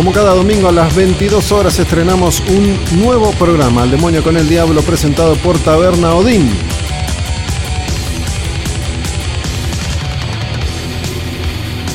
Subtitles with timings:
[0.00, 4.48] Como cada domingo a las 22 horas estrenamos un nuevo programa, El Demonio con el
[4.48, 6.48] Diablo, presentado por Taberna Odín.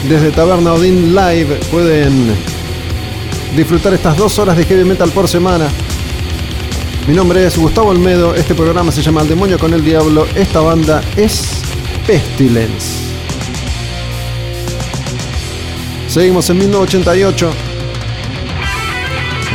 [0.07, 2.35] Desde Taberna Odín Live pueden
[3.55, 5.67] disfrutar estas dos horas de heavy metal por semana.
[7.07, 10.59] Mi nombre es Gustavo Olmedo, este programa se llama El Demonio con el Diablo, esta
[10.59, 11.63] banda es
[12.05, 13.03] Pestilence.
[16.07, 17.64] Seguimos en 1988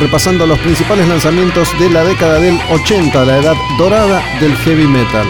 [0.01, 5.27] repasando los principales lanzamientos de la década del 80, la edad dorada del heavy metal.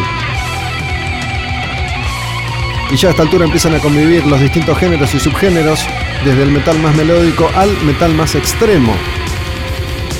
[2.89, 5.85] Y ya a esta altura empiezan a convivir los distintos géneros y subgéneros,
[6.23, 8.95] desde el metal más melódico al metal más extremo.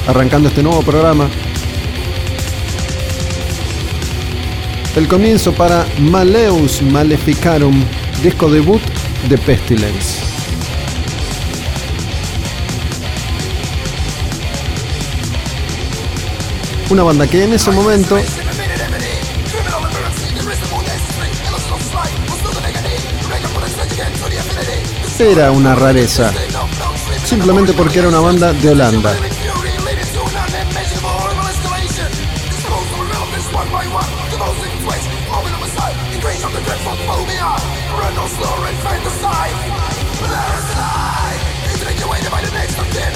[0.08, 1.30] Arrancando este nuevo programa,
[4.98, 7.82] el comienzo para Maleus Maleficarum,
[8.22, 8.82] disco debut
[9.30, 10.31] de Pestilence.
[16.92, 18.20] Una banda que en ese momento
[25.18, 26.34] era una rareza.
[27.24, 29.16] Simplemente porque era una banda de Holanda.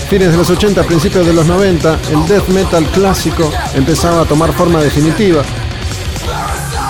[0.09, 4.53] Fines de los 80, principios de los 90, el death metal clásico empezaba a tomar
[4.53, 5.43] forma definitiva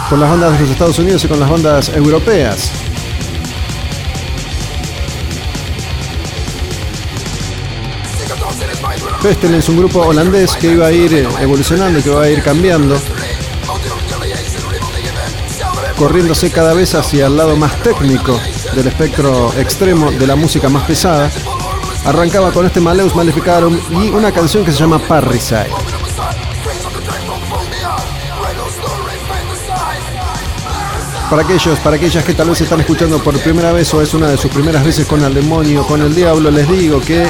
[0.09, 2.71] con las bandas de los Estados Unidos y con las bandas europeas.
[9.21, 12.95] Pestilence, un grupo holandés que iba a ir evolucionando, que iba a ir cambiando,
[15.97, 18.39] corriéndose cada vez hacia el lado más técnico
[18.75, 21.31] del espectro extremo de la música más pesada.
[22.05, 25.69] Arrancaba con este Maleus Maleficarum y una canción que se llama Parricide.
[31.31, 34.27] Para aquellos, para aquellas que tal vez están escuchando por primera vez o es una
[34.27, 37.27] de sus primeras veces con el demonio, con el diablo, les digo que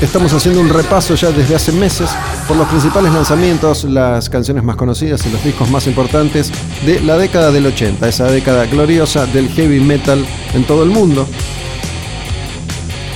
[0.00, 2.10] estamos haciendo un repaso ya desde hace meses
[2.48, 6.50] por los principales lanzamientos, las canciones más conocidas y los discos más importantes
[6.84, 11.28] de la década del 80, esa década gloriosa del heavy metal en todo el mundo.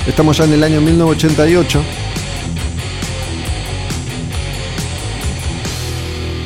[0.07, 1.83] Estamos ya en el año 1988.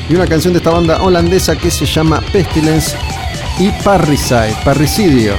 [0.09, 2.95] Y una canción de esta banda holandesa que se llama Pestilence
[3.59, 5.33] y Parricide, Parricidio.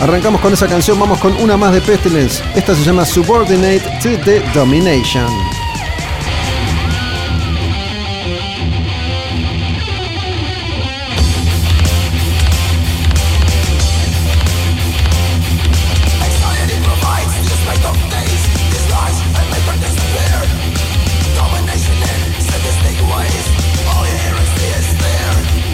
[0.00, 2.42] Arrancamos con esa canción, vamos con una más de Pestilence.
[2.54, 5.59] Esta se llama Subordinate to the Domination.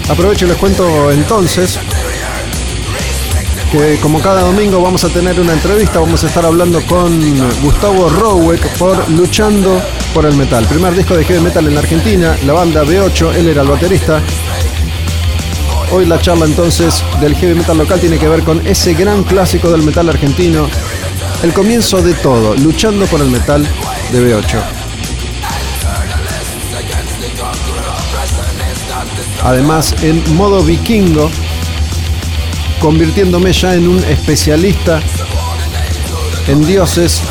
[0.08, 1.78] Aprovecho y les cuento entonces
[3.72, 7.12] que como cada domingo vamos a tener una entrevista, vamos a estar hablando con
[7.60, 9.82] Gustavo Roweck por Luchando
[10.14, 10.64] por el Metal.
[10.66, 14.22] Primer disco de heavy metal en la Argentina, la banda B8, él era el baterista.
[15.90, 19.70] Hoy la charla entonces del heavy metal local tiene que ver con ese gran clásico
[19.70, 20.68] del metal argentino,
[21.42, 23.66] el comienzo de todo, luchando por el metal
[24.12, 24.75] de B8.
[29.46, 31.30] Además, en modo vikingo,
[32.80, 35.00] convirtiéndome ya en un especialista
[36.48, 37.22] en dioses,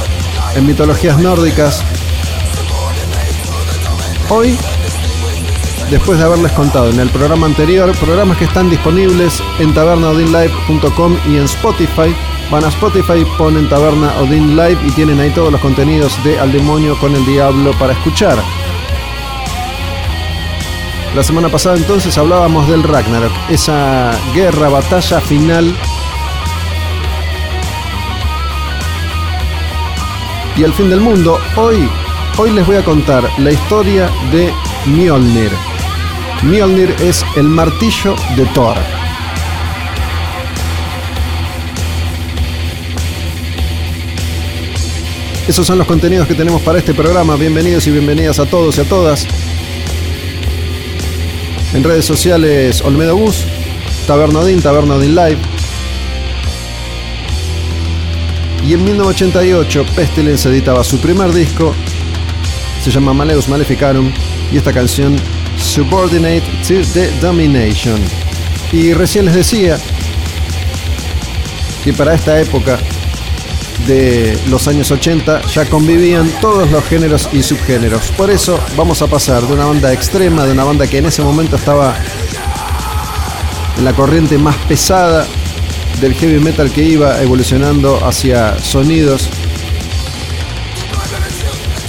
[0.56, 1.84] en mitologías nórdicas.
[4.30, 4.58] Hoy,
[5.92, 11.36] después de haberles contado en el programa anterior, programas que están disponibles en tabernaodinlive.com y
[11.36, 12.16] en Spotify,
[12.50, 16.54] van a Spotify, ponen Taberna Odin Live y tienen ahí todos los contenidos de Al
[16.54, 18.38] Demonio con el Diablo para escuchar.
[21.16, 25.74] La semana pasada entonces hablábamos del Ragnarok, esa guerra, batalla final.
[30.58, 31.40] Y el fin del mundo.
[31.56, 31.90] Hoy,
[32.38, 34.52] hoy les voy a contar la historia de
[34.88, 35.52] Mjolnir.
[36.44, 38.76] Mjolnir es el martillo de Thor.
[45.48, 47.38] Esos son los contenidos que tenemos para este programa.
[47.38, 49.26] Bienvenidos y bienvenidas a todos y a todas.
[51.74, 53.46] En redes sociales Olmedo Bus,
[54.08, 55.38] Tabernodin, Tabernodin Live.
[58.66, 61.74] Y en 1988 Pestilence editaba su primer disco,
[62.84, 64.12] se llama Maleus Maleficarum,
[64.52, 65.16] y esta canción
[65.58, 68.00] Subordinate to the Domination.
[68.72, 69.78] Y recién les decía
[71.84, 72.80] que para esta época
[73.88, 78.12] de los años 80 ya convivían todos los géneros y subgéneros.
[78.12, 81.22] Por eso vamos a pasar de una banda extrema, de una banda que en ese
[81.22, 81.96] momento estaba
[83.78, 85.28] en la corriente más pesada
[86.02, 89.30] del heavy metal que iba evolucionando hacia sonidos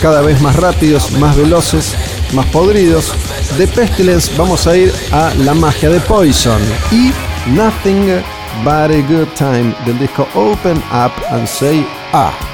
[0.01, 1.95] cada vez más rápidos, más veloces,
[2.33, 3.13] más podridos.
[3.59, 6.61] De Pestilence vamos a ir a la magia de Poison
[6.91, 7.13] y
[7.51, 12.46] Nothing A Good Time del disco Open Up and Say Ah.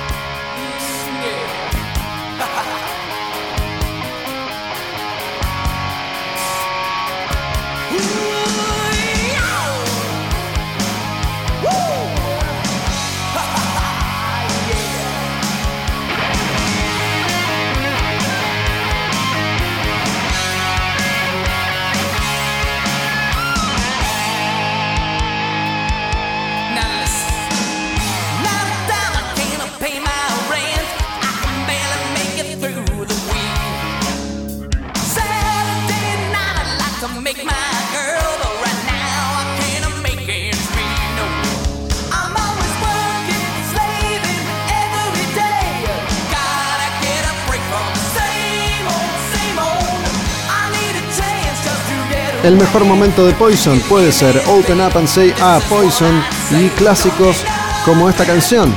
[52.52, 57.38] El mejor momento de Poison puede ser Open Up and Say Ah Poison y clásicos
[57.86, 58.74] como esta canción,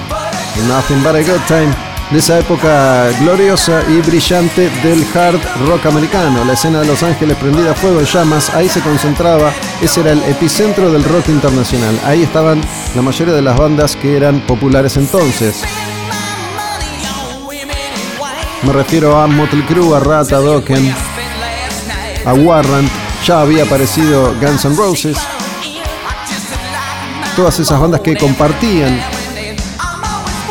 [0.65, 1.75] Nothing But a Good Time,
[2.09, 6.45] de esa época gloriosa y brillante del hard rock americano.
[6.45, 9.51] La escena de Los Ángeles prendida a fuego en llamas, ahí se concentraba,
[9.81, 11.99] ese era el epicentro del rock internacional.
[12.05, 12.61] Ahí estaban
[12.95, 15.61] la mayoría de las bandas que eran populares entonces.
[18.63, 20.95] Me refiero a Motley Crue, a Rata, Dokken,
[22.25, 22.89] a Warrant,
[23.25, 25.17] ya había aparecido Guns N' Roses.
[27.35, 29.01] Todas esas bandas que compartían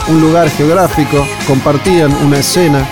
[0.08, 2.84] un lugar geográfico, compartían una escena.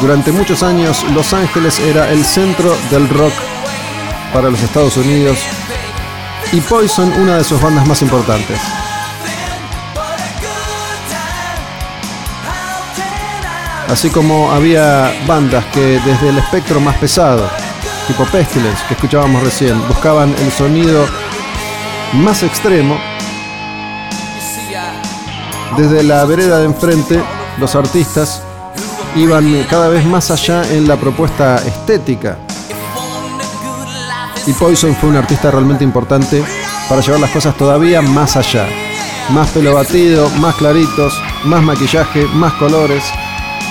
[0.00, 3.32] Durante muchos años Los Ángeles era el centro del rock
[4.32, 5.38] para los Estados Unidos
[6.52, 8.58] y Poison una de sus bandas más importantes.
[13.94, 17.48] Así como había bandas que desde el espectro más pesado,
[18.08, 21.06] tipo Pestilence, que escuchábamos recién, buscaban el sonido
[22.14, 22.98] más extremo,
[25.76, 27.22] desde la vereda de enfrente,
[27.58, 28.42] los artistas
[29.14, 32.36] iban cada vez más allá en la propuesta estética.
[34.44, 36.42] Y Poison fue un artista realmente importante
[36.88, 38.66] para llevar las cosas todavía más allá.
[39.30, 43.04] Más pelo batido, más claritos, más maquillaje, más colores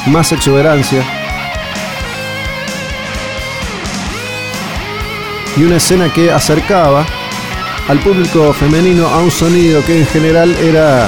[0.08, 1.04] más exuberancia.
[5.56, 7.06] Y una escena que acercaba
[7.88, 11.08] al público femenino a un sonido que en general era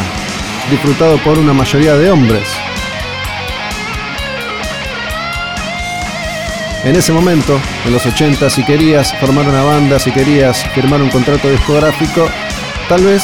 [0.70, 2.48] disfrutado por una mayoría de hombres.
[6.84, 11.10] En ese momento, en los 80, si querías formar una banda, si querías firmar un
[11.10, 12.30] contrato discográfico,
[12.88, 13.24] tal vez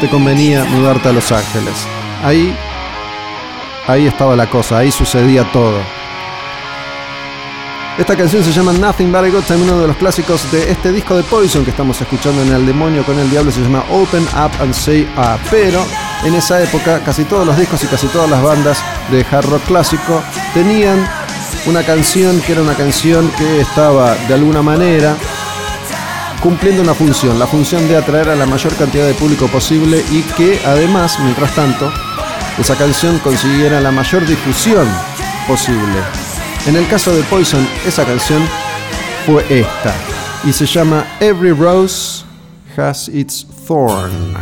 [0.00, 1.74] te convenía mudarte a Los Ángeles.
[2.22, 2.56] Ahí
[3.86, 5.78] Ahí estaba la cosa, ahí sucedía todo.
[7.98, 10.92] Esta canción se llama Nothing But a Good Time, uno de los clásicos de este
[10.92, 14.22] disco de Poison que estamos escuchando en El Demonio con el Diablo, se llama Open
[14.24, 15.38] Up and Say Ah.
[15.50, 15.82] Pero
[16.24, 19.62] en esa época casi todos los discos y casi todas las bandas de hard rock
[19.64, 21.08] clásico tenían
[21.66, 25.16] una canción que era una canción que estaba de alguna manera
[26.42, 30.20] cumpliendo una función, la función de atraer a la mayor cantidad de público posible y
[30.22, 31.90] que además, mientras tanto,
[32.58, 34.88] esa canción consiguiera la mayor difusión
[35.46, 36.00] posible.
[36.66, 38.42] En el caso de Poison, esa canción
[39.26, 39.94] fue esta
[40.44, 42.24] y se llama Every Rose
[42.76, 44.34] Has Its Thorn.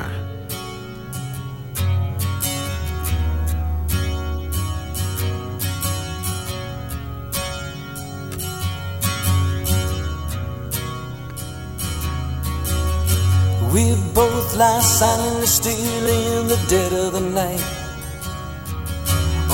[13.73, 17.84] We both lie silently still in the dead of the night.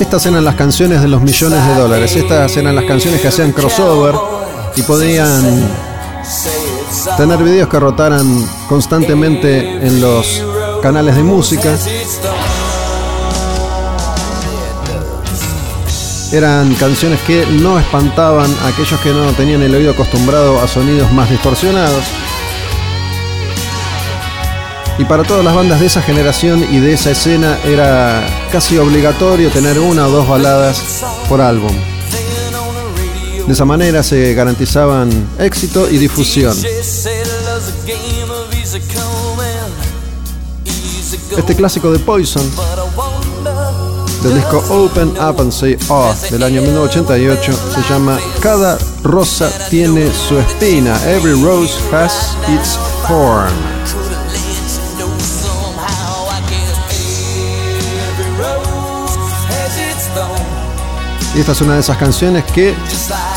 [0.00, 2.16] Estas eran las canciones de los millones de dólares.
[2.16, 4.14] Estas eran las canciones que hacían crossover
[4.76, 5.68] y podían
[7.16, 10.42] tener videos que rotaran constantemente en los
[10.82, 11.76] canales de música.
[16.32, 21.12] Eran canciones que no espantaban a aquellos que no tenían el oído acostumbrado a sonidos
[21.12, 22.04] más distorsionados.
[24.96, 29.50] Y para todas las bandas de esa generación y de esa escena era casi obligatorio
[29.50, 31.72] tener una o dos baladas por álbum.
[33.46, 36.56] De esa manera se garantizaban éxito y difusión.
[41.36, 42.48] Este clásico de Poison,
[44.22, 50.08] del disco Open Up and Say Oh del año 1988, se llama Cada rosa tiene
[50.12, 50.96] su espina.
[51.10, 53.52] Every rose has its thorn.
[61.34, 62.74] Y esta es una de esas canciones que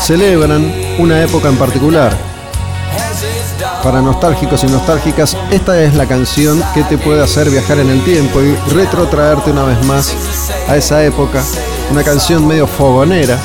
[0.00, 2.16] celebran una época en particular.
[3.82, 8.04] Para nostálgicos y nostálgicas, esta es la canción que te puede hacer viajar en el
[8.04, 10.14] tiempo y retrotraerte una vez más
[10.68, 11.42] a esa época.
[11.90, 13.38] Una canción medio fogonera.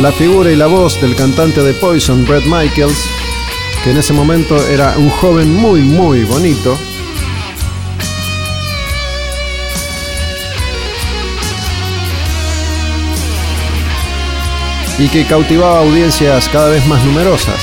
[0.00, 3.08] La figura y la voz del cantante de Poison, Brett Michaels,
[3.82, 6.78] que en ese momento era un joven muy, muy bonito.
[14.98, 17.60] Y que cautivaba audiencias cada vez más numerosas.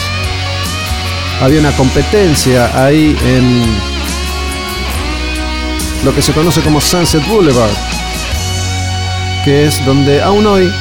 [1.40, 3.62] Había una competencia ahí en
[6.04, 7.70] lo que se conoce como Sunset Boulevard,
[9.46, 10.72] que es donde aún hoy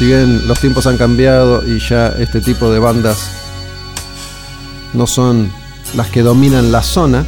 [0.00, 3.18] si bien los tiempos han cambiado y ya este tipo de bandas
[4.94, 5.52] no son
[5.94, 7.26] las que dominan la zona,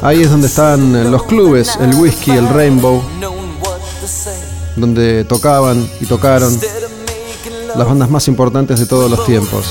[0.00, 3.04] ahí es donde están los clubes, el whisky, el rainbow,
[4.76, 6.58] donde tocaban y tocaron
[7.76, 9.66] las bandas más importantes de todos los tiempos.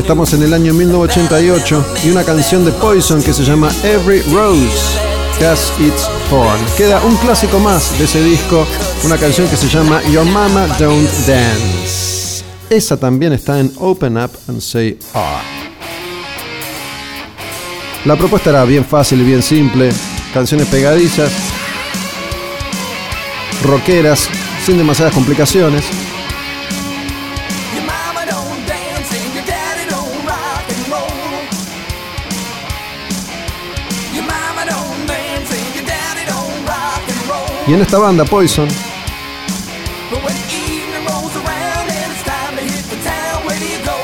[0.00, 4.98] Estamos en el año 1988 y una canción de Poison que se llama Every Rose
[5.44, 6.58] Has Its Thorn.
[6.78, 8.66] Queda un clásico más de ese disco,
[9.04, 12.42] una canción que se llama Your Mama Don't Dance.
[12.70, 15.42] Esa también está en Open Up and Say Ah.
[18.06, 19.92] La propuesta era bien fácil y bien simple,
[20.32, 21.30] canciones pegadizas,
[23.62, 24.28] rockeras,
[24.64, 25.84] sin demasiadas complicaciones.
[37.70, 38.66] Y en esta banda, Poison,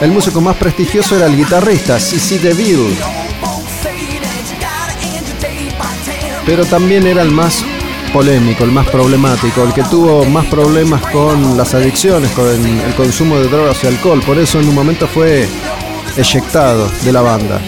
[0.01, 2.95] el músico más prestigioso era el guitarrista, CC DeVille.
[6.47, 7.65] Pero también era el más
[8.13, 13.37] polémico, el más problemático, el que tuvo más problemas con las adicciones, con el consumo
[13.37, 14.23] de drogas y alcohol.
[14.25, 15.49] Por eso en un momento fue
[16.17, 17.61] eyectado de la banda.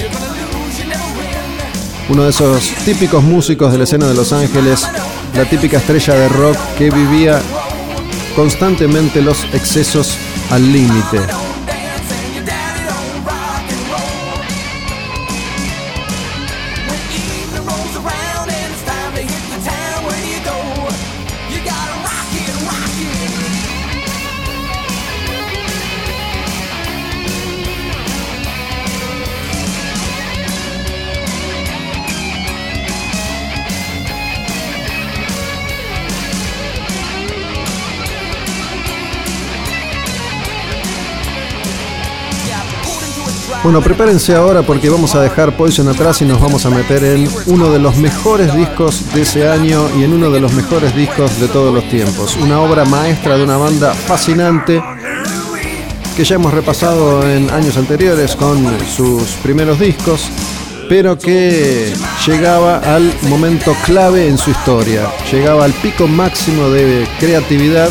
[2.08, 4.88] Uno de esos típicos músicos de la escena de Los Ángeles,
[5.34, 7.40] la típica estrella de rock que vivía
[8.34, 10.16] constantemente los excesos
[10.50, 11.47] al límite.
[43.68, 47.28] Bueno, prepárense ahora porque vamos a dejar Poison atrás y nos vamos a meter en
[47.48, 51.38] uno de los mejores discos de ese año y en uno de los mejores discos
[51.38, 52.34] de todos los tiempos.
[52.36, 54.82] Una obra maestra de una banda fascinante
[56.16, 60.30] que ya hemos repasado en años anteriores con sus primeros discos,
[60.88, 61.92] pero que
[62.26, 67.90] llegaba al momento clave en su historia, llegaba al pico máximo de creatividad.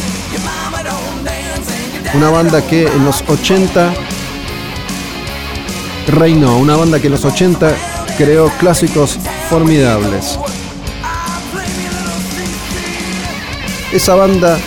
[2.16, 4.07] Una banda que en los 80
[6.08, 7.76] reinó, una banda que en los 80
[8.18, 10.40] creó clásicos formidables.
[13.92, 14.58] Esa banda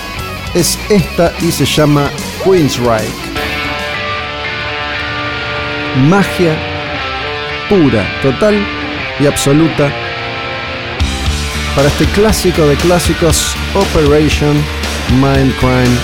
[0.54, 2.10] es esta y se llama
[2.44, 3.30] Queensryche.
[6.08, 6.56] Magia
[7.68, 8.54] pura, total
[9.20, 9.92] y absoluta
[11.76, 14.56] para este clásico de clásicos Operation
[15.20, 15.96] Mindcrime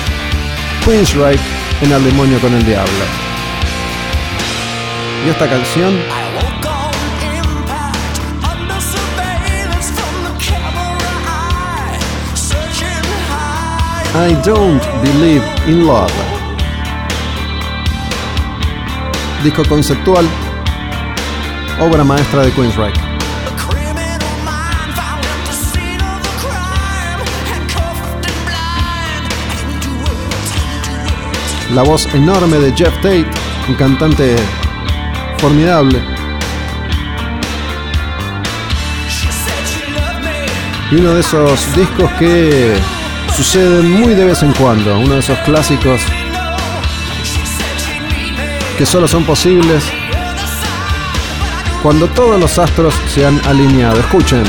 [0.84, 1.42] Queensryche
[1.82, 3.25] en el demonio con el diablo.
[5.26, 5.92] Esta canción
[14.14, 16.12] I Don't Believe in Love.
[19.42, 20.26] Disco conceptual,
[21.80, 23.00] obra maestra de Queensryche.
[31.74, 33.26] La voz enorme de Jeff Tate,
[33.68, 34.36] un cantante
[35.38, 36.00] formidable.
[40.90, 42.76] Y uno de esos discos que
[43.34, 46.00] suceden muy de vez en cuando, uno de esos clásicos
[48.78, 49.84] que solo son posibles
[51.82, 53.98] cuando todos los astros se han alineado.
[53.98, 54.44] Escuchen.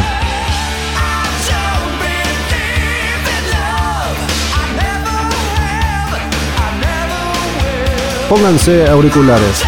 [8.30, 9.63] Pónganse auriculares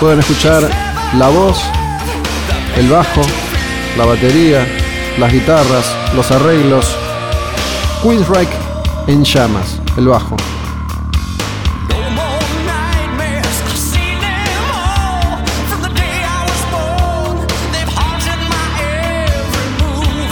[0.00, 0.68] pueden escuchar
[1.18, 1.58] la voz,
[2.76, 3.22] el bajo,
[3.96, 4.66] la batería,
[5.18, 6.96] las guitarras, los arreglos.
[8.02, 8.52] Queensryche
[9.06, 10.36] en llamas, el bajo.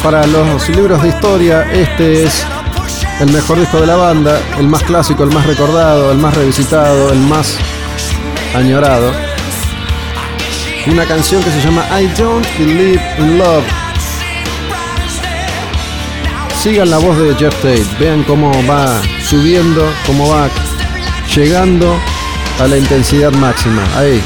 [0.02, 2.44] Para los libros de historia, este es
[3.20, 7.10] el mejor disco de la banda, el más clásico, el más recordado, el más revisitado,
[7.10, 7.56] el más
[8.54, 9.33] añorado
[10.86, 13.64] una canción que se llama I Don't Believe in Love.
[16.62, 20.48] Sigan la voz de Jeff Tate, vean cómo va subiendo, cómo va
[21.34, 21.98] llegando
[22.60, 23.82] a la intensidad máxima.
[23.96, 24.22] Ahí.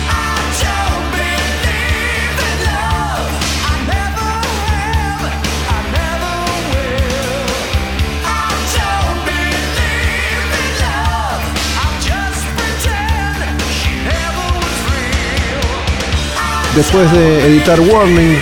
[16.78, 18.38] Después de editar Warning.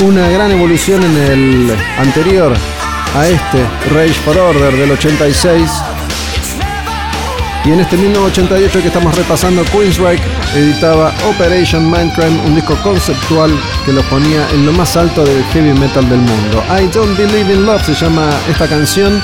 [0.00, 2.52] Una gran evolución en el anterior
[3.14, 3.64] a este,
[3.94, 5.70] Rage for Order del 86.
[7.66, 10.24] Y en este 1988 que estamos repasando, Queensryche
[10.56, 15.72] editaba Operation Mindcrime, un disco conceptual que lo ponía en lo más alto del heavy
[15.78, 16.64] metal del mundo.
[16.68, 19.22] I Don't Believe in Love se llama esta canción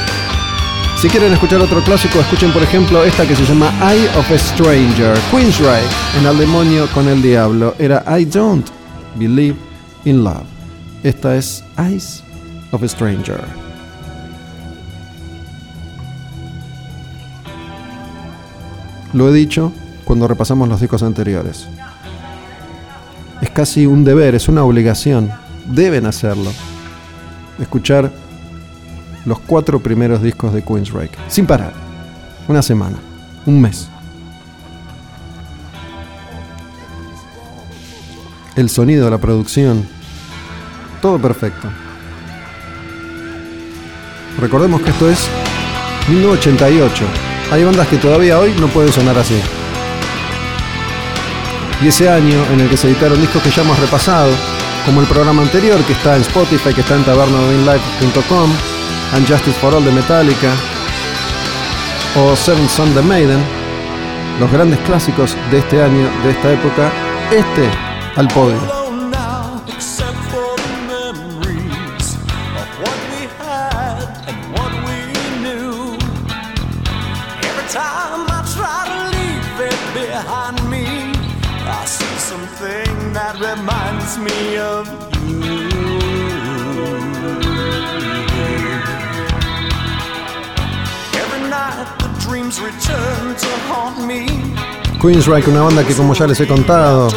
[1.03, 4.39] si quieren escuchar otro clásico, escuchen por ejemplo esta que se llama Eye of a
[4.39, 7.75] Stranger, Queensryche, en Al Demonio con el Diablo.
[7.77, 8.69] Era I Don't
[9.17, 9.57] Believe
[10.05, 10.45] in Love.
[11.03, 12.23] Esta es Eyes
[12.71, 13.41] of a Stranger.
[19.13, 19.73] Lo he dicho
[20.05, 21.67] cuando repasamos los discos anteriores.
[23.41, 25.33] Es casi un deber, es una obligación.
[25.67, 26.53] Deben hacerlo.
[27.59, 28.13] Escuchar
[29.25, 31.73] los cuatro primeros discos de Queensryche, sin parar.
[32.49, 32.97] Una semana,
[33.47, 33.89] un mes.
[38.57, 39.87] el sonido, la producción,
[41.01, 41.69] todo perfecto.
[44.41, 45.29] Recordemos que esto es
[46.09, 47.05] 1988.
[47.51, 49.41] Hay bandas que todavía hoy no pueden sonar así.
[51.83, 54.31] Y ese año en el que se editaron discos que ya hemos repasado,
[54.87, 58.51] como el programa anterior que está en Spotify, que está en tabernadinlife.com,
[59.13, 60.55] And Justice for All de Metallica,
[62.17, 63.43] o Seven Son de Maiden,
[64.41, 66.91] los grandes clásicos de este año, de esta época,
[67.31, 67.69] este
[68.17, 68.83] al podio.
[95.01, 97.09] Queensryche, una banda que como ya les he contado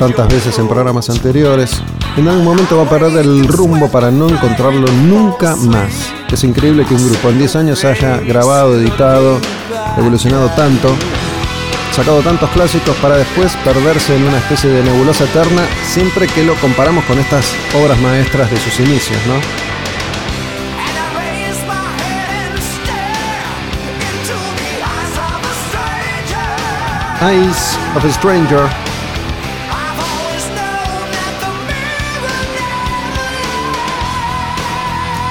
[0.00, 1.80] tantas veces en programas anteriores,
[2.16, 6.12] en algún momento va a perder el rumbo para no encontrarlo nunca más.
[6.32, 9.38] Es increíble que un grupo en 10 años haya grabado, editado,
[9.96, 10.88] evolucionado tanto,
[11.92, 16.56] sacado tantos clásicos para después perderse en una especie de nebulosa eterna siempre que lo
[16.56, 19.81] comparamos con estas obras maestras de sus inicios, ¿no?
[27.22, 28.68] Eyes of a Stranger.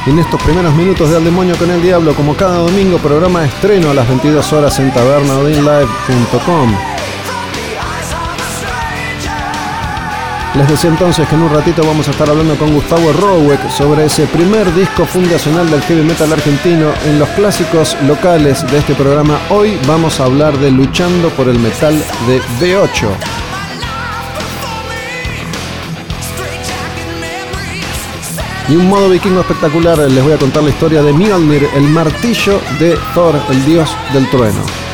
[0.08, 3.92] En estos primeros minutos de Al Demonio con el Diablo, como cada domingo, programa estreno
[3.92, 6.91] a las 22 horas en tabernadinlive.com.
[10.62, 14.06] Les decía entonces que en un ratito vamos a estar hablando con Gustavo Rowek sobre
[14.06, 19.40] ese primer disco fundacional del heavy metal argentino en los clásicos locales de este programa.
[19.50, 21.96] Hoy vamos a hablar de Luchando por el Metal
[22.28, 23.10] de B8.
[28.70, 32.62] Y un modo vikingo espectacular, les voy a contar la historia de Mjolnir, el martillo
[32.78, 34.91] de Thor, el dios del trueno.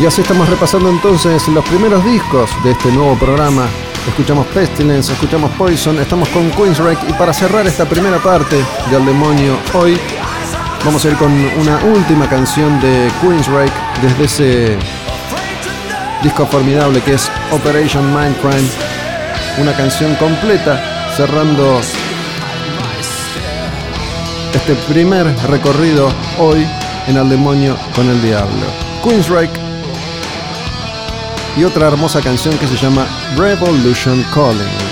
[0.00, 3.66] Y así estamos repasando entonces los primeros discos de este nuevo programa.
[4.06, 9.04] Escuchamos Pestilence, escuchamos Poison, estamos con Queensryche y para cerrar esta primera parte de Al
[9.04, 9.98] Demonio hoy
[10.84, 14.78] vamos a ir con una última canción de Queensryche desde ese
[16.22, 18.68] disco formidable que es Operation Mindcrime,
[19.60, 21.80] una canción completa cerrando
[24.54, 26.08] este primer recorrido
[26.38, 26.64] hoy
[27.08, 28.64] en Al Demonio con el Diablo.
[29.02, 29.67] Queensryche
[31.58, 34.87] y otra hermosa canción que se llama Revolution Calling.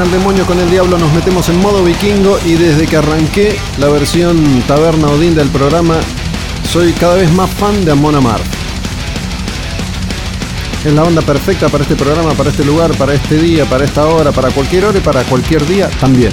[0.00, 3.88] El demonio con el diablo, nos metemos en modo vikingo y desde que arranqué la
[3.88, 5.96] versión Taberna Odín del programa,
[6.70, 8.44] soy cada vez más fan de Amon Amarth.
[10.84, 14.06] Es la banda perfecta para este programa, para este lugar, para este día, para esta
[14.06, 16.32] hora, para cualquier hora y para cualquier día también.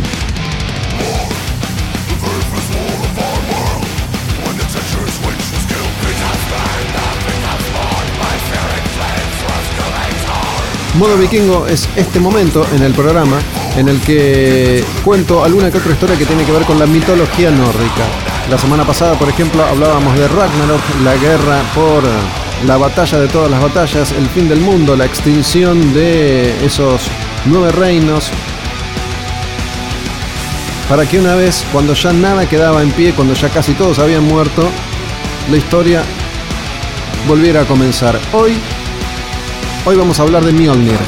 [11.00, 13.40] Modo Vikingo es este momento en el programa
[13.78, 17.50] en el que cuento alguna que otra historia que tiene que ver con la mitología
[17.52, 18.04] nórdica.
[18.50, 22.04] La semana pasada, por ejemplo, hablábamos de Ragnarok, la guerra por
[22.68, 27.08] la batalla de todas las batallas, el fin del mundo, la extinción de esos
[27.46, 28.30] nueve reinos,
[30.90, 34.26] para que una vez, cuando ya nada quedaba en pie, cuando ya casi todos habían
[34.26, 34.68] muerto,
[35.50, 36.04] la historia
[37.26, 38.20] volviera a comenzar.
[38.34, 38.60] Hoy
[39.86, 41.00] Hoy vamos a hablar de Mjolnir,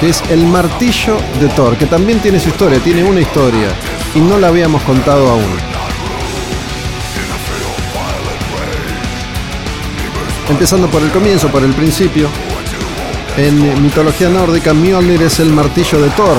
[0.00, 3.68] que es el martillo de Thor, que también tiene su historia, tiene una historia,
[4.14, 5.58] y no la habíamos contado aún.
[10.48, 12.28] Empezando por el comienzo, por el principio,
[13.36, 16.38] en mitología nórdica, Mjolnir es el martillo de Thor,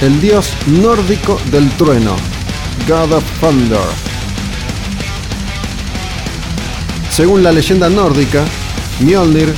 [0.00, 2.16] el dios nórdico del trueno,
[2.88, 4.09] God of Thunder.
[7.20, 8.46] Según la leyenda nórdica,
[9.00, 9.54] Mjolnir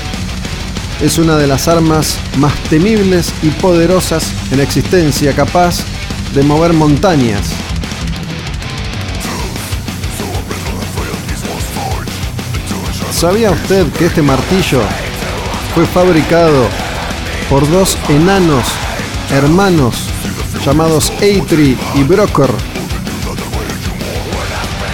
[1.01, 5.77] es una de las armas más temibles y poderosas en existencia, capaz
[6.35, 7.53] de mover montañas.
[13.13, 14.81] ¿Sabía usted que este martillo
[15.73, 16.67] fue fabricado
[17.49, 18.65] por dos enanos
[19.31, 20.09] hermanos
[20.67, 22.51] llamados Eitri y Broker?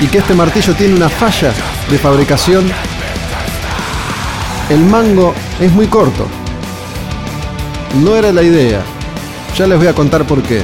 [0.02, 1.54] Y que este martillo tiene una falla
[1.90, 2.70] de fabricación,
[4.68, 6.26] el mango es muy corto.
[8.02, 8.82] No era la idea.
[9.56, 10.62] Ya les voy a contar por qué.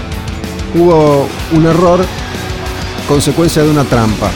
[0.75, 2.05] Hubo un error
[3.09, 4.31] consecuencia de una trampa.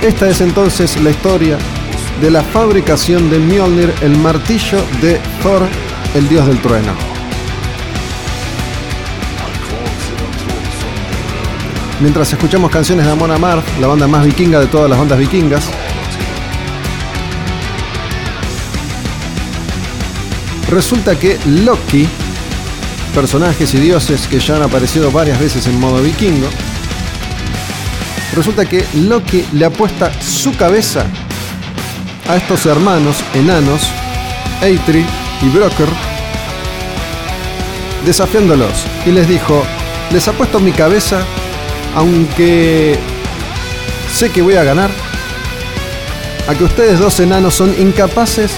[0.00, 1.58] Esta es entonces la historia
[2.20, 5.62] de la fabricación de Mjolnir, el martillo de Thor,
[6.14, 7.11] el dios del trueno.
[12.02, 15.64] Mientras escuchamos canciones de Amon Amarth, la banda más vikinga de todas las bandas vikingas.
[20.68, 22.08] Resulta que Loki,
[23.14, 26.48] personajes y dioses que ya han aparecido varias veces en modo vikingo,
[28.34, 31.04] resulta que Loki le apuesta su cabeza
[32.28, 33.82] a estos hermanos enanos,
[34.60, 35.04] Eitri
[35.42, 35.88] y Broker,
[38.04, 38.72] desafiándolos
[39.06, 39.62] y les dijo,
[40.10, 41.22] les apuesto mi cabeza
[41.94, 42.98] aunque
[44.12, 44.90] sé que voy a ganar,
[46.48, 48.52] a que ustedes dos enanos son incapaces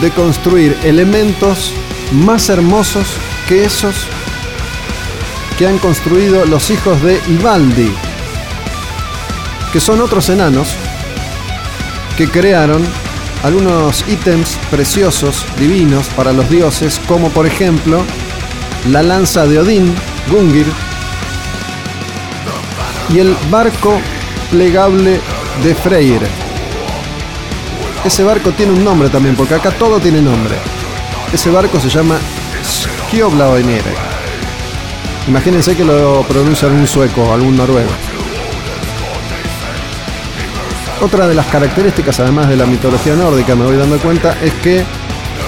[0.00, 1.72] de construir elementos
[2.12, 3.06] más hermosos
[3.48, 3.94] que esos
[5.58, 7.92] que han construido los hijos de Ivaldi,
[9.72, 10.68] que son otros enanos
[12.16, 12.82] que crearon
[13.42, 18.02] algunos ítems preciosos, divinos para los dioses, como por ejemplo
[18.90, 19.94] la lanza de Odín,
[20.30, 20.66] Gungir,
[23.12, 24.00] y el barco
[24.50, 25.20] plegable
[25.62, 26.22] de Freyr.
[28.04, 30.54] Ese barco tiene un nombre también, porque acá todo tiene nombre.
[31.32, 32.18] Ese barco se llama
[32.64, 33.82] Skjoblaoenir.
[35.28, 37.90] Imagínense que lo pronuncia algún sueco, algún noruego.
[41.02, 44.84] Otra de las características, además de la mitología nórdica, me voy dando cuenta, es que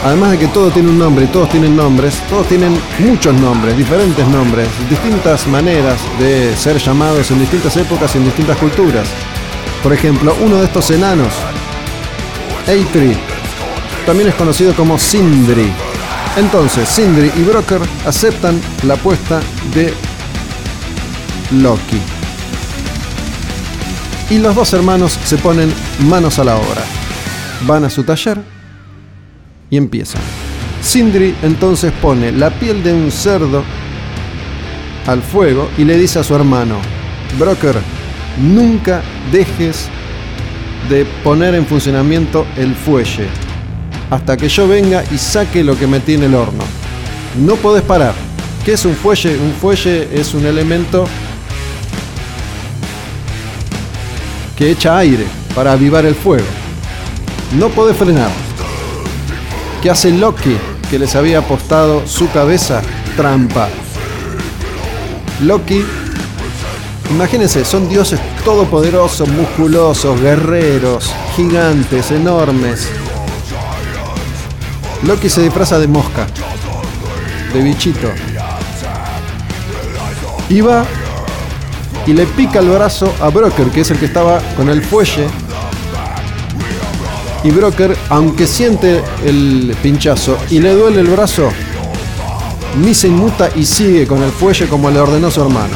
[0.05, 3.77] además de que todo tiene un nombre y todos tienen nombres, todos tienen muchos nombres,
[3.77, 9.09] diferentes nombres, distintas maneras de ser llamados en distintas épocas y en distintas culturas.
[9.83, 11.33] Por ejemplo, uno de estos enanos,
[12.67, 13.17] Eitri,
[14.07, 15.73] también es conocido como Sindri.
[16.37, 19.41] Entonces, Sindri y Broker aceptan la apuesta
[19.75, 19.93] de
[21.51, 22.01] Loki.
[24.31, 25.73] Y los dos hermanos se ponen
[26.09, 26.83] manos a la obra.
[27.67, 28.52] Van a su taller
[29.73, 30.21] y empiezan.
[30.83, 33.65] Sindri entonces pone la piel de un cerdo
[35.07, 36.77] al fuego y le dice a su hermano,
[37.39, 37.77] Broker,
[38.39, 39.89] nunca dejes
[40.91, 43.27] de poner en funcionamiento el fuelle
[44.11, 46.65] hasta que yo venga y saque lo que metí en el horno.
[47.41, 48.13] No podés parar.
[48.67, 49.39] ¿Qué es un fuelle?
[49.39, 51.07] Un fuelle es un elemento
[54.55, 56.45] que echa aire para avivar el fuego.
[57.59, 58.52] No podés frenar.
[59.83, 60.57] ¿Qué hace Loki
[60.89, 62.81] que les había apostado su cabeza?
[63.17, 63.69] Trampa.
[65.41, 65.85] Loki,
[67.11, 72.89] imagínense, son dioses todopoderosos, musculosos, guerreros, gigantes, enormes.
[75.03, 76.29] Loki se disfraza de mosca,
[77.53, 78.09] de bichito.
[80.49, 80.85] Y va
[82.07, 85.27] y le pica el brazo a Broker, que es el que estaba con el fuelle.
[87.45, 91.51] Y Broker, aunque siente el pinchazo y le duele el brazo,
[92.81, 95.75] ni inmuta y sigue con el fuelle como le ordenó su hermano.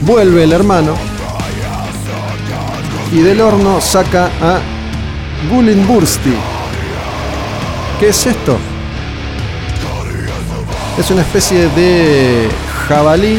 [0.00, 0.94] Vuelve el hermano
[3.12, 4.60] y del horno saca a
[5.50, 6.34] Gulin Bursti.
[8.00, 8.58] ¿Qué es esto?
[10.98, 12.48] Es una especie de
[12.88, 13.38] jabalí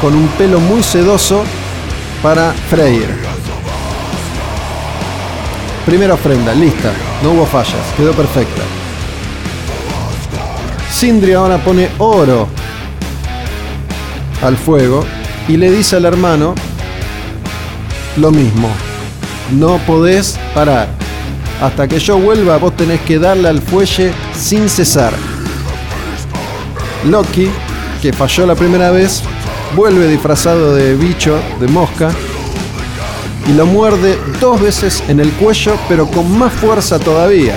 [0.00, 1.44] con un pelo muy sedoso
[2.22, 3.29] para Freyr.
[5.90, 8.62] Primera ofrenda, lista, no hubo fallas, quedó perfecta.
[10.88, 12.46] Sindri ahora pone oro
[14.40, 15.04] al fuego
[15.48, 16.54] y le dice al hermano
[18.18, 18.68] lo mismo.
[19.58, 20.86] No podés parar.
[21.60, 25.12] Hasta que yo vuelva vos tenés que darle al fuelle sin cesar.
[27.04, 27.50] Loki,
[28.00, 29.24] que falló la primera vez,
[29.74, 32.12] vuelve disfrazado de bicho, de mosca,
[33.46, 37.56] y lo muerde dos veces en el cuello, pero con más fuerza todavía.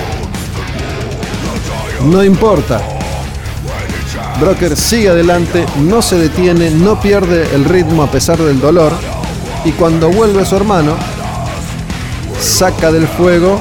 [2.04, 2.80] No importa,
[4.40, 8.92] Broker sigue adelante, no se detiene, no pierde el ritmo a pesar del dolor.
[9.64, 10.96] Y cuando vuelve su hermano,
[12.40, 13.60] saca del fuego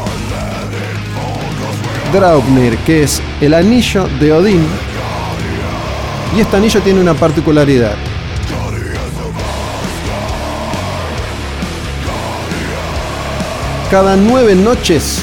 [2.12, 4.66] Draupnir, que es el anillo de Odín.
[6.36, 7.96] Y este anillo tiene una particularidad.
[13.94, 15.20] Cada nueve noches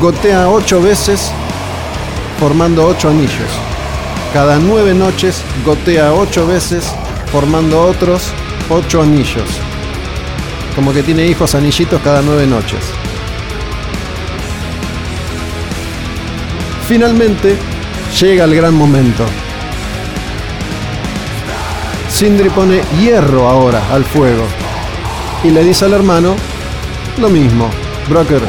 [0.00, 1.32] gotea ocho veces
[2.38, 3.50] formando ocho anillos.
[4.32, 6.84] Cada nueve noches gotea ocho veces,
[7.32, 8.28] formando otros
[8.70, 9.48] ocho anillos.
[10.76, 12.78] Como que tiene hijos anillitos cada nueve noches.
[16.86, 17.56] Finalmente
[18.20, 19.24] llega el gran momento.
[22.08, 24.44] Sindri pone hierro ahora al fuego
[25.42, 26.36] y le dice al hermano
[27.18, 27.68] lo mismo.
[28.08, 28.40] Broker,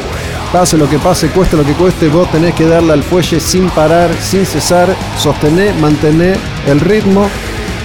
[0.52, 3.70] Pase lo que pase, cueste lo que cueste, vos tenés que darle al fuelle sin
[3.70, 7.28] parar, sin cesar, sostener, mantener el ritmo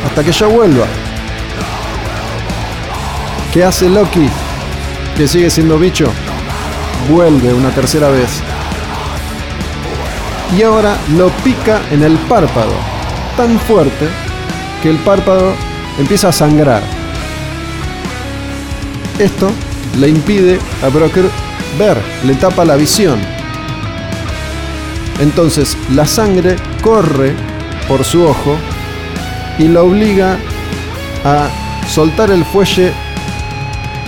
[0.03, 0.87] hasta que yo vuelva.
[3.53, 4.27] ¿Qué hace Loki?
[5.15, 6.11] Que sigue siendo bicho.
[7.07, 8.41] Vuelve una tercera vez.
[10.57, 12.73] Y ahora lo pica en el párpado.
[13.37, 14.07] Tan fuerte
[14.81, 15.53] que el párpado
[15.99, 16.81] empieza a sangrar.
[19.19, 19.51] Esto
[19.99, 21.25] le impide a Broker
[21.77, 23.19] ver, le tapa la visión.
[25.19, 27.33] Entonces la sangre corre
[27.87, 28.57] por su ojo
[29.57, 30.37] y lo obliga
[31.23, 31.47] a
[31.87, 32.91] soltar el fuelle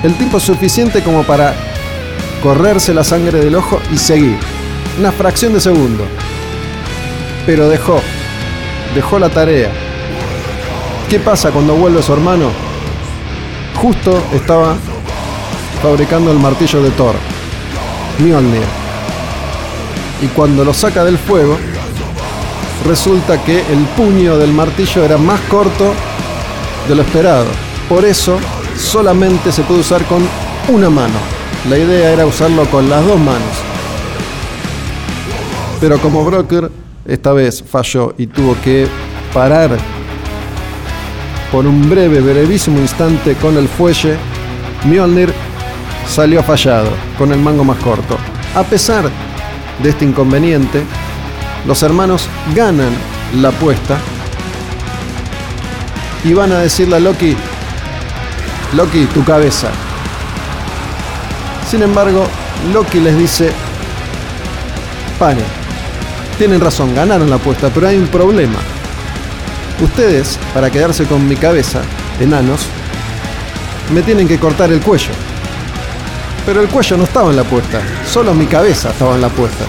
[0.03, 1.55] el tiempo suficiente como para
[2.43, 4.37] correrse la sangre del ojo y seguir.
[4.99, 6.05] Una fracción de segundo.
[7.45, 8.01] Pero dejó,
[8.93, 9.71] dejó la tarea.
[11.09, 12.49] ¿Qué pasa cuando vuelve su hermano?
[13.75, 14.75] Justo estaba
[15.81, 17.15] fabricando el martillo de Thor.
[18.19, 18.63] Mjolnir.
[20.21, 21.57] Y cuando lo saca del fuego,
[22.85, 25.93] resulta que el puño del martillo era más corto
[26.87, 27.45] de lo esperado.
[27.87, 28.39] Por eso
[28.77, 30.27] solamente se puede usar con
[30.69, 31.19] una mano.
[31.69, 33.55] La idea era usarlo con las dos manos.
[35.79, 36.71] Pero como Broker
[37.05, 38.87] esta vez falló y tuvo que
[39.33, 39.77] parar
[41.51, 44.17] por un breve, brevísimo instante con el fuelle,
[44.85, 45.33] Mjolnir
[46.07, 48.17] salió fallado, con el mango más corto.
[48.55, 49.09] A pesar
[49.81, 50.83] de este inconveniente,
[51.65, 52.91] los hermanos ganan
[53.35, 53.97] la apuesta
[56.23, 57.35] y van a decirle a Loki,
[58.73, 59.69] Loki, tu cabeza.
[61.69, 62.25] Sin embargo,
[62.73, 63.51] Loki les dice,
[65.19, 65.41] pare,
[66.37, 68.59] tienen razón, ganaron la apuesta, pero hay un problema.
[69.81, 71.81] Ustedes, para quedarse con mi cabeza,
[72.19, 72.65] enanos,
[73.93, 75.11] me tienen que cortar el cuello.
[76.47, 79.65] Pero el cuello no estaba en la apuesta, solo mi cabeza estaba en la apuesta.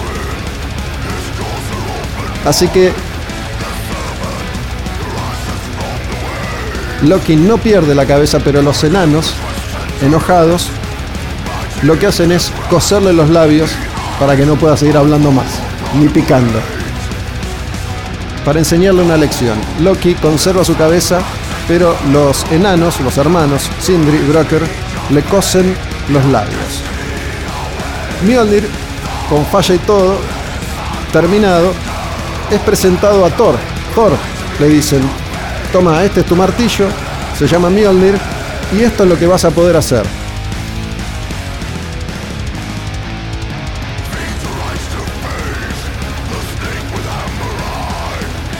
[2.47, 2.93] Así que
[7.03, 9.35] Loki no pierde la cabeza, pero los enanos,
[10.03, 10.69] enojados,
[11.83, 13.73] lo que hacen es coserle los labios
[14.21, 15.49] para que no pueda seguir hablando más,
[15.99, 16.61] ni picando.
[18.45, 21.23] Para enseñarle una lección, Loki conserva su cabeza,
[21.67, 24.63] pero los enanos, los hermanos, Sindri y Broker,
[25.11, 25.75] le cosen
[26.11, 26.83] los labios.
[28.25, 28.69] Mjolnir,
[29.29, 30.19] con falla y todo,
[31.13, 31.73] terminado,
[32.51, 33.57] es presentado a Thor.
[33.95, 34.13] Thor,
[34.59, 35.03] le dicen,
[35.73, 36.89] toma, este es tu martillo,
[37.39, 38.19] se llama Mjolnir,
[38.77, 40.05] y esto es lo que vas a poder hacer.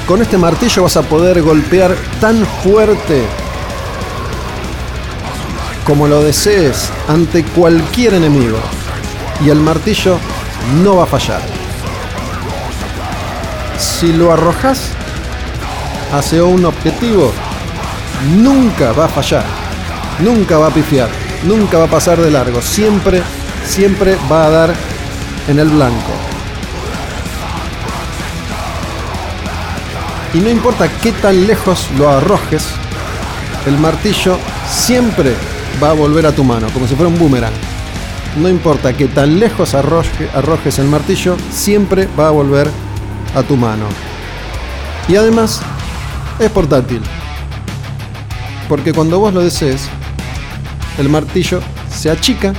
[0.07, 3.27] Con este martillo vas a poder golpear tan fuerte
[5.89, 8.59] como lo desees ante cualquier enemigo.
[9.43, 10.19] Y el martillo
[10.83, 11.41] no va a fallar.
[13.79, 14.91] Si lo arrojas
[16.13, 17.33] hacia un objetivo,
[18.37, 19.45] nunca va a fallar.
[20.21, 21.09] Nunca va a pifiar.
[21.45, 22.61] Nunca va a pasar de largo.
[22.61, 23.23] Siempre,
[23.67, 24.75] siempre va a dar
[25.49, 26.13] en el blanco.
[30.35, 32.67] Y no importa qué tan lejos lo arrojes,
[33.67, 34.37] el martillo
[34.71, 35.35] siempre
[35.83, 37.53] va a volver a tu mano, como si fuera un boomerang.
[38.37, 42.71] No importa que tan lejos arrojes el martillo, siempre va a volver
[43.35, 43.87] a tu mano.
[45.09, 45.61] Y además,
[46.39, 47.01] es portátil.
[48.69, 49.89] Porque cuando vos lo desees,
[50.99, 51.61] el martillo
[51.91, 52.53] se achica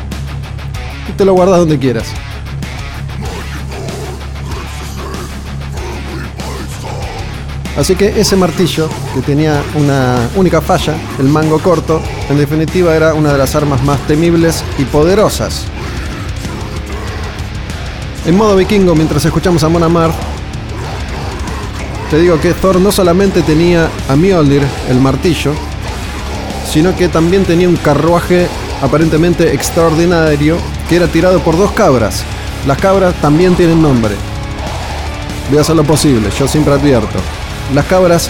[1.08, 2.08] y te lo guardas donde quieras.
[7.78, 13.14] Así que ese martillo, que tenía una única falla, el mango corto, en definitiva era
[13.14, 15.66] una de las armas más temibles y poderosas.
[18.26, 19.90] En modo vikingo, mientras escuchamos a Mona
[22.10, 25.54] te digo que Thor no solamente tenía a Mjolnir, el martillo,
[26.68, 28.48] sino que también tenía un carruaje
[28.82, 30.58] aparentemente extraordinario
[30.88, 32.24] que era tirado por dos cabras.
[32.68, 34.16] Las cabras también tienen nombre.
[35.50, 37.20] Voy a hacer lo posible, yo siempre advierto.
[37.74, 38.30] Las cabras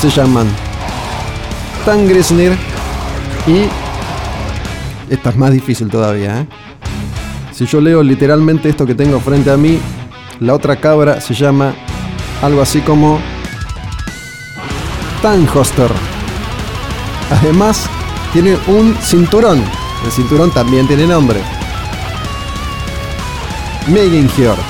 [0.00, 0.48] se llaman
[1.84, 2.56] Tangrisnir
[3.48, 3.68] y...
[5.12, 6.46] Esta es más difícil todavía, ¿eh?
[7.52, 9.80] Si yo leo literalmente esto que tengo frente a mí,
[10.40, 11.74] la otra cabra se llama
[12.42, 13.18] algo así como
[15.22, 15.90] Tanghoster.
[17.30, 17.88] Además,
[18.32, 19.64] tiene un cinturón.
[20.04, 21.40] El cinturón también tiene nombre.
[23.88, 24.60] Megingjord.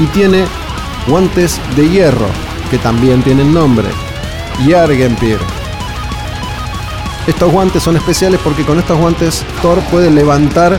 [0.00, 0.44] Y tiene
[1.06, 2.26] guantes de hierro
[2.70, 3.88] que también tienen nombre,
[4.76, 5.38] Argenpir.
[7.26, 10.78] Estos guantes son especiales porque con estos guantes Thor puede levantar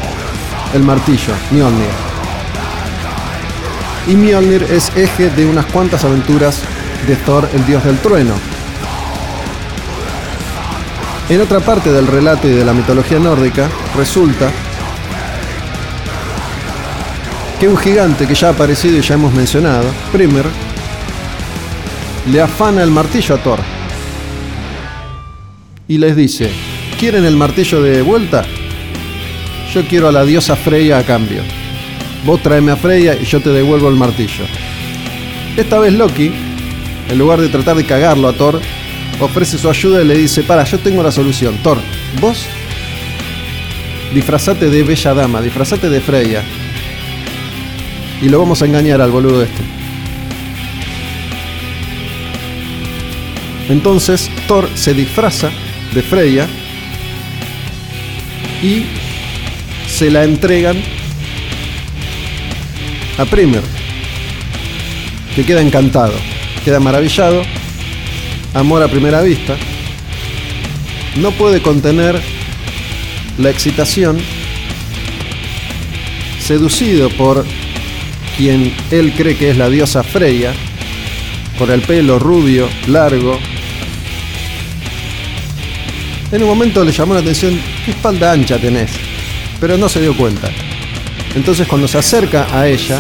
[0.74, 1.90] el martillo, Mjolnir.
[4.08, 6.62] Y Mjolnir es eje de unas cuantas aventuras
[7.08, 8.34] de Thor, el dios del trueno.
[11.30, 13.68] En otra parte del relato y de la mitología nórdica,
[13.98, 14.52] resulta
[17.60, 20.46] que un gigante que ya ha aparecido y ya hemos mencionado, Primer,
[22.28, 23.75] le afana el martillo a Thor.
[25.88, 26.50] Y les dice,
[27.00, 28.44] ¿quieren el martillo de vuelta?
[29.72, 31.44] Yo quiero a la diosa Freya a cambio.
[32.26, 34.46] Vos tráeme a Freya y yo te devuelvo el martillo.
[35.56, 36.32] Esta vez Loki,
[37.08, 38.60] en lugar de tratar de cagarlo a Thor,
[39.20, 41.56] ofrece su ayuda y le dice, para, yo tengo la solución.
[41.62, 41.78] Thor,
[42.20, 42.48] vos
[44.12, 46.42] disfrazate de bella dama, disfrazate de Freya.
[48.24, 49.62] Y lo vamos a engañar al boludo este.
[53.70, 55.52] Entonces Thor se disfraza
[55.96, 56.46] de Freya
[58.62, 58.84] y
[59.88, 60.76] se la entregan
[63.18, 63.64] a Primer,
[65.36, 66.14] que queda encantado,
[66.66, 67.44] queda maravillado,
[68.54, 69.56] amor a primera vista,
[71.16, 72.22] no puede contener
[73.38, 74.18] la excitación,
[76.42, 77.46] seducido por
[78.36, 80.52] quien él cree que es la diosa Freya,
[81.58, 83.40] por el pelo rubio, largo,
[86.36, 88.92] en un momento le llamó la atención, ¿qué espalda ancha tenés?
[89.60, 90.50] Pero no se dio cuenta.
[91.34, 93.00] Entonces cuando se acerca a ella,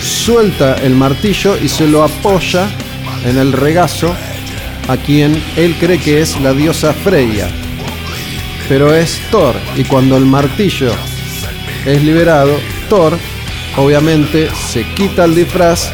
[0.00, 2.68] suelta el martillo y se lo apoya
[3.24, 4.14] en el regazo
[4.88, 7.48] a quien él cree que es la diosa Freya.
[8.68, 10.92] Pero es Thor y cuando el martillo
[11.84, 12.56] es liberado,
[12.88, 13.18] Thor
[13.76, 15.90] obviamente se quita el disfraz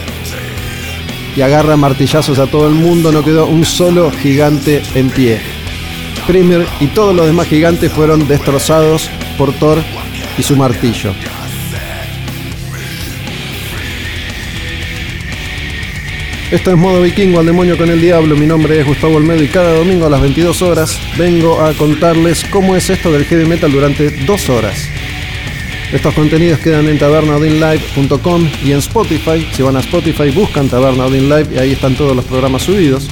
[1.37, 5.52] y agarra martillazos a todo el mundo, no quedó un solo gigante en pie.
[6.27, 9.79] Premier y todos los demás gigantes fueron destrozados por Thor
[10.39, 11.13] y su martillo.
[16.51, 18.37] Esto es Modo Vikingo al demonio con el diablo.
[18.37, 22.45] Mi nombre es Gustavo Olmedo y cada domingo a las 22 horas vengo a contarles
[22.45, 24.87] cómo es esto del heavy metal durante dos horas.
[25.93, 29.47] Estos contenidos quedan en tabernaudinlive.com y en Spotify.
[29.53, 33.09] Si van a Spotify, buscan Taberna Live y ahí están todos los programas subidos.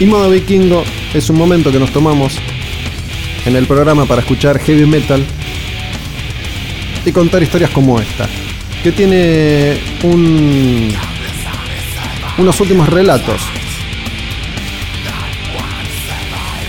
[0.00, 0.84] Y Modo Vikingo
[1.14, 2.38] es un momento que nos tomamos
[3.44, 5.24] en el programa para escuchar heavy metal
[7.04, 8.28] y contar historias como esta
[8.82, 10.92] que tiene un,
[12.38, 13.40] unos últimos relatos.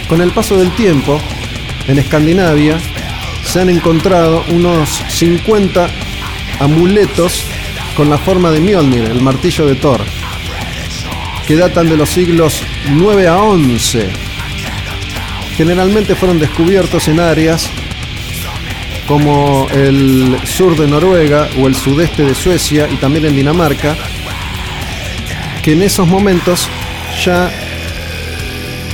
[0.07, 1.19] Con el paso del tiempo,
[1.87, 2.77] en Escandinavia
[3.45, 5.89] se han encontrado unos 50
[6.59, 7.45] amuletos
[7.97, 10.01] con la forma de Mjolnir, el martillo de Thor,
[11.47, 12.61] que datan de los siglos
[12.91, 14.09] 9 a 11.
[15.55, 17.69] Generalmente fueron descubiertos en áreas
[19.07, 23.95] como el sur de Noruega o el sudeste de Suecia y también en Dinamarca,
[25.61, 26.67] que en esos momentos
[27.23, 27.51] ya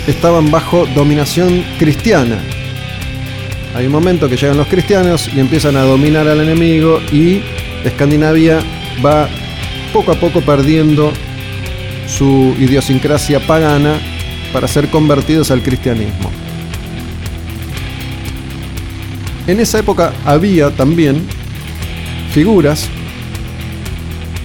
[0.07, 2.39] estaban bajo dominación cristiana.
[3.75, 7.41] Hay un momento que llegan los cristianos y empiezan a dominar al enemigo y
[7.83, 8.59] Escandinavia
[9.05, 9.29] va
[9.93, 11.13] poco a poco perdiendo
[12.09, 13.99] su idiosincrasia pagana
[14.51, 16.31] para ser convertidos al cristianismo.
[19.47, 21.23] En esa época había también
[22.33, 22.87] figuras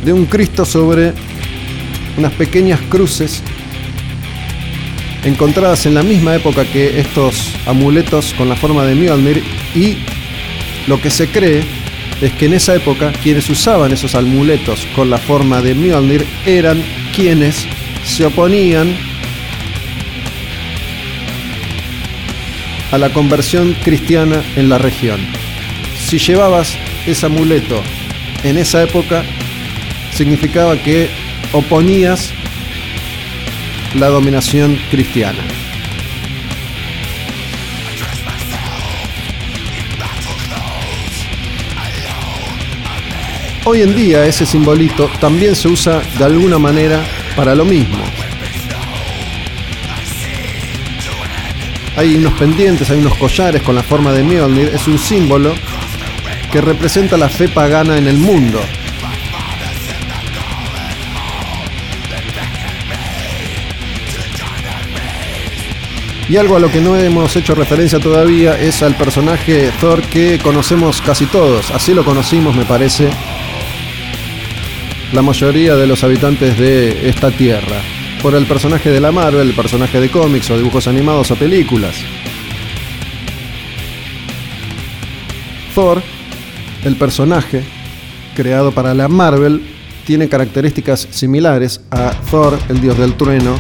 [0.05, 1.13] de un Cristo sobre
[2.17, 3.43] unas pequeñas cruces
[5.25, 9.43] encontradas en la misma época que estos amuletos con la forma de Mjolnir
[9.75, 9.99] y
[10.87, 11.63] lo que se cree
[12.21, 16.83] es que en esa época quienes usaban esos amuletos con la forma de Mjolnir eran
[17.15, 17.67] quienes
[18.05, 18.97] se oponían
[22.91, 25.21] a la conversión cristiana en la región.
[25.99, 27.81] Si llevabas ese amuleto
[28.43, 29.25] en esa época,
[30.13, 31.09] significaba que
[31.53, 32.33] oponías
[33.95, 35.54] la dominación cristiana.
[43.67, 47.03] Hoy en día ese simbolito también se usa de alguna manera
[47.35, 48.05] para lo mismo.
[51.97, 54.71] Hay unos pendientes, hay unos collares con la forma de Mjolnir.
[54.75, 55.55] Es un símbolo
[56.53, 58.61] que representa la fe pagana en el mundo.
[66.29, 70.39] Y algo a lo que no hemos hecho referencia todavía es al personaje Thor que
[70.43, 71.71] conocemos casi todos.
[71.71, 73.11] Así lo conocimos, me parece,
[75.15, 77.81] la mayoría de los habitantes de esta tierra
[78.21, 81.95] por el personaje de la Marvel, el personaje de cómics o dibujos animados o películas.
[85.73, 86.03] Thor,
[86.83, 87.63] el personaje
[88.35, 89.63] creado para la Marvel,
[90.05, 93.55] tiene características similares a Thor, el dios del trueno.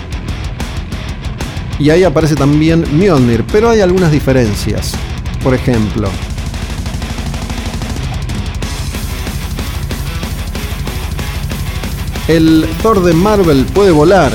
[1.78, 4.94] Y ahí aparece también Mjolnir, pero hay algunas diferencias.
[5.42, 6.09] Por ejemplo,
[12.29, 14.33] el Thor de Marvel puede volar,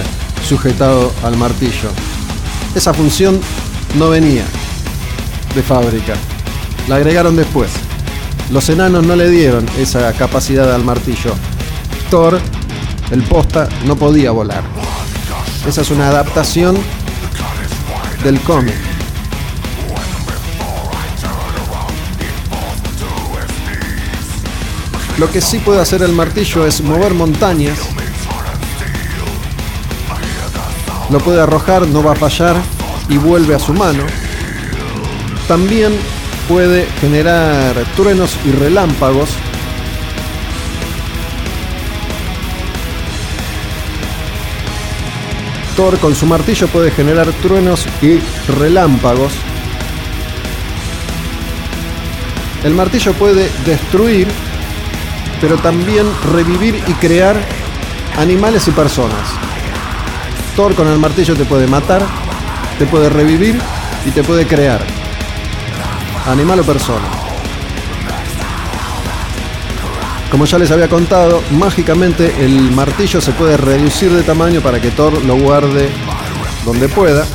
[0.48, 1.90] sujetado al martillo.
[2.76, 3.40] Esa función
[3.98, 4.46] no venía
[5.56, 6.14] de fábrica,
[6.88, 7.72] la agregaron después.
[8.52, 11.34] Los enanos no le dieron esa capacidad al martillo.
[12.10, 12.40] Thor,
[13.12, 14.64] el posta, no podía volar.
[15.68, 16.78] Esa es una adaptación
[18.24, 18.89] del cómic.
[25.20, 27.78] Lo que sí puede hacer el martillo es mover montañas
[31.10, 32.56] lo puede arrojar, no va a fallar
[33.10, 34.04] y vuelve a su mano.
[35.48, 35.92] También
[36.48, 39.30] puede generar truenos y relámpagos.
[45.76, 48.20] Thor con su martillo puede generar truenos y
[48.60, 49.34] relámpagos.
[52.64, 54.28] El martillo puede destruir,
[55.42, 57.36] pero también revivir y crear
[58.18, 59.40] animales y personas
[60.76, 62.06] con el martillo te puede matar,
[62.78, 63.58] te puede revivir
[64.06, 64.82] y te puede crear.
[66.28, 67.06] Animal o persona.
[70.30, 74.92] Como ya les había contado, mágicamente el martillo se puede reducir de tamaño para que
[74.92, 75.90] Thor lo guarde
[76.66, 77.26] donde pueda.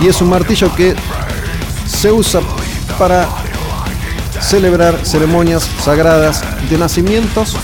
[0.00, 0.96] Y es un martillo que
[1.86, 2.40] se usa
[2.98, 3.28] para
[4.40, 7.56] celebrar ceremonias sagradas de nacimientos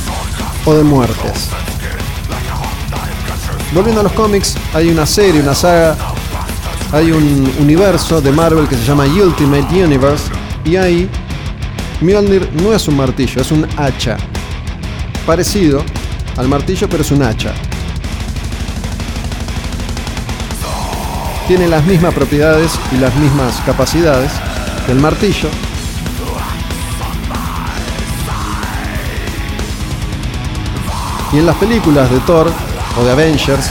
[0.64, 1.50] o de muertes.
[3.72, 5.96] Volviendo a los cómics, hay una serie, una saga,
[6.92, 10.24] hay un universo de Marvel que se llama Ultimate Universe
[10.64, 11.10] y ahí
[12.00, 14.16] Mjolnir no es un martillo, es un hacha.
[15.26, 15.82] Parecido,
[16.36, 17.52] al martillo, pero es un hacha.
[21.48, 24.30] Tiene las mismas propiedades y las mismas capacidades
[24.84, 25.48] que el martillo.
[31.32, 32.50] Y en las películas de Thor
[32.98, 33.70] o de Avengers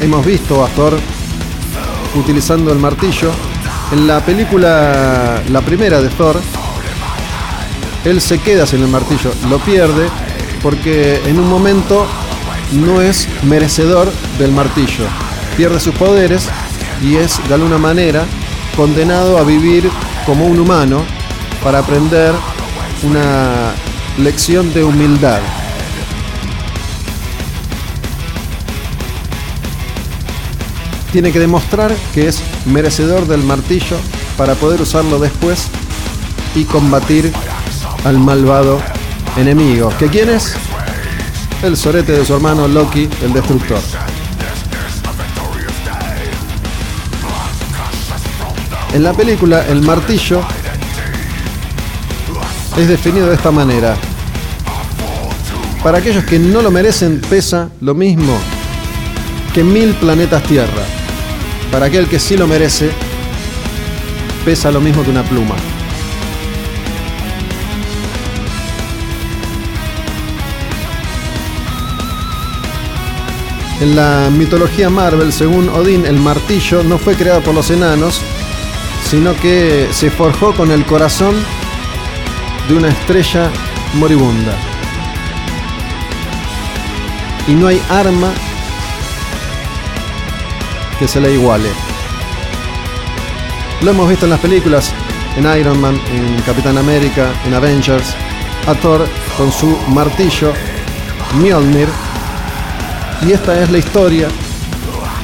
[0.00, 0.98] hemos visto a Thor
[2.14, 3.30] utilizando el martillo.
[3.92, 6.40] En la película, la primera de Thor,
[8.04, 10.08] él se queda sin el martillo, lo pierde
[10.62, 12.06] porque en un momento
[12.72, 15.06] no es merecedor del martillo.
[15.56, 16.48] Pierde sus poderes
[17.02, 18.24] y es de alguna manera
[18.76, 19.88] condenado a vivir
[20.26, 21.04] como un humano
[21.62, 22.32] para aprender
[23.02, 23.72] una
[24.18, 25.40] lección de humildad.
[31.14, 33.96] Tiene que demostrar que es merecedor del martillo
[34.36, 35.68] para poder usarlo después
[36.56, 37.32] y combatir
[38.04, 38.80] al malvado
[39.36, 39.92] enemigo.
[39.96, 40.56] ¿Que quién es?
[41.62, 43.78] El sorete de su hermano Loki, el destructor.
[48.92, 50.40] En la película, el martillo
[52.76, 53.94] es definido de esta manera.
[55.80, 58.36] Para aquellos que no lo merecen, pesa lo mismo
[59.54, 61.03] que mil planetas Tierra.
[61.74, 62.88] Para aquel que sí lo merece,
[64.44, 65.56] pesa lo mismo que una pluma.
[73.80, 78.20] En la mitología Marvel, según Odín, el martillo no fue creado por los enanos,
[79.10, 81.34] sino que se forjó con el corazón
[82.68, 83.50] de una estrella
[83.94, 84.56] moribunda.
[87.48, 88.32] Y no hay arma
[90.98, 91.68] que se le iguale.
[93.82, 94.92] Lo hemos visto en las películas,
[95.36, 98.14] en Iron Man, en Capitán América, en Avengers,
[98.66, 100.52] a Thor con su martillo
[101.34, 101.88] Mjolnir
[103.22, 104.28] y esta es la historia,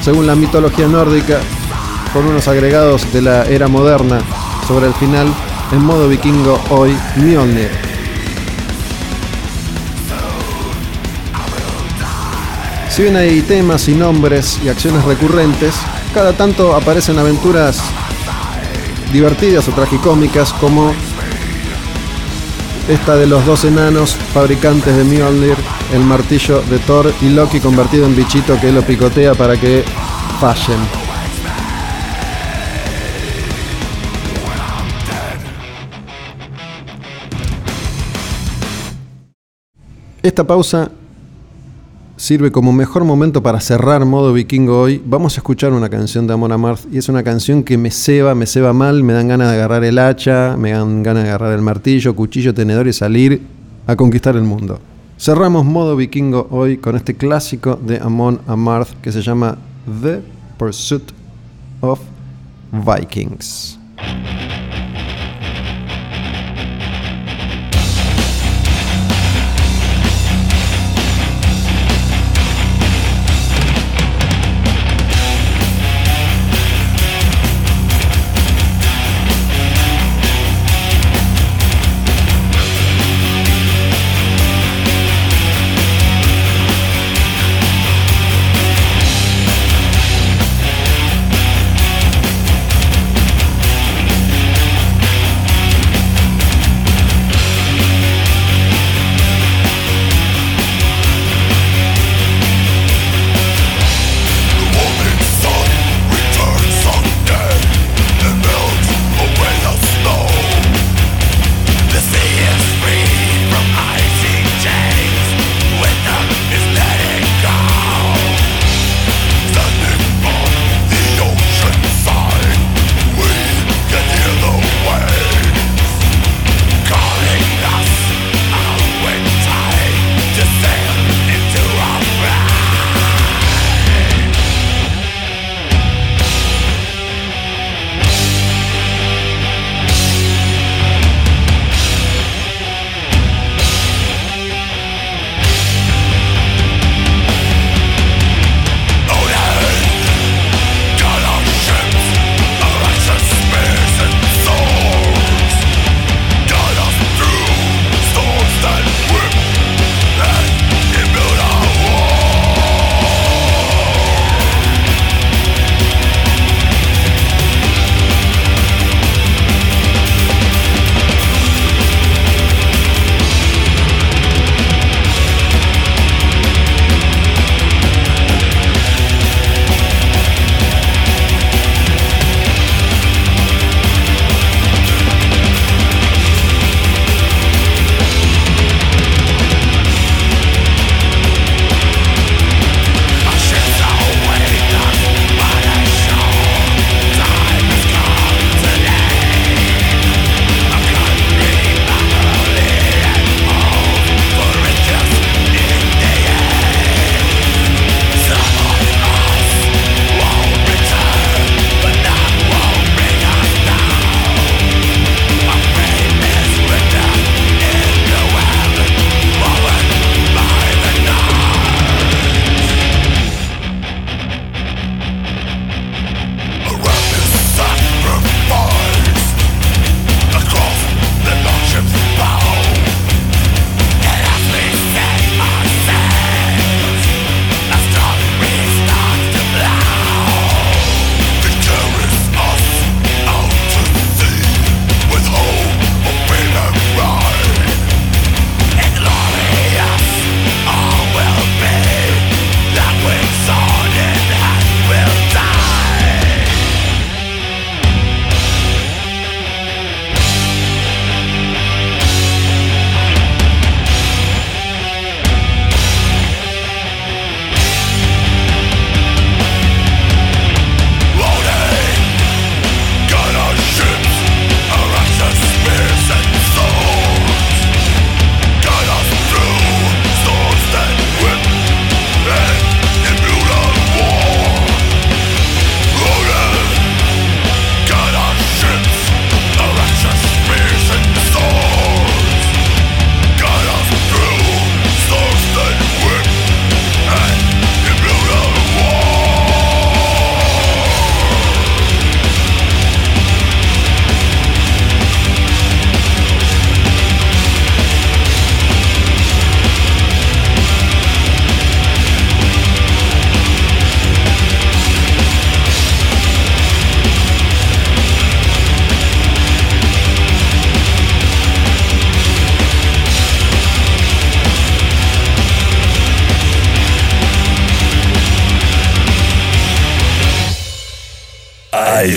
[0.01, 1.39] según la mitología nórdica,
[2.13, 4.19] con unos agregados de la era moderna
[4.67, 5.27] sobre el final
[5.71, 7.90] en modo vikingo hoy Mjolnir.
[12.91, 15.75] Si bien hay temas y nombres y acciones recurrentes,
[16.13, 17.81] cada tanto aparecen aventuras
[19.13, 20.93] divertidas o tragicómicas como
[22.89, 25.55] esta de los dos enanos fabricantes de Mjolnir,
[25.93, 29.85] el martillo de Thor y Loki convertido en bichito que lo picotea para que
[30.41, 30.79] fallen.
[40.21, 40.91] Esta pausa
[42.21, 45.01] sirve como mejor momento para cerrar modo vikingo hoy.
[45.03, 48.35] Vamos a escuchar una canción de Amon Amarth y es una canción que me ceba,
[48.35, 51.53] me ceba mal, me dan ganas de agarrar el hacha, me dan ganas de agarrar
[51.53, 53.41] el martillo, cuchillo, tenedor y salir
[53.87, 54.79] a conquistar el mundo.
[55.17, 59.57] Cerramos modo vikingo hoy con este clásico de Amon Amarth que se llama
[60.03, 60.21] The
[60.59, 61.11] Pursuit
[61.81, 62.01] of
[62.71, 63.79] Vikings.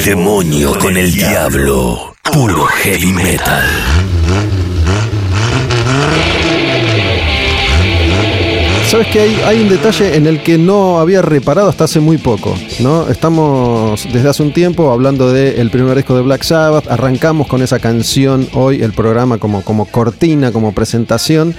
[0.05, 2.15] Demonio con el diablo.
[2.31, 3.65] Puro heavy metal.
[8.87, 12.55] Sabes que hay, un detalle en el que no había reparado hasta hace muy poco,
[12.81, 13.09] ¿no?
[13.09, 17.79] Estamos desde hace un tiempo hablando del primer disco de Black Sabbath, arrancamos con esa
[17.79, 21.55] canción hoy, el programa como, como cortina, como presentación,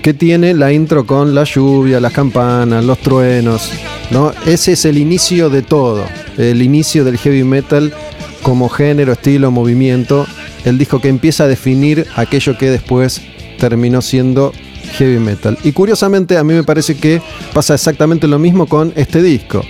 [0.00, 3.72] que tiene la intro con la lluvia, las campanas, los truenos,
[4.12, 4.32] ¿no?
[4.46, 6.04] Ese es el inicio de todo,
[6.38, 7.92] el inicio del heavy metal
[8.42, 10.26] como género, estilo, movimiento,
[10.64, 13.20] el disco que empieza a definir aquello que después
[13.58, 14.52] terminó siendo
[14.92, 15.58] heavy metal.
[15.64, 17.20] Y curiosamente a mí me parece que
[17.52, 19.62] pasa exactamente lo mismo con este disco.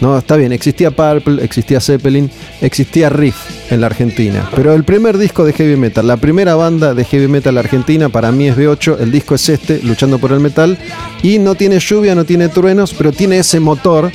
[0.00, 4.48] No, está bien, existía Purple, existía Zeppelin, existía Riff en la Argentina.
[4.54, 8.30] Pero el primer disco de heavy metal, la primera banda de heavy metal argentina, para
[8.30, 10.78] mí es B8, el disco es este, Luchando por el Metal.
[11.22, 14.12] Y no tiene lluvia, no tiene truenos, pero tiene ese motor.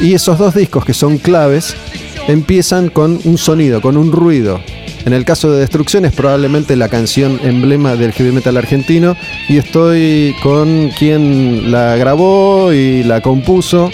[0.00, 1.74] Y esos dos discos que son claves,
[2.28, 4.60] empiezan con un sonido, con un ruido.
[5.04, 9.16] En el caso de Destrucción es probablemente la canción emblema del heavy metal argentino
[9.48, 13.90] y estoy con quien la grabó y la compuso,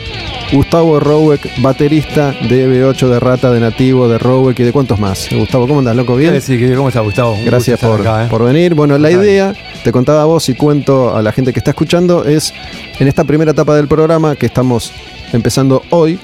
[0.52, 5.28] Gustavo Roweck, baterista de B8 de Rata, de Nativo, de Roweck y de cuántos más.
[5.30, 6.16] Gustavo, ¿cómo andas, loco?
[6.16, 6.40] ¿Bien?
[6.40, 7.32] Sí, ¿cómo estás, Gustavo?
[7.32, 8.28] Un Gracias por, acá, ¿eh?
[8.28, 8.74] por venir.
[8.74, 12.24] Bueno, la idea, te contaba a vos y cuento a la gente que está escuchando,
[12.24, 12.52] es
[12.98, 14.92] en esta primera etapa del programa que estamos
[15.32, 16.18] empezando hoy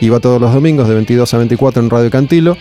[0.00, 2.56] y va todos los domingos de 22 a 24 en Radio Cantilo,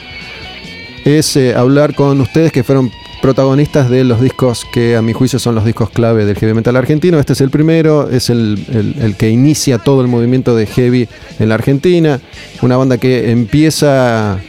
[1.06, 5.38] es eh, hablar con ustedes que fueron protagonistas de los discos que a mi juicio
[5.40, 7.20] son los discos clave del heavy metal argentino.
[7.20, 11.08] Este es el primero, es el, el- que inicia todo el movimiento de heavy
[11.40, 12.20] en la Argentina.
[12.64, 14.40] Una banda que empieza,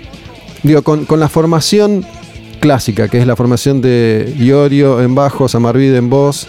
[0.63, 2.05] digo, con, con la formación
[2.61, 6.47] clásica, que es la formación de Iorio en bajo, Samarvide en voz,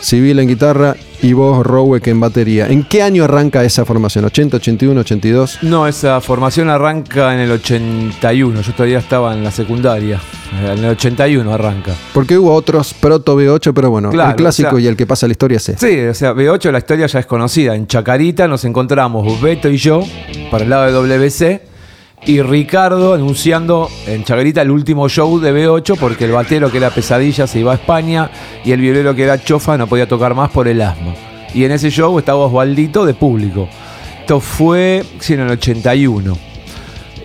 [0.00, 2.66] Civil en guitarra y vos, Roweck, en batería.
[2.66, 4.24] ¿En qué año arranca esa formación?
[4.24, 5.58] ¿80, 81, 82?
[5.62, 8.60] No, esa formación arranca en el 81.
[8.60, 10.20] Yo todavía estaba en la secundaria.
[10.60, 11.92] En el 81 arranca.
[12.12, 15.06] Porque hubo otros proto B8, pero bueno, Claro, el clásico o sea- y el que
[15.06, 15.88] pasa la historia es este.
[15.88, 17.74] Sí, o sea, B8 la historia ya es conocida.
[17.76, 20.02] En Chacarita nos encontramos Beto y yo,
[20.50, 21.62] para el lado de WC,
[22.26, 26.90] y Ricardo anunciando en Chacarita el último show de B8 porque el batero que era
[26.90, 28.30] pesadilla se iba a España
[28.64, 31.14] y el violero que era chofa no podía tocar más por el asma.
[31.54, 33.68] Y en ese show estaba Osvaldito de público.
[34.20, 36.38] Esto fue sí, en el 81.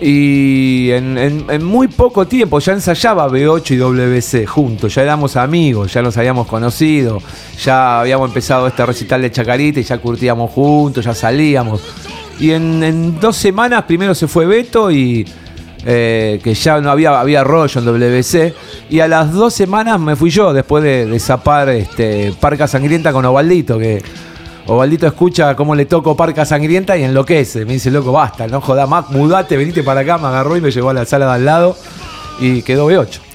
[0.00, 5.36] Y en, en- en muy poco tiempo ya ensayaba B8 y WC juntos, ya éramos
[5.36, 7.20] amigos, ya nos habíamos conocido,
[7.64, 11.80] ya habíamos empezado este recital de Chacarita y ya curtíamos juntos, ya salíamos.
[12.38, 15.26] Y en, dos semanas primero se fue Beto y
[15.84, 18.54] eh, que ya no había, había rollo en WC.
[18.90, 23.12] Y a las dos semanas me fui yo después de, de zapar este, Parca Sangrienta
[23.12, 24.02] con Ovaldito, que
[24.66, 27.64] Ovaldito escucha cómo le toco Parca Sangrienta y enloquece.
[27.64, 30.70] Me dice, loco, basta, no joda más, mudate, venite para acá, me agarró y me
[30.70, 31.76] llevó a la sala de al lado
[32.40, 33.27] y quedó B8.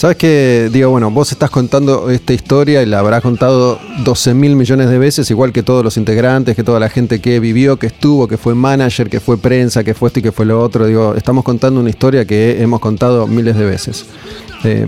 [0.00, 4.56] Sabes que, digo, bueno, vos estás contando esta historia y la habrás contado 12 mil
[4.56, 7.88] millones de veces, igual que todos los integrantes, que toda la gente que vivió, que
[7.88, 10.86] estuvo, que fue manager, que fue prensa, que fue esto y que fue lo otro.
[10.86, 14.06] Digo, estamos contando una historia que hemos contado miles de veces.
[14.64, 14.86] Eh,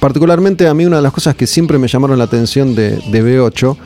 [0.00, 3.22] particularmente a mí una de las cosas que siempre me llamaron la atención de, de
[3.22, 3.76] B8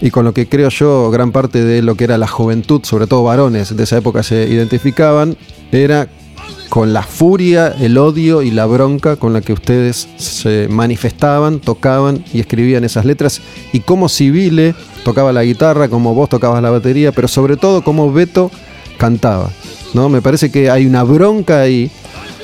[0.00, 3.06] y con lo que creo yo gran parte de lo que era la juventud, sobre
[3.06, 5.36] todo varones de esa época se identificaban,
[5.70, 6.08] era
[6.70, 12.24] con la furia, el odio y la bronca con la que ustedes se manifestaban, tocaban
[12.32, 13.42] y escribían esas letras
[13.72, 18.12] y cómo Civile tocaba la guitarra, como vos tocabas la batería, pero sobre todo cómo
[18.12, 18.52] Beto
[18.98, 19.50] cantaba.
[19.94, 20.08] ¿no?
[20.08, 21.90] Me parece que hay una bronca ahí,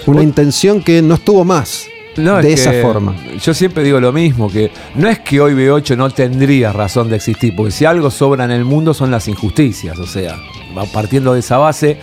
[0.06, 3.14] una intención que no estuvo más No, de es esa forma.
[3.40, 7.16] Yo siempre digo lo mismo, que no es que hoy B8 no tendría razón de
[7.16, 10.36] existir, porque si algo sobra en el mundo son las injusticias, o sea,
[10.76, 11.98] va partiendo de esa base,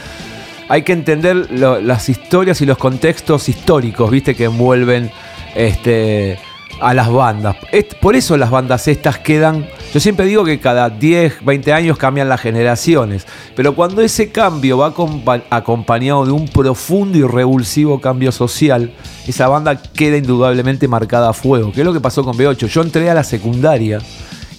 [0.70, 5.12] hay que entender las historias y los contextos históricos, viste, que envuelven
[5.56, 6.38] este,
[6.82, 7.56] a las bandas.
[8.02, 12.28] Por eso las bandas estas quedan, yo siempre digo que cada 10, 20 años cambian
[12.30, 18.32] las generaciones, pero cuando ese cambio va acompa- acompañado de un profundo y revulsivo cambio
[18.32, 18.92] social,
[19.28, 22.68] esa banda queda indudablemente marcada a fuego, que es lo que pasó con B8.
[22.68, 24.00] Yo entré a la secundaria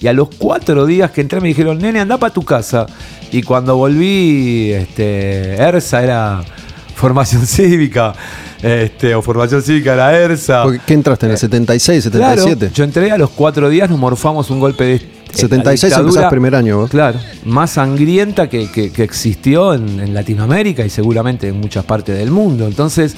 [0.00, 2.86] y a los cuatro días que entré me dijeron, nene, anda para tu casa.
[3.37, 6.41] Y cuando volví, este, ERSA era
[6.95, 8.12] formación cívica,
[8.62, 10.62] este, o formación cívica era ERSA.
[10.62, 12.70] Porque, ¿Qué entraste en el 76, Claro, 77?
[12.72, 15.14] yo entré a los cuatro días, nos morfamos un golpe de...
[15.35, 16.91] 76 la dictadura, empezás primer año vos.
[16.91, 22.16] Claro, más sangrienta que, que- que existió en, en Latinoamérica y seguramente en muchas partes
[22.16, 22.68] del mundo.
[22.68, 23.16] Entonces,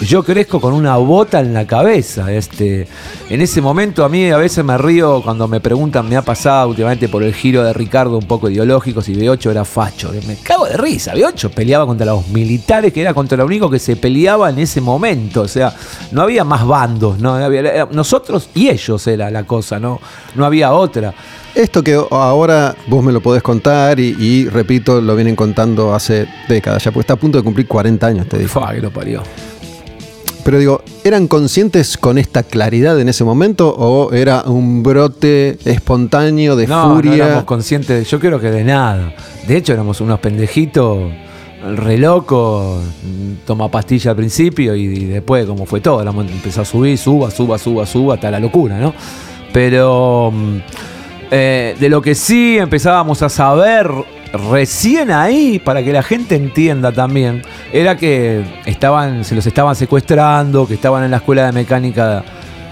[0.00, 2.30] yo crezco con una bota en la cabeza.
[2.32, 2.86] Este,
[3.30, 6.68] en ese momento a mí a veces me río cuando me preguntan, me ha pasado
[6.68, 10.12] últimamente por el giro de Ricardo un poco ideológico, si B8 era facho.
[10.26, 13.78] Me cago de risa, B8 peleaba contra los militares, que era contra lo único que
[13.78, 15.42] se peleaba en ese momento.
[15.42, 15.74] O sea,
[16.12, 17.34] no había más bandos, ¿no?
[17.34, 20.00] Había, nosotros y ellos era la cosa, ¿no?
[20.34, 21.14] No había otra.
[21.54, 26.84] Esto que ahora vos me lo podés contar y, repito, lo vienen contando hace décadas
[26.84, 28.66] ya, porque está a punto de cumplir 40 años, te digo.
[28.70, 29.22] que lo parió.
[30.46, 36.54] Pero digo, ¿eran conscientes con esta claridad en ese momento o era un brote espontáneo
[36.54, 37.10] de furia?
[37.10, 39.12] No éramos conscientes, yo creo que de nada.
[39.48, 41.10] De hecho, éramos unos pendejitos
[41.74, 42.80] re loco,
[43.44, 47.84] toma pastilla al principio y, después, como fue todo, empezó a subir, suba, suba, suba,
[47.84, 48.94] suba, hasta la locura, ¿no?
[49.52, 50.58] Pero mm,
[51.32, 53.90] eh, de lo que sí empezábamos a saber
[54.36, 60.66] recién ahí, para que la gente entienda también, era que estaban, se los estaban secuestrando,
[60.66, 62.24] que estaban en la escuela de mecánica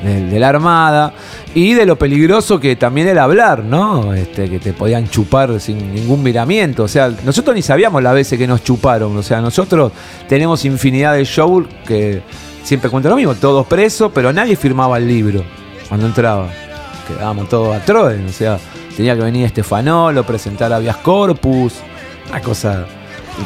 [0.02, 1.14] de, la Armada,
[1.54, 4.12] y de lo peligroso que también era hablar, ¿no?
[4.12, 6.84] Este, que te podían chupar sin ningún miramiento.
[6.84, 9.16] O sea, nosotros ni sabíamos las veces que nos chuparon.
[9.16, 9.92] O sea, nosotros
[10.28, 12.22] tenemos infinidad de shows que
[12.62, 15.42] siempre cuentan lo mismo, todos presos, pero nadie firmaba el libro
[15.88, 16.50] cuando entraba
[17.06, 18.58] quedábamos todos a Troden, o sea,
[18.96, 21.74] tenía que venir Estefanolo, presentar a Vias Corpus,
[22.30, 22.86] una cosa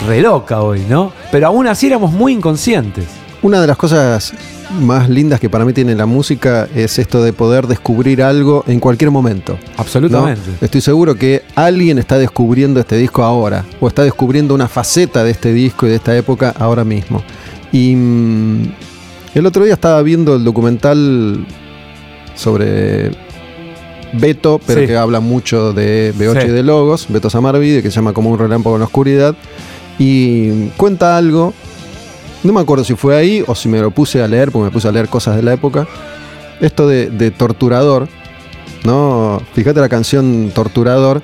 [0.07, 1.12] re loca hoy, ¿no?
[1.30, 3.07] Pero aún así éramos muy inconscientes.
[3.40, 4.34] Una de las cosas
[4.80, 8.80] más lindas que para mí tiene la música es esto de poder descubrir algo en
[8.80, 9.59] cualquier momento.
[9.76, 10.51] Absolutamente.
[10.61, 15.30] Estoy seguro que alguien está descubriendo este disco ahora, o está descubriendo una faceta de
[15.30, 17.22] este disco y de esta época ahora mismo.
[17.72, 18.72] Y mm,
[19.34, 21.46] el otro día estaba viendo el documental
[22.34, 23.11] sobre
[24.12, 28.12] Beto, pero que habla mucho de B8 y de Logos, Beto Samarvide, que se llama
[28.12, 29.34] como un relámpago en la oscuridad,
[29.98, 31.52] y cuenta algo,
[32.44, 34.70] no me acuerdo si fue ahí o si me lo puse a leer, porque me
[34.70, 35.86] puse a leer cosas de la época,
[36.61, 38.09] esto de, torturador,
[38.84, 39.42] ¿no?
[39.54, 41.22] Fíjate la canción Torturador,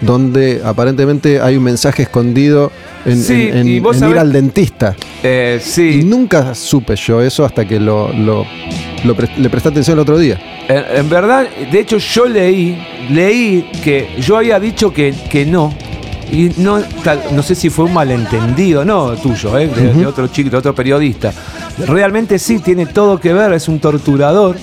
[0.00, 2.70] donde aparentemente hay un mensaje escondido
[3.04, 4.96] en, ir al dentista.
[5.22, 6.00] Eh, sí.
[6.00, 8.10] Y nunca supe yo eso hasta que lo,
[9.04, 10.40] le presté atención el otro día.
[10.68, 12.76] En, verdad, de hecho yo leí,
[13.10, 15.72] leí que yo había dicho que, que no.
[16.32, 16.82] Y no,
[17.32, 19.68] no sé si fue un malentendido, no tuyo, ¿eh?
[19.68, 21.32] de, otro chico, de otro periodista.
[21.86, 24.56] Realmente sí, tiene todo que ver, es un torturador.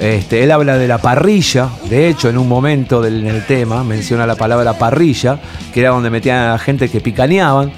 [0.00, 3.82] Este, él habla de la parrilla, de hecho en un momento del, en el tema
[3.82, 5.38] menciona la palabra parrilla,
[5.72, 7.72] que era donde metían a la gente que picaneaban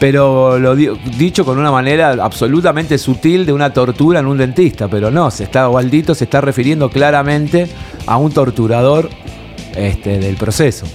[0.00, 5.10] pero lo dicho con una manera absolutamente sutil de una tortura en un dentista, pero
[5.10, 7.68] no, se está, Waldito se está refiriendo claramente
[8.06, 9.08] a un torturador
[9.76, 10.86] este, del proceso.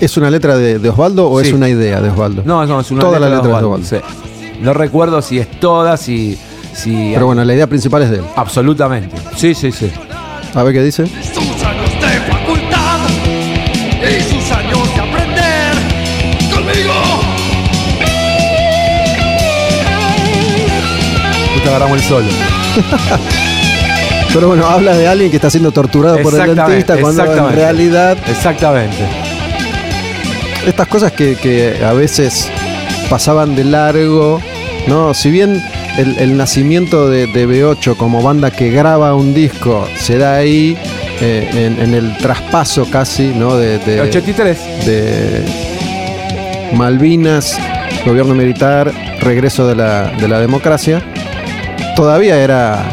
[0.00, 2.42] ¿Es una letra de, Osvaldo o es una idea de Osvaldo?
[2.44, 3.80] No, no, es una letra, de Osvaldo.
[4.60, 6.38] No recuerdo si es toda, si,
[6.72, 7.12] si.
[7.14, 8.24] Pero bueno, la idea principal es de él.
[8.36, 9.16] Absolutamente.
[9.36, 9.90] Sí, sí, sí.
[10.54, 11.04] A ver qué dice.
[21.74, 22.28] Agarramos el solo.
[24.32, 28.16] Pero bueno, habla de alguien que está siendo torturado por el dentista cuando en realidad.
[28.28, 29.06] Exactamente.
[30.66, 32.50] Estas cosas que, a veces
[33.10, 34.40] pasaban de largo,
[34.88, 35.14] ¿no?
[35.14, 35.62] Si bien
[35.98, 40.76] el, nacimiento de, B8 como banda que graba un disco se da ahí,
[41.20, 43.56] eh, en, el traspaso casi, ¿no?
[43.56, 44.86] De, de 83.
[44.86, 45.44] De
[46.72, 47.56] Malvinas,
[48.04, 51.04] gobierno militar, regreso de la, de la democracia
[51.94, 52.84] todavía era,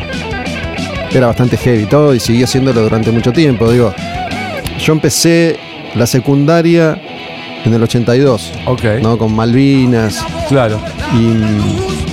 [1.12, 3.72] era bastante heavy todo y siguió haciéndolo durante mucho tiempo.
[3.72, 3.94] Digo,
[4.80, 5.60] yo empecé
[5.96, 7.00] la secundaria
[7.66, 8.54] en el 82.
[8.66, 8.84] Ok.
[9.02, 9.18] ¿no?
[9.18, 10.26] Con Malvinas.
[10.48, 10.80] Claro.
[11.14, 12.11] Y.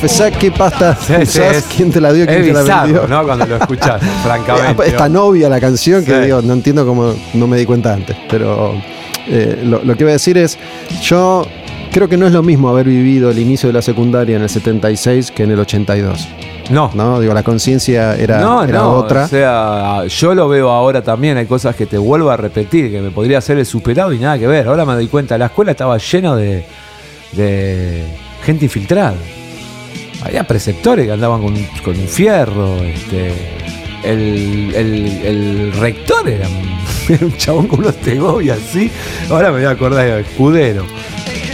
[0.00, 3.06] confesá qué pasta usás, quién te la dio, quién te la vendió.
[3.08, 3.24] ¿no?
[3.24, 4.86] Cuando lo escuchas, francamente.
[4.86, 8.16] Esta novia la canción que digo, no entiendo cómo no me di cuenta antes.
[8.30, 8.74] Pero
[9.26, 10.56] eh, lo, que voy a decir es,
[11.02, 11.44] yo
[11.90, 14.48] creo que no es lo mismo haber vivido el inicio de la secundaria en el
[14.48, 16.28] 76 que en el 82.
[16.70, 16.92] No.
[16.94, 19.24] No, digo, la conciencia era, era otra.
[19.24, 23.00] O sea, yo lo veo ahora también, hay cosas que te vuelvo a repetir, que
[23.00, 24.68] me podría hacer el superado y nada que ver.
[24.68, 26.64] Ahora me doy cuenta, la escuela estaba llena de,
[27.32, 28.04] de
[28.44, 29.14] gente infiltrada
[30.22, 33.32] había preceptores que andaban con, un fierro, este,
[34.04, 36.48] el, rector era,
[37.20, 37.94] un chabón con unos
[38.42, 38.90] y así,
[39.30, 40.84] ahora me voy a acordar de escudero.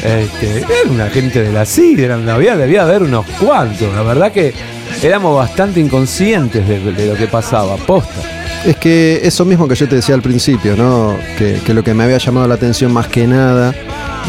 [0.02, 3.94] Este, era una gente de la sidra, había, debía haber unos cuantos.
[3.94, 4.52] La verdad que
[5.02, 8.20] éramos bastante inconscientes de, de lo que pasaba, posta.
[8.66, 11.16] Es que eso mismo que yo te decía al principio, ¿no?
[11.38, 13.74] Que, que lo que me había llamado la atención más que nada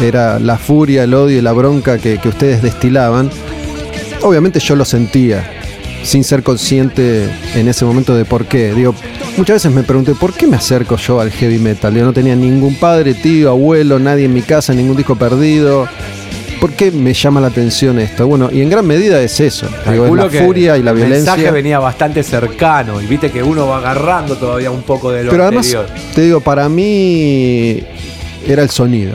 [0.02, 3.30] era la furia, el odio y la bronca que, que ustedes destilaban.
[4.26, 5.48] Obviamente yo lo sentía,
[6.02, 8.72] sin ser consciente en ese momento de por qué.
[8.74, 8.92] Digo,
[9.36, 11.94] muchas veces me pregunté, ¿por qué me acerco yo al heavy metal?
[11.94, 15.88] Yo no tenía ningún padre, tío, abuelo, nadie en mi casa, ningún disco perdido.
[16.60, 18.26] ¿Por qué me llama la atención esto?
[18.26, 19.66] Bueno, y en gran medida es eso.
[19.66, 21.32] Digo, es Calculo la que furia y la el violencia.
[21.34, 25.30] mensaje venía bastante cercano y viste que uno va agarrando todavía un poco de lo
[25.30, 25.86] Pero además, anterior.
[26.14, 27.80] te digo, para mí
[28.48, 29.12] era el sonido,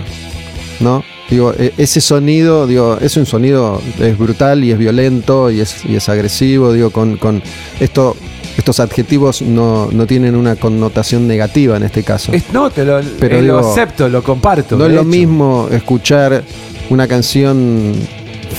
[0.80, 1.04] ¿no?
[1.32, 5.86] Digo, e- ese sonido, digo, es un sonido, es brutal y es violento y es,
[5.86, 7.42] y es agresivo, digo, con, con
[7.80, 8.16] esto,
[8.58, 12.34] estos adjetivos no, no tienen una connotación negativa en este caso.
[12.34, 14.76] Es- no, te lo, Pero eh, lo acepto, lo comparto.
[14.78, 16.44] No es lo mismo escuchar
[16.90, 17.94] una canción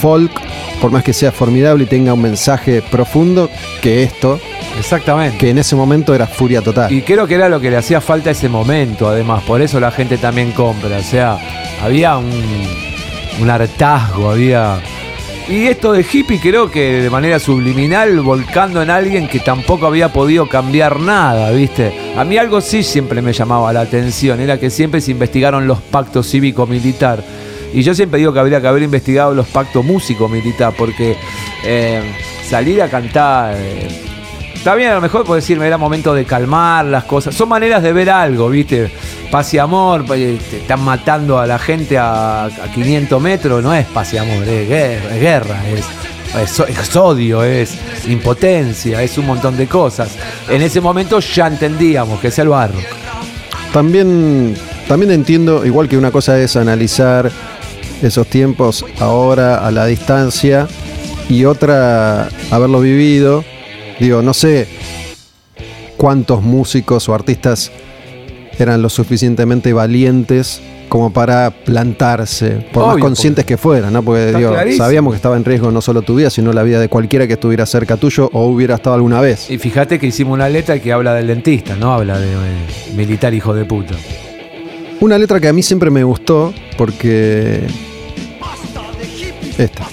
[0.00, 0.30] folk,
[0.82, 3.48] por más que sea formidable y tenga un mensaje profundo,
[3.80, 4.40] que esto,
[4.80, 5.38] Exactamente.
[5.38, 6.90] que en ese momento era furia total.
[6.92, 9.44] Y creo que era lo que le hacía falta a ese momento, además.
[9.44, 10.98] Por eso la gente también compra.
[10.98, 11.38] O sea,
[11.84, 12.32] había un,
[13.40, 14.80] un hartazgo, había.
[15.48, 20.12] Y esto de hippie creo que de manera subliminal, volcando en alguien que tampoco había
[20.12, 21.92] podido cambiar nada, ¿viste?
[22.16, 25.80] A mí algo sí siempre me llamaba la atención, era que siempre se investigaron los
[25.80, 27.22] pactos cívico-militar.
[27.72, 31.16] Y yo siempre digo que habría que haber investigado los pactos músico-militar, porque
[31.64, 32.02] eh,
[32.48, 33.54] salir a cantar...
[33.56, 33.88] eh,
[34.54, 37.34] Está bien, a lo mejor puedo decirme, era momento de calmar las cosas.
[37.34, 38.92] Son maneras de ver algo, ¿viste?
[39.28, 43.74] Paz y amor, eh, te están matando a la gente a, a 500 metros, no
[43.74, 45.60] es paz y amor, es guerra, es, guerra,
[46.36, 50.16] es odio, es impotencia, es un montón de cosas.
[50.48, 52.78] En ese momento ya entendíamos que es el barro.
[53.72, 54.54] También,
[54.86, 57.30] también entiendo, igual que una cosa es analizar
[58.02, 60.68] esos tiempos ahora a la distancia
[61.28, 63.44] y otra haberlo vivido.
[63.98, 64.66] Digo, no sé
[65.96, 67.70] cuántos músicos o artistas
[68.58, 74.02] eran lo suficientemente valientes como para plantarse, por más conscientes que fueran, ¿no?
[74.02, 76.90] Porque digo, sabíamos que estaba en riesgo no solo tu vida, sino la vida de
[76.90, 79.50] cualquiera que estuviera cerca tuyo o hubiera estado alguna vez.
[79.50, 82.36] Y fíjate que hicimos una letra que habla del dentista, no habla de eh,
[82.94, 83.94] militar hijo de puta.
[85.00, 87.62] Una letra que a mí siempre me gustó porque...
[89.58, 89.86] Esta.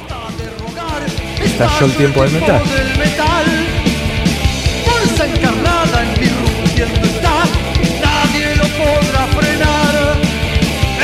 [1.43, 2.62] Estalló el tiempo del metal.
[2.64, 3.45] del metal.
[4.86, 7.43] Fuerza encarnada en mi rugiendo está.
[8.01, 10.18] Nadie lo podrá frenar.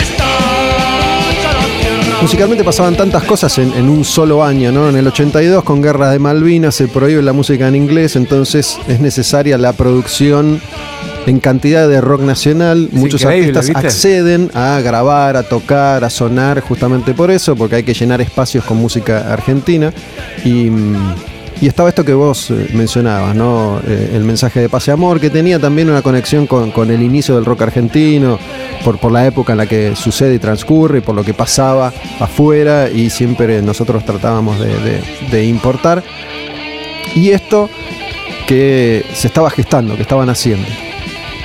[0.01, 2.21] Estalla la tierra.
[2.21, 4.89] Musicalmente pasaban tantas cosas en, en un solo año, ¿no?
[4.89, 8.99] En el 82 con Guerras de Malvinas se prohíbe la música en inglés, entonces es
[8.99, 10.61] necesaria la producción
[11.25, 12.89] en cantidad de rock nacional.
[12.91, 17.93] Muchos artistas acceden a grabar, a tocar, a sonar justamente por eso, porque hay que
[17.93, 19.91] llenar espacios con música argentina.
[20.43, 21.15] Y, mm,
[21.61, 23.79] y estaba esto que vos eh, mencionabas, ¿no?
[23.87, 27.01] Eh, el mensaje de paz y amor, que tenía también una conexión con, con el
[27.01, 28.37] inicio del rock argentino,
[28.83, 31.93] por, por la época en la que sucede y transcurre, y por lo que pasaba
[32.19, 35.01] afuera, y siempre nosotros tratábamos de, de-
[35.31, 36.03] de importar.
[37.15, 37.69] Y esto
[38.47, 40.67] que se estaba gestando, que estaban haciendo.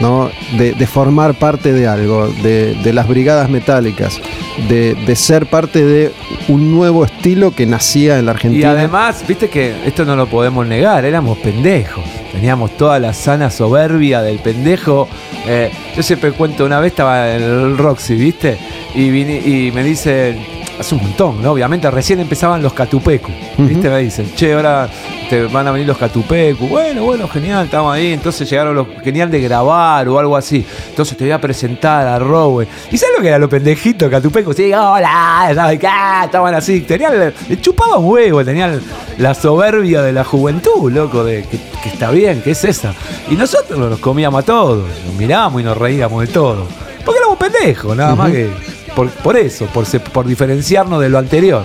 [0.01, 0.31] ¿No?
[0.59, 4.21] De, de formar parte de algo, de, de las brigadas metálicas,
[4.69, 6.13] de, de ser parte de
[6.49, 8.71] un nuevo estilo que nacía en la Y Argentina.
[8.73, 12.05] además, viste que esto no lo podemos negar, éramos pendejos.
[12.33, 15.09] Teníamos toda la sana soberbia del pendejo.
[15.47, 18.57] Eh, yo siempre cuento, una vez estaba en el Roxy, ¿viste?
[18.95, 20.39] Y, vine- y me dicen,
[20.81, 21.53] hace un montón, ¿no?
[21.53, 23.91] Obviamente recién empezaban los catupecu, ¿viste?
[23.91, 24.89] Me dicen, che, ahora
[25.29, 26.67] te van a venir los catupecu.
[26.67, 28.15] Bueno, bueno, genial, estamos ahí.
[28.15, 30.65] Entonces llegaron los, genial de grabar o algo así.
[30.89, 32.67] Entonces te voy a presentar a Rowe.
[32.91, 34.55] ¿Y sabes lo que era los pendejitos catupecu?
[34.55, 35.89] Sí, hola, ¿sabes qué?
[36.25, 36.81] Estaban así.
[36.81, 38.81] Tenían, le chupaban huevo, tenían
[39.19, 42.95] la soberbia de la juventud, loco, de que, que está bien, que es esa.
[43.31, 46.67] Y nosotros nos comíamos a todos, nos mirábamos y nos reíamos de todo.
[47.05, 48.51] Porque éramos pendejos, nada más que
[48.95, 51.65] por, por eso, por, por diferenciarnos de lo anterior.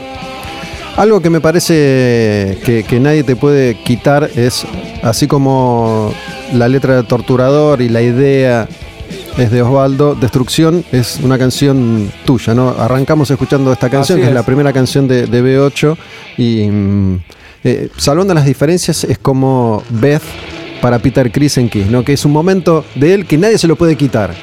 [0.98, 4.66] Algo que me parece que, que nadie te puede quitar es,
[5.04, 6.14] así como
[6.54, 8.68] la letra de Torturador y la idea
[9.38, 12.70] es de Osvaldo, Destrucción es una canción tuya, ¿no?
[12.70, 15.98] Arrancamos escuchando esta canción, que es la primera canción de, de B8,
[16.38, 17.20] y mm,
[17.64, 20.24] eh, salvando las diferencias es como Beth
[20.82, 22.06] para Peter Chris en Kiss, ¿no?
[22.06, 24.34] Que es un momento de él que nadie se lo puede quitar.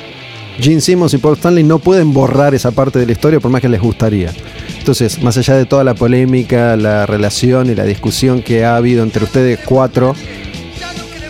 [0.61, 3.61] Gene Simmons y Paul Stanley no pueden borrar esa parte de la historia por más
[3.61, 4.33] que les gustaría.
[4.79, 9.03] Entonces, más allá de toda la polémica, la relación y la discusión que ha habido
[9.03, 10.15] entre ustedes cuatro,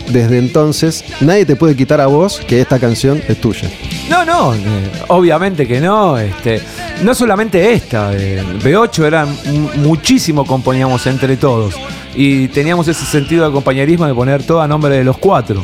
[0.09, 3.71] desde entonces, nadie te puede quitar a vos que esta canción es tuya.
[4.11, 4.59] No, no, eh,
[5.09, 6.19] obviamente que no.
[6.19, 6.61] Este,
[7.03, 9.27] no solamente esta, eh, B8 era
[9.77, 11.75] muchísimo componíamos entre todos.
[12.15, 15.63] Y teníamos ese sentido de compañerismo de poner todo a nombre de los cuatro.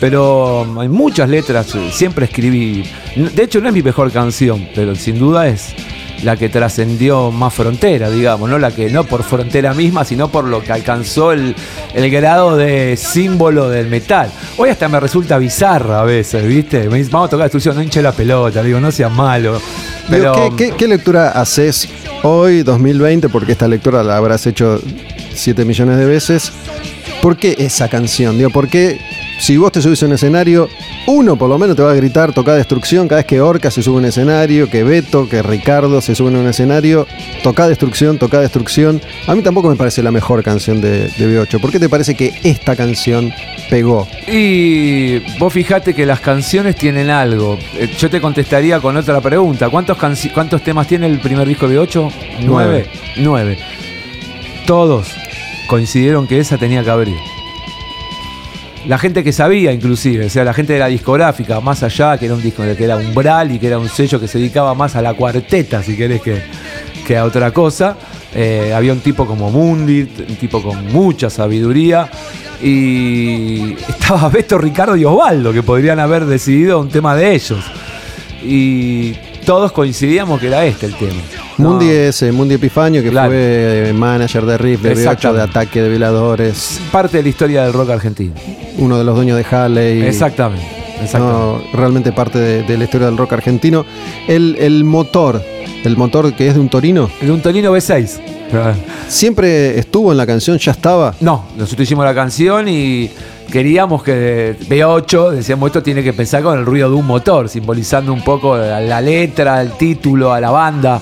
[0.00, 2.84] Pero hay muchas letras, eh, siempre escribí.
[3.14, 5.74] De hecho, no es mi mejor canción, pero sin duda es
[6.22, 10.44] la que trascendió más frontera, digamos, no la que no por frontera misma, sino por
[10.44, 11.54] lo que alcanzó el,
[11.94, 14.30] el grado de símbolo del metal.
[14.56, 16.88] Hoy hasta me resulta bizarra a veces, ¿viste?
[16.88, 19.60] Me dice, vamos a tocar destrucción, no hinche la pelota, digo, no seas malo.
[20.08, 21.88] Pero Digo, ¿qué, qué, qué lectura haces
[22.22, 23.28] hoy, 2020?
[23.28, 24.80] Porque esta lectura la habrás hecho
[25.34, 26.52] 7 millones de veces.
[27.22, 28.36] ¿Por qué esa canción?
[28.38, 28.98] Digo, ¿por qué
[29.40, 30.68] si vos te subís a un escenario,
[31.06, 33.82] uno por lo menos te va a gritar toca destrucción cada vez que Orca se
[33.82, 37.06] sube a un escenario, que Beto, que Ricardo se suben a un escenario,
[37.42, 39.00] toca destrucción, toca destrucción.
[39.26, 41.58] A mí tampoco me parece la mejor canción de, de B8.
[41.58, 43.32] ¿Por qué te parece que esta canción
[43.70, 44.06] pegó?
[44.28, 47.58] Y vos fijate que las canciones tienen algo.
[47.74, 49.70] Eh, Yo te contestaría con otra pregunta.
[49.70, 49.96] ¿Cuántos,
[50.34, 52.10] cuántos temas tiene el primer disco de 8?
[52.42, 52.86] Nueve.
[53.16, 53.58] Nueve.
[54.66, 55.14] Todos
[55.66, 57.16] coincidieron que esa tenía que abrir.
[58.86, 62.26] La gente que sabía, inclusive, o sea, la gente de la discográfica, más allá, que
[62.26, 64.96] era un disco que era umbral y que era un sello que se dedicaba más
[64.96, 66.42] a la cuarteta, si querés, que,
[67.06, 67.96] que a otra cosa.
[68.34, 72.08] Eh, había un tipo como Mundi, un tipo con mucha sabiduría.
[72.62, 77.64] Y estaba Beto, Ricardo y Osvaldo, que podrían haber decidido un tema de ellos.
[78.42, 79.12] Y
[79.44, 81.20] todos coincidíamos que era este el tema.
[81.60, 83.30] Mundi es eh, Mundi Epifanio, que Claro.
[83.30, 85.42] fue eh, manager de Riff, de B8, de.
[85.42, 88.32] Ataque de Veladores, parte de la historia del rock argentino.
[88.78, 90.02] uno de los dueños de Halley.
[90.02, 90.64] Exactamente.
[91.02, 91.38] exactamente.
[91.72, 93.84] No, realmente parte de, de la historia del rock argentino.
[94.26, 95.42] El, el motor,
[95.84, 98.20] el motor que es de un Torino, De un Tonino B6.
[99.08, 101.14] siempre estuvo en la canción, ya estaba.
[101.20, 103.10] No, nosotros hicimos la canción y
[103.50, 108.12] queríamos que B8, decíamos esto tiene que pensar con el ruido de un motor, simbolizando
[108.12, 111.00] un poco a la letra, el título, a la banda.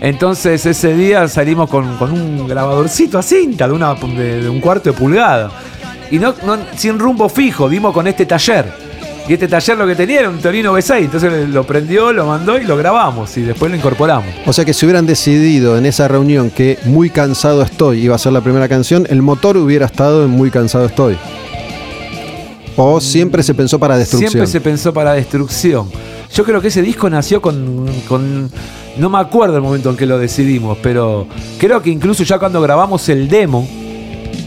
[0.00, 4.60] Entonces ese día salimos con, con un grabadorcito a cinta de, una, de, de un
[4.60, 5.50] cuarto de pulgada.
[6.10, 8.66] Y no, no- sin rumbo fijo, dimos con este taller.
[9.28, 12.56] Y este taller lo que tenía era un Torino B6, entonces lo prendió, lo mandó
[12.58, 14.26] y lo grabamos y después lo incorporamos.
[14.46, 18.18] O sea que si hubieran decidido en esa reunión que Muy cansado estoy iba a
[18.18, 21.18] ser la primera canción, el motor hubiera estado en Muy cansado estoy.
[22.76, 24.30] O siempre se pensó para destrucción.
[24.30, 25.88] Siempre se pensó para destrucción.
[26.34, 27.86] Yo creo que ese disco nació con,
[28.98, 31.26] No me acuerdo el momento en que lo decidimos, pero
[31.58, 33.66] creo que incluso ya cuando grabamos el demo,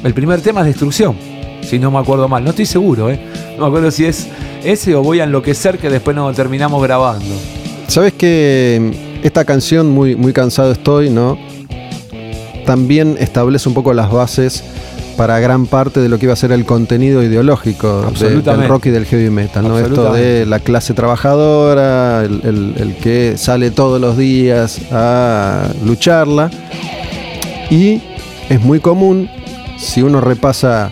[0.03, 1.15] el primer tema es destrucción.
[1.61, 2.43] Si no me acuerdo mal.
[2.43, 3.19] No estoy seguro, ¿eh?
[3.55, 4.27] No me acuerdo si es
[4.63, 7.35] ese o voy a enloquecer que después no terminamos grabando.
[7.87, 11.37] Sabes que esta canción, muy, muy cansado estoy, ¿no?
[12.65, 14.63] También establece un poco las bases
[15.17, 18.85] para gran parte de lo que iba a ser el contenido ideológico de- del rock
[18.87, 19.77] y del heavy metal, ¿no?
[19.77, 26.49] Esto de la clase trabajadora, el, el- el que sale todos los días a lucharla.
[27.69, 28.01] Y
[28.49, 29.29] es muy común,
[29.77, 30.91] si uno repasa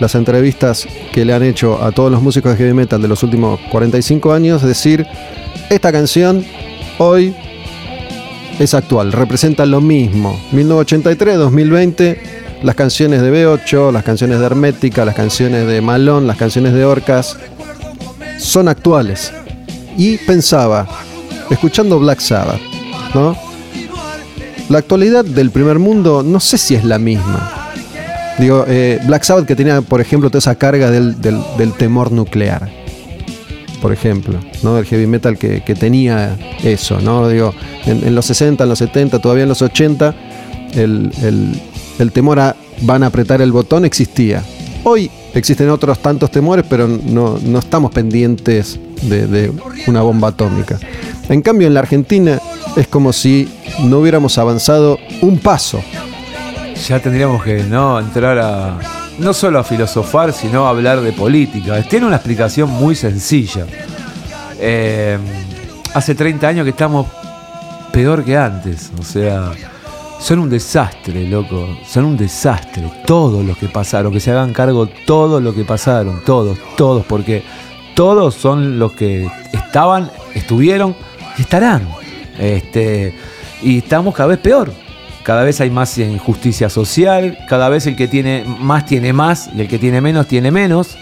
[0.00, 3.22] las entrevistas que le han hecho a todos los músicos de heavy metal de los
[3.22, 5.06] últimos 45 años, decir,
[5.70, 6.44] esta canción
[6.98, 7.34] hoy
[8.58, 10.38] es actual, representa lo mismo.
[10.52, 12.20] 1983, 2020,
[12.62, 16.84] las canciones de B8, las canciones de Hermética, las canciones de Malón, las canciones de
[16.84, 17.36] Orcas,
[18.38, 19.32] son actuales.
[19.96, 20.86] Y pensaba,
[21.50, 22.60] escuchando Black Sabbath,
[23.14, 23.36] ¿no?
[24.68, 27.70] La actualidad del primer mundo no sé si es la misma.
[28.38, 32.12] Digo, eh, Black Sabbath que tenía, por ejemplo, toda esa carga del, del- del temor
[32.12, 32.68] nuclear.
[33.82, 34.76] Por ejemplo, ¿no?
[34.78, 37.28] El heavy metal que, que tenía eso, ¿no?
[37.28, 37.54] Digo,
[37.86, 40.14] en, en los 60, en los 70, todavía en los 80,
[40.74, 41.60] el, el-
[41.98, 44.42] el temor a van a apretar el botón existía.
[44.84, 49.52] Hoy existen otros tantos temores, pero no, no estamos pendientes de,
[49.86, 50.78] una bomba atómica.
[51.28, 52.38] En cambio, en la Argentina
[52.76, 53.48] es como si
[53.80, 55.82] no hubiéramos avanzado un paso.
[56.86, 58.78] Ya tendríamos que no entrar a.
[59.18, 61.82] No solo a filosofar, sino a hablar de política.
[61.82, 63.66] Tiene una explicación muy sencilla.
[64.60, 65.18] Eh,
[65.92, 67.08] hace 30 años que estamos
[67.92, 68.92] peor que antes.
[68.96, 69.50] O sea,
[70.18, 71.78] son un desastre, loco.
[71.86, 72.82] Son un desastre.
[73.06, 76.22] Todos los que pasaron, que se hagan cargo todos los que pasaron.
[76.24, 77.04] Todos, todos.
[77.06, 77.42] Porque
[77.94, 80.94] todos son los que estaban, estuvieron
[81.36, 81.88] y estarán.
[82.38, 83.14] Este,
[83.62, 84.72] y estamos cada vez peor.
[85.22, 89.60] Cada vez hay más injusticia social, cada vez el que tiene más tiene más y
[89.60, 90.96] el que tiene menos tiene menos.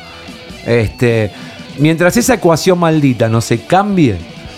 [0.67, 1.31] Este,
[1.79, 4.17] mientras esa ecuación maldita no se cambie,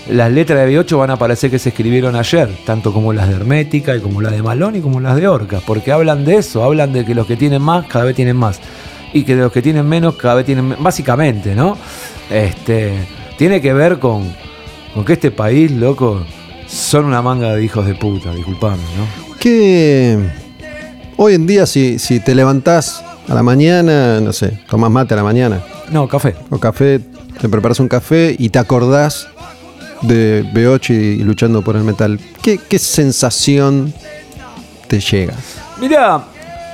[0.09, 3.35] las letras de B8 van a parecer que se escribieron ayer, tanto como las de
[3.35, 6.65] Hermética y como las de Malón y como las de Orcas, porque hablan de eso,
[6.65, 8.61] hablan de que los que tienen más cada vez tienen más
[9.13, 11.77] y que los que tienen menos cada vez tienen menos, básicamente, ¿no?
[12.31, 12.93] Este,
[13.37, 14.33] tiene que ver con,
[14.95, 16.25] con que este país, loco,
[16.67, 19.37] son una manga de hijos de puta, disculpame, ¿no?
[19.39, 20.19] Que
[21.17, 25.19] hoy en día si, si te levantás a la mañana, no sé, tomás mate a
[25.19, 26.35] la mañana No, café.
[26.51, 27.01] o café,
[27.41, 29.29] te preparas un café y te acordás
[30.03, 33.93] de B8 y, y luchando por el metal, ¿qué, qué sensación
[34.87, 35.35] te llega?
[35.81, 36.25] Mirá,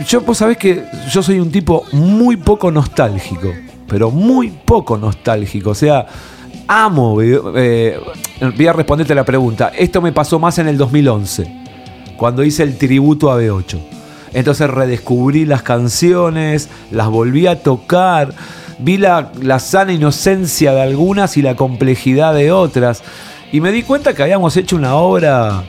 [0.06, 3.52] yo vos sabés que yo soy un tipo muy poco nostálgico,
[3.88, 5.70] pero muy poco nostálgico.
[5.70, 6.06] O sea,
[6.66, 7.20] amo.
[7.22, 7.98] eh,
[8.56, 9.72] voy a responderte la pregunta.
[9.76, 11.46] Esto me pasó más en el 2011,
[12.16, 13.78] cuando hice el tributo a B8.
[14.32, 18.34] Entonces redescubrí las canciones, las volví a tocar,
[18.78, 23.02] vi la, la sana inocencia de algunas y la complejidad de otras.
[23.52, 25.64] Y me di cuenta que habíamos hecho una obra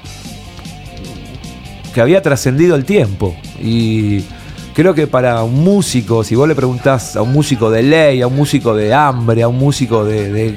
[1.95, 3.35] que había trascendido el tiempo.
[3.61, 4.25] Y
[4.73, 8.27] creo que para un músico, si vos le preguntás a un músico de ley, a
[8.27, 10.53] un músico de hambre, a un músico de,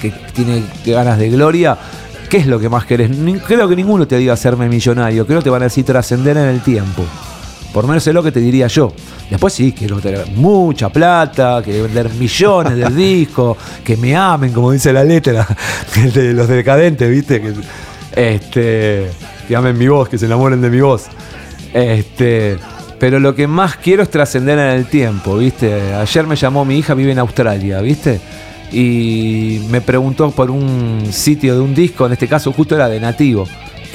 [0.00, 1.76] que, tiene ganas de gloria,
[2.30, 3.10] ¿qué es lo que más querés?
[3.46, 6.46] Creo que ninguno te diga hacerme millonario, creo que te van a decir trascender en
[6.46, 7.04] el tiempo.
[7.76, 8.90] Por menos es lo que te diría yo.
[9.28, 14.72] Después sí, quiero tener mucha plata, quiero vender millones de discos, que me amen, como
[14.72, 15.46] dice la letra,
[16.14, 17.42] de los decadentes, ¿viste?
[17.42, 17.52] Que,
[18.34, 19.10] este,
[19.46, 21.04] que amen mi voz, que se enamoren de mi voz.
[21.74, 22.56] Este,
[22.98, 25.92] pero lo que más quiero es trascender en el tiempo, ¿viste?
[25.92, 28.18] Ayer me llamó mi hija, vive en Australia, ¿viste?
[28.72, 33.00] Y me preguntó por un sitio de un disco, en este caso justo era de
[33.00, 33.46] Nativo,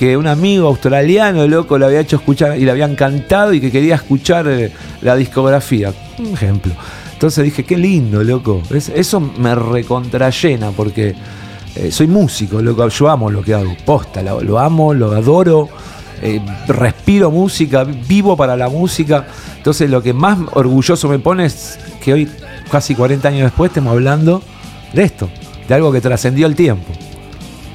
[0.02, 3.70] que un amigo australiano, loco, le había hecho escuchar y le habían cantado y que
[3.72, 4.72] quería escuchar eh,
[5.04, 5.94] la discografía.
[6.18, 6.74] Un ejemplo.
[7.14, 8.64] Entonces dije, qué lindo, loco.
[8.74, 11.14] Es- eso me recontrayena porque
[11.76, 12.88] eh, soy músico, loco.
[12.88, 13.78] Yo amo lo que hago.
[13.86, 15.70] Posta, lo, lo amo, lo adoro.
[16.24, 19.28] eh, respiro música, vivo para la música.
[19.58, 22.28] Entonces lo que más orgulloso me pone es que hoy,
[22.72, 24.42] casi 40 años después, estemos hablando
[24.94, 25.30] de esto,
[25.68, 26.92] de algo que trascendió el tiempo.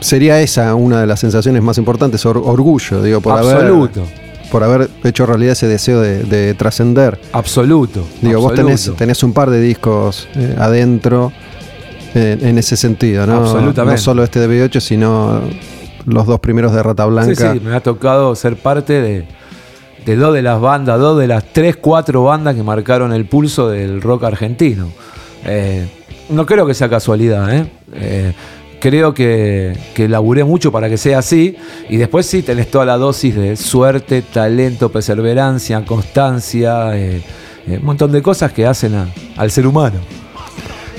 [0.01, 4.01] Sería esa una de las sensaciones más importantes, or- orgullo, digo, por Absoluto.
[4.03, 7.19] haber por haber hecho realidad ese deseo de, de trascender.
[7.33, 8.07] Absoluto.
[8.23, 11.33] Digo, vos tenés, un par de discos eh, adentro
[12.15, 13.39] eh, en ese sentido, ¿no?
[13.39, 13.99] Absolutamente.
[14.01, 15.41] No solo este de B8, sino
[16.05, 17.53] los dos primeros de Rata Blanca.
[17.53, 19.27] Sí, sí, me ha tocado ser parte de,
[20.05, 23.69] de dos de las bandas, dos de las tres, cuatro bandas que marcaron el pulso
[23.69, 24.87] del rock argentino.
[25.45, 25.89] Eh,
[26.29, 28.33] no creo que sea casualidad, ¿eh?
[28.81, 31.57] Creo que, que laburé mucho para que sea así.
[31.89, 37.23] Y después sí tenés toda la dosis de suerte, talento, perseverancia, constancia, eh,
[37.67, 39.97] eh, un montón de cosas que hacen a- al ser humano.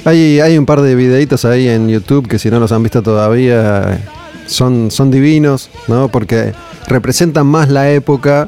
[0.05, 3.01] Hay, hay un par de videitos ahí en YouTube que si no los han visto
[3.01, 3.99] todavía
[4.45, 6.07] son, son divinos, ¿no?
[6.07, 6.53] Porque
[6.87, 8.47] representan más la época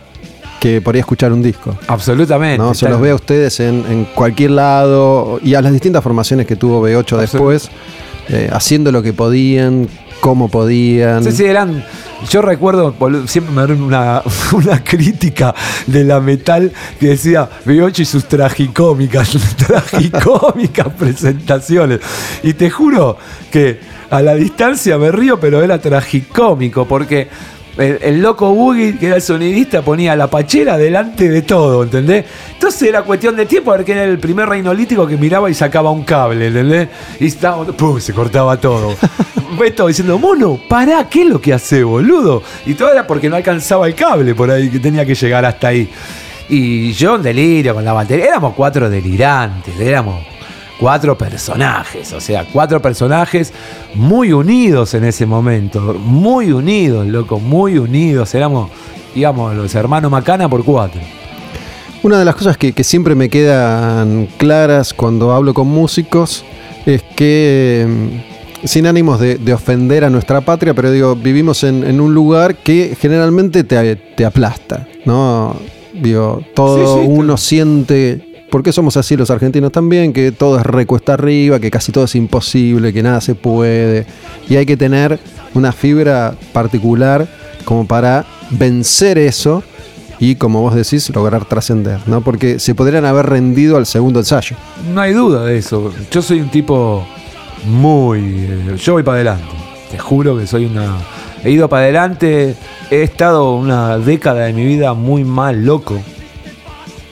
[0.62, 1.78] que ahí escuchar un disco.
[1.88, 2.58] Absolutamente.
[2.58, 2.74] ¿no?
[2.74, 6.56] Se los ve a ustedes en, en cualquier lado y a las distintas formaciones que
[6.56, 7.70] tuvo B8 después,
[8.30, 9.88] eh, haciendo lo que podían,
[10.20, 11.24] cómo podían.
[11.24, 11.84] Sí, sí, eran.
[12.30, 12.94] Yo recuerdo,
[13.28, 14.22] siempre me dieron una,
[14.54, 15.56] una crítica
[15.88, 19.32] de la metal que decía B8 y sus tragicómicas,
[19.68, 22.00] tragicómicas presentaciones.
[22.44, 23.18] Y te juro
[23.52, 23.80] que
[24.10, 27.30] a la distancia me río, pero era tragicómico, porque
[27.80, 32.26] el, el loco Boogie, que era el sonidista, ponía la pachera delante de todo, ¿entendés?
[32.54, 35.54] Entonces era cuestión de tiempo, a ver que era el primer reinolítico que miraba y
[35.54, 36.90] sacaba un cable, ¿entendés?
[37.20, 38.00] Y estaba, ¡pum!
[38.00, 38.96] se cortaba todo.
[39.60, 42.44] Beto diciendo, mono, pará, ¿qué es lo que hace, boludo?
[42.66, 45.70] Y todo era porque no alcanzaba el cable por ahí, que tenía que llegar hasta
[45.70, 45.90] ahí.
[46.50, 50.24] Y yo en delirio con la batería, éramos cuatro delirantes, éramos
[50.80, 53.54] cuatro personajes, o sea, cuatro personajes
[53.96, 58.72] muy unidos en ese momento, muy unidos, loco, muy unidos, éramos,
[59.14, 61.02] íbamos los hermanos Macana por cuatro.
[62.02, 66.46] Una de las cosas que, que siempre me quedan claras cuando hablo con músicos
[66.86, 71.84] es que, mm, sin ánimos de, de ofender a nuestra patria, pero digo, vivimos en,
[71.84, 75.58] en un lugar que generalmente te, te aplasta, ¿no?
[75.94, 80.66] Digo, todo Sí, sí, uno siente, porque somos así los argentinos también, que todo es
[80.66, 84.06] recuesta arriba, que casi todo es imposible, que nada se puede,
[84.50, 85.20] y hay que tener
[85.54, 87.28] una fibra particular
[87.66, 89.64] como para vencer eso
[90.20, 92.22] y como vos decís, lograr trascender, ¿no?
[92.22, 94.58] Porque se podrían haber rendido al segundo ensayo.
[94.94, 95.94] No hay duda de eso.
[96.12, 97.06] Yo soy un tipo
[97.66, 98.20] muy.
[98.20, 99.46] eh, yo voy para adelante.
[99.90, 100.98] Te juro que soy una.
[101.44, 102.56] He ido para adelante.
[102.92, 106.02] He estado una década de mi vida muy mal, loco.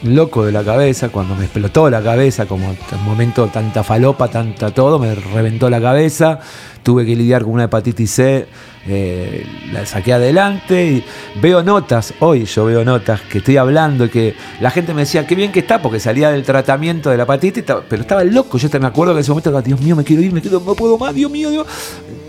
[0.03, 4.71] Loco de la cabeza, cuando me explotó la cabeza, como un momento tanta falopa, tanta
[4.71, 6.39] todo, me reventó la cabeza,
[6.83, 8.47] tuve que lidiar con una hepatitis C,
[8.87, 11.03] eh, la saqué adelante y
[11.41, 15.25] veo notas, hoy yo veo notas que estoy hablando y que la gente me decía,
[15.25, 18.69] qué bien que está, porque salía del tratamiento de la hepatitis, pero estaba loco, yo
[18.69, 20.75] te me acuerdo que en ese momento, Dios mío, me quiero ir, me quiero, no
[20.75, 21.67] puedo más, Dios mío, Dios.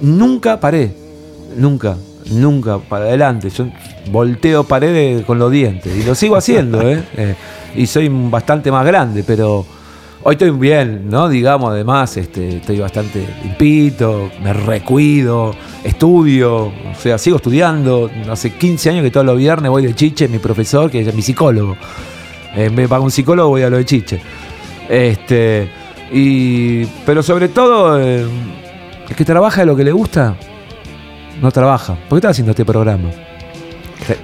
[0.00, 0.92] Nunca paré,
[1.56, 1.96] nunca,
[2.30, 3.50] nunca para adelante.
[3.50, 3.66] Yo
[4.10, 7.02] volteo paredes con los dientes y lo sigo haciendo, ¿eh?
[7.16, 7.34] Eh,
[7.74, 9.64] y soy bastante más grande, pero
[10.22, 11.28] hoy estoy bien, ¿no?
[11.28, 18.10] Digamos, además, este, estoy bastante limpito, me recuido, estudio, o sea, sigo estudiando.
[18.30, 21.22] Hace 15 años que todos los viernes voy de chiche, mi profesor, que es mi
[21.22, 21.76] psicólogo.
[22.54, 24.20] En vez de pagar un psicólogo, voy a lo de chiche.
[24.88, 25.68] Este,
[26.12, 28.24] y, pero sobre todo, eh,
[29.08, 30.36] el que trabaja de lo que le gusta,
[31.40, 31.94] no trabaja.
[32.08, 33.10] ¿Por qué estás haciendo este programa?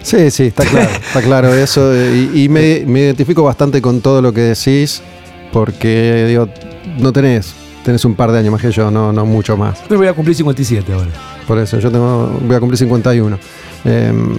[0.02, 1.92] Sí, sí, está claro, está claro eso.
[1.94, 5.02] Y, y me, me identifico bastante con todo lo que decís,
[5.52, 6.48] porque digo,
[6.98, 7.54] no tenés,
[7.84, 9.78] tenés un par de años más que yo, no, no mucho más.
[9.90, 11.10] Yo voy a cumplir 57 ahora.
[11.46, 13.38] Por eso, yo tengo, voy a cumplir 51.
[13.84, 14.36] Em,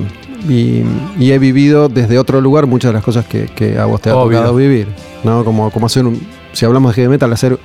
[0.49, 0.83] y,
[1.19, 4.09] y he vivido desde otro lugar muchas de las cosas que, que a vos te
[4.09, 4.39] ha Obvio.
[4.39, 4.87] tocado vivir.
[5.23, 5.43] ¿no?
[5.43, 6.19] Como, como hacer un,
[6.53, 7.57] si hablamos de heavy metal, hacer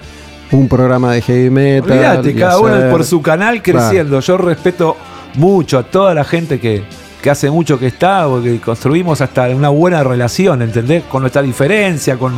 [0.53, 1.91] un programa de heavy metal.
[1.93, 4.21] Olvídate, cada uno hacer- por su canal creciendo.
[4.21, 4.97] Yo respeto
[5.35, 6.83] mucho a toda la gente que,
[7.23, 11.05] que hace mucho que está, porque construimos hasta una buena relación, ¿entendés?
[11.05, 12.33] Con nuestra diferencia, con,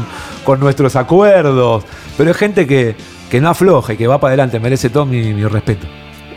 [0.45, 1.85] con nuestros acuerdos.
[2.19, 2.95] Pero es gente que,
[3.31, 5.87] que no afloja y que va para adelante, merece todo mi, mi respeto.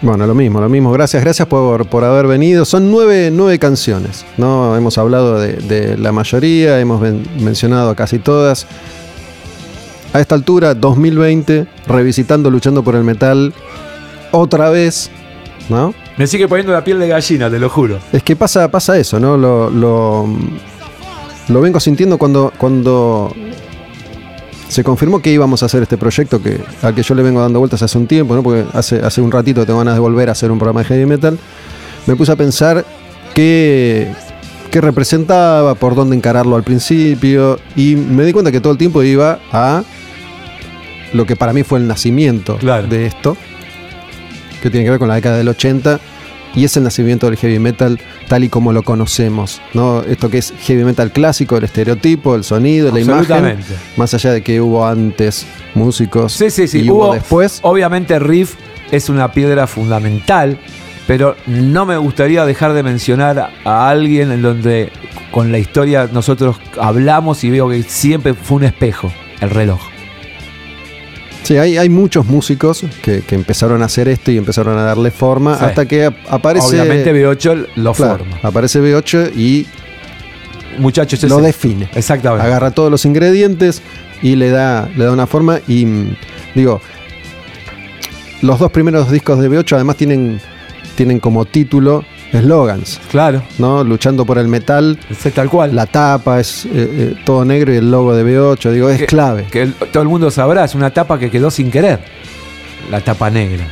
[0.01, 0.91] Bueno, lo mismo, lo mismo.
[0.91, 2.63] Gracias, gracias por, por haber venido.
[2.65, 4.75] Son nueve, nueve canciones, ¿no?
[4.77, 7.01] Hemos hablado de, de la mayoría, hemos
[7.39, 8.67] mencionado casi todas.
[10.15, 13.53] A esta altura, 2020, revisitando Luchando por el Metal,
[14.31, 15.11] otra vez,
[15.67, 15.93] ¿no?
[16.15, 17.99] Me sigue poniendo la piel de gallina, te lo juro.
[18.13, 19.35] Es que pasa, pasa eso, ¿no?
[19.35, 20.25] Lo, lo,
[21.49, 23.33] lo vengo sintiendo cuando, cuando
[24.69, 27.59] se confirmó que íbamos a hacer este proyecto que, al que yo le vengo dando
[27.59, 28.41] vueltas hace un tiempo, ¿no?
[28.41, 31.05] Porque hace, hace un ratito tengo ganas de volver a hacer un programa de heavy
[31.05, 31.37] metal.
[32.07, 32.85] Me puse a pensar
[33.33, 34.13] qué,
[34.71, 39.03] qué representaba, por dónde encararlo al principio, y me di cuenta que todo el tiempo
[39.03, 39.83] iba a
[41.13, 42.87] lo que para mí fue el nacimiento Claro.
[42.87, 43.37] de esto,
[44.61, 45.99] que tiene que ver con la década del 80,
[46.55, 47.99] y es el nacimiento del heavy metal
[48.29, 50.01] tal y como lo conocemos, ¿no?
[50.03, 53.57] Esto que es heavy metal clásico, el estereotipo, el sonido, la imagen,
[53.97, 56.79] más allá de que hubo antes músicos Sí, sí, sí.
[56.83, 57.59] y hubo, Hubo, después.
[57.61, 58.55] Obviamente Riff
[58.89, 60.57] es una piedra fundamental,
[61.07, 64.91] pero no me gustaría dejar de mencionar a alguien en donde
[65.31, 69.11] con la historia nosotros hablamos y veo que siempre fue un espejo,
[69.41, 69.81] el reloj.
[71.45, 75.11] Sí, hay, hay muchos músicos que, que empezaron a hacer esto y empezaron a darle
[75.11, 75.65] forma Sí.
[75.65, 76.67] hasta que ap- aparece.
[76.81, 78.39] Obviamente B8 lo claro, forma.
[78.41, 79.67] Aparece B8 y
[80.79, 81.87] Muchachos, lo ese- define.
[81.93, 82.45] Exactamente.
[82.45, 83.81] Agarra todos los ingredientes
[84.21, 85.59] y le da, le da una forma.
[85.67, 86.15] Y mm,
[86.55, 86.81] digo,
[88.41, 90.41] los dos primeros discos de B8 además tienen,
[90.95, 92.03] tienen como título
[92.33, 93.83] eslogans, Claro, ¿no?
[93.83, 94.97] Luchando por el metal.
[95.09, 95.75] es tal cual.
[95.75, 99.05] La tapa es eh, eh, todo negro y el logo de B8, digo, es Que-
[99.05, 99.45] clave.
[99.51, 101.99] Que el- todo el mundo sabrá, es una tapa que quedó sin querer.
[102.91, 103.65] La tapa negra.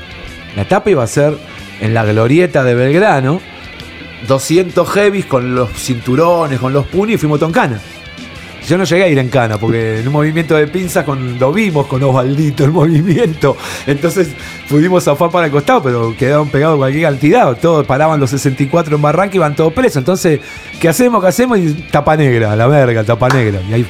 [0.55, 1.35] La tapa iba a ser
[1.81, 3.41] en la glorieta de Belgrano,
[4.27, 7.79] 200 heavies con los cinturones, con los puños y fuimos todo en cana.
[8.67, 11.85] Yo no llegué a ir en cana porque en un movimiento de pinzas cuando vimos
[11.87, 14.29] con Osvaldito el movimiento, entonces
[14.69, 17.57] pudimos zafar para el costado, pero quedaron pegados cualquier cantidad.
[17.57, 19.97] Todos paraban los 64 en Barranca y iban todos presos.
[19.97, 20.39] Entonces,
[20.79, 21.21] ¿qué hacemos?
[21.21, 21.59] ¿Qué hacemos?
[21.59, 23.59] Y tapa negra, la verga, tapa negra.
[23.69, 23.85] Y ahí,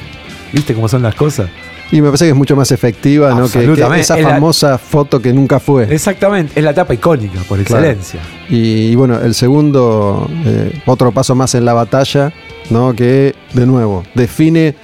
[0.52, 1.48] ¿viste cómo son las cosas?
[1.94, 3.48] Y me parece que es mucho más efectiva, ¿no?
[3.48, 5.84] Que- esa Es la- famosa foto que nunca fue.
[5.94, 7.84] Exactamente, es la etapa icónica por Claro.
[7.84, 8.20] excelencia.
[8.48, 12.32] Y, y bueno, el segundo, eh, otro paso más en la batalla,
[12.70, 12.92] ¿no?
[12.94, 14.74] Que, de nuevo, define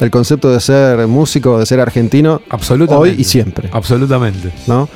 [0.00, 3.10] el concepto de ser músico, de ser argentino, Absolutamente.
[3.12, 4.50] hoy y siempre, Absolutamente.
[4.66, 4.86] ¿no?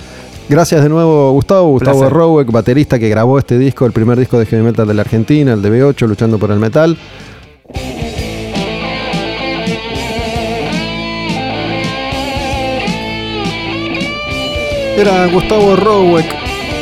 [0.51, 1.69] Gracias de nuevo, Gustavo.
[1.71, 2.15] Gustavo Placer.
[2.15, 5.55] Rowek, baterista que grabó este disco, el primer disco de heavy metal de la Argentina,
[5.55, 6.99] el de B8, luchando por el metal.
[14.99, 16.27] Era Gustavo Rowek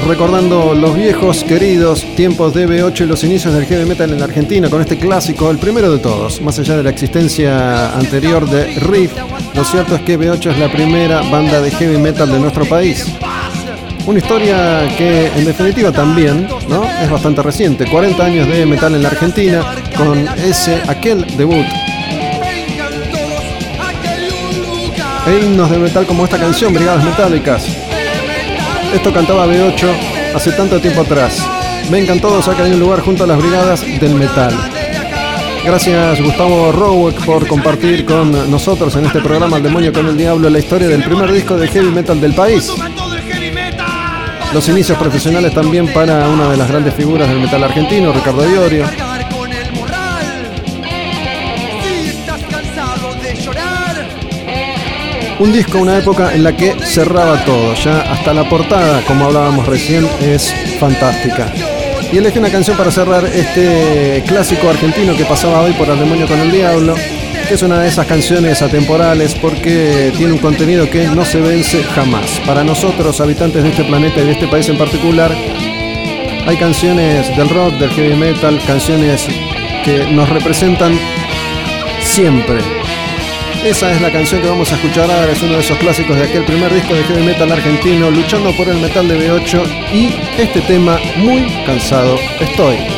[0.08, 4.24] recordando los viejos queridos tiempos de B8 y los inicios del heavy metal en la
[4.24, 6.40] Argentina con este clásico, el primero de todos.
[6.40, 9.12] Más allá de la existencia anterior de Riff,
[9.54, 13.04] lo cierto es que B8 es la primera banda de heavy metal de nuestro país.
[14.06, 16.88] Una historia que en definitiva también ¿no?
[17.02, 19.62] es bastante reciente, 40 años de metal en la Argentina
[19.94, 21.66] con ese aquel debut
[25.26, 27.85] e himnos de metal como esta canción, Brigadas Metálicas.
[28.94, 31.38] Esto cantaba B8 hace tanto tiempo atrás.
[31.90, 34.54] Vengan todos acá hay un lugar junto a las brigadas del metal.
[35.64, 40.48] Gracias Gustavo Rowek por compartir con nosotros en este programa El Demonio con el Diablo
[40.48, 42.72] la historia del primer disco de heavy metal del país.
[44.54, 48.86] Los inicios profesionales también para una de las grandes figuras del metal argentino, Ricardo Diorio.
[55.38, 59.66] Un disco, una época en la que cerraba todo, ya hasta la portada, como hablábamos
[59.66, 61.52] recién, es fantástica.
[62.10, 66.26] Y elegí una canción para cerrar este clásico argentino que pasaba hoy por El Demonio
[66.26, 66.94] con el Diablo,
[67.46, 71.82] que es una de esas canciones atemporales porque tiene un contenido que no se vence
[71.84, 72.40] jamás.
[72.46, 75.36] Para nosotros, habitantes de este planeta y de este país en particular,
[76.46, 79.26] hay canciones del rock, del heavy metal, canciones
[79.84, 80.98] que nos representan
[82.00, 82.75] siempre.
[83.66, 86.22] Esa es la canción que vamos a escuchar ahora, es uno de esos clásicos de
[86.22, 90.60] aquel primer disco de heavy metal argentino, luchando por el metal de B8 y este
[90.60, 92.95] tema, muy cansado estoy.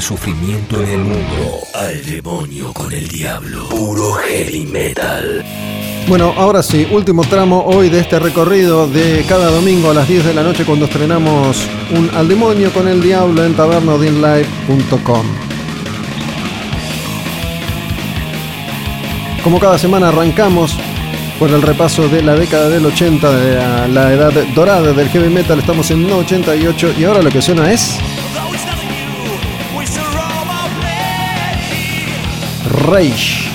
[0.00, 1.58] Sufrimiento en el mundo.
[1.74, 3.68] Al demonio con el diablo.
[3.68, 5.44] Puro heavy metal.
[6.08, 10.24] Bueno, ahora sí, último tramo hoy de este recorrido de cada domingo a las 10
[10.24, 15.26] de la noche cuando estrenamos un Al Demonio con el Diablo en tabernodinlive.com.
[19.44, 20.76] Como cada semana arrancamos
[21.38, 25.28] por el repaso de la década del 80, de la, la edad dorada del heavy
[25.28, 27.98] metal, estamos en 88 y ahora lo que suena es...
[32.90, 33.50] Rage.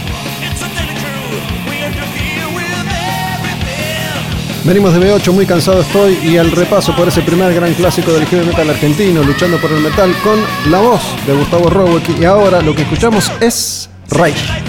[4.63, 8.25] Venimos de B8, muy cansado estoy, y el repaso por ese primer gran clásico del
[8.27, 10.39] heavy metal argentino, luchando por el metal, con
[10.71, 12.17] la voz de Gustavo Roweck.
[12.19, 14.61] Y ahora lo que escuchamos es Rage.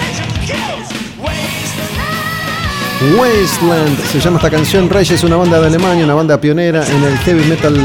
[3.17, 4.89] Wasteland se llama esta canción.
[4.89, 7.77] Rage es una banda de Alemania, una banda pionera en el heavy metal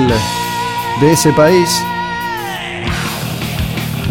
[1.01, 1.83] de ese país.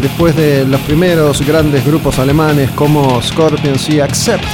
[0.01, 4.45] Después de los primeros grandes grupos alemanes como Scorpions y Accept,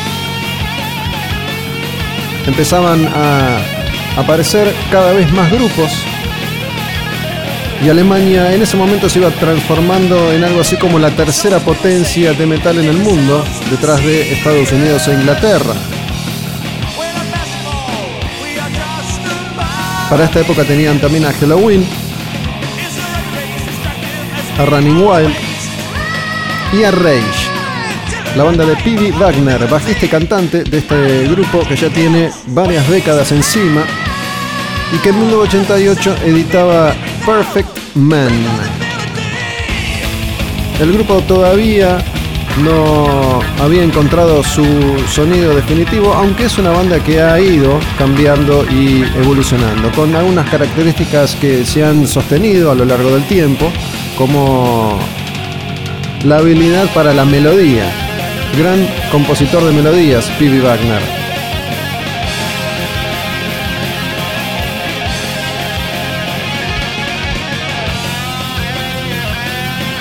[2.47, 3.59] empezaban a
[4.17, 5.91] aparecer cada vez más grupos
[7.83, 12.33] y Alemania en ese momento se iba transformando en algo así como la tercera potencia
[12.33, 15.73] de metal en el mundo, detrás de Estados Unidos e Inglaterra.
[20.09, 21.85] Para esta época tenían también a Halloween,
[24.57, 25.33] a Running Wild
[26.73, 27.55] y a Rage
[28.35, 29.13] la banda de P.B.
[29.13, 33.83] Wagner, bajista y cantante de este grupo que ya tiene varias décadas encima
[34.93, 36.93] y que en 1988 editaba
[37.25, 38.29] Perfect Man.
[40.81, 42.03] El grupo todavía
[42.63, 44.65] no había encontrado su
[45.09, 51.35] sonido definitivo, aunque es una banda que ha ido cambiando y evolucionando, con algunas características
[51.35, 53.71] que se han sostenido a lo largo del tiempo,
[54.17, 54.97] como
[56.23, 57.85] la habilidad para la melodía,
[58.57, 60.61] gran compositor de melodías, P.B.
[60.61, 61.01] Wagner.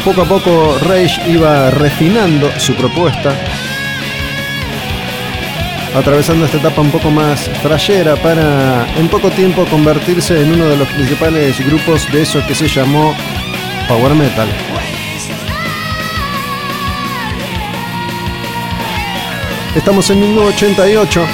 [0.05, 3.35] Poco a poco Rage iba refinando su propuesta,
[5.97, 10.77] atravesando esta etapa un poco más trayera para en poco tiempo convertirse en uno de
[10.77, 13.15] los principales grupos de eso que se llamó
[13.89, 14.48] Power Metal.
[19.74, 21.27] Estamos en 1988.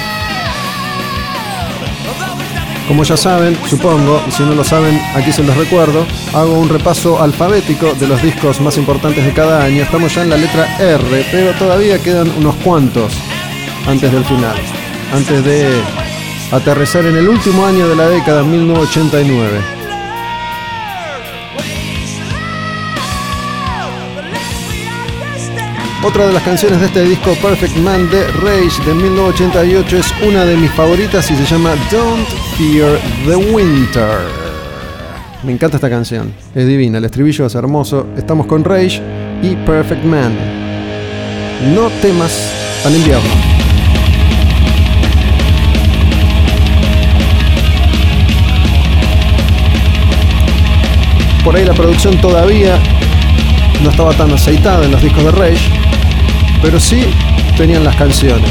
[2.89, 6.05] Como ya saben, supongo, si no lo saben, aquí se los recuerdo,
[6.35, 9.82] hago un repaso alfabético de los discos más importantes de cada año.
[9.85, 13.12] Estamos ya en la letra R, pero todavía quedan unos cuantos
[13.86, 14.56] antes del final,
[15.14, 15.81] antes de
[16.51, 19.80] aterrizar en el último año de la década, 1989.
[26.02, 30.47] Otra de las canciones de este disco Perfect Man de Rage de 1988 es una
[30.47, 34.09] de mis favoritas y se llama Don't Fear the Winter.
[35.43, 38.06] Me encanta esta canción, es divina, el estribillo es hermoso.
[38.16, 39.02] Estamos con Rage
[39.43, 40.32] y Perfect Man.
[41.74, 42.51] No temas
[42.86, 43.28] al invierno.
[51.44, 52.78] Por ahí la producción todavía
[53.82, 55.70] no estaba tan aceitada en los discos de Rage,
[56.62, 57.05] pero sí
[57.57, 58.51] tenían las canciones.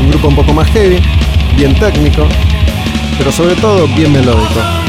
[0.00, 1.00] Un grupo un poco más heavy,
[1.56, 2.26] bien técnico,
[3.18, 4.81] pero sobre todo bien melódico.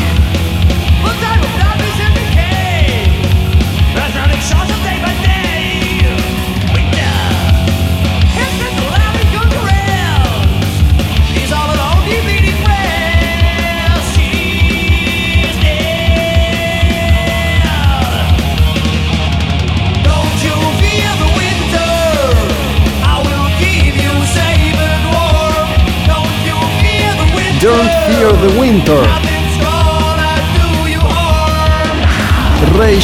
[27.63, 29.01] Don't Fear the Winter.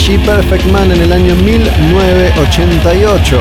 [0.10, 3.40] Y Perfect Man en el año 1988.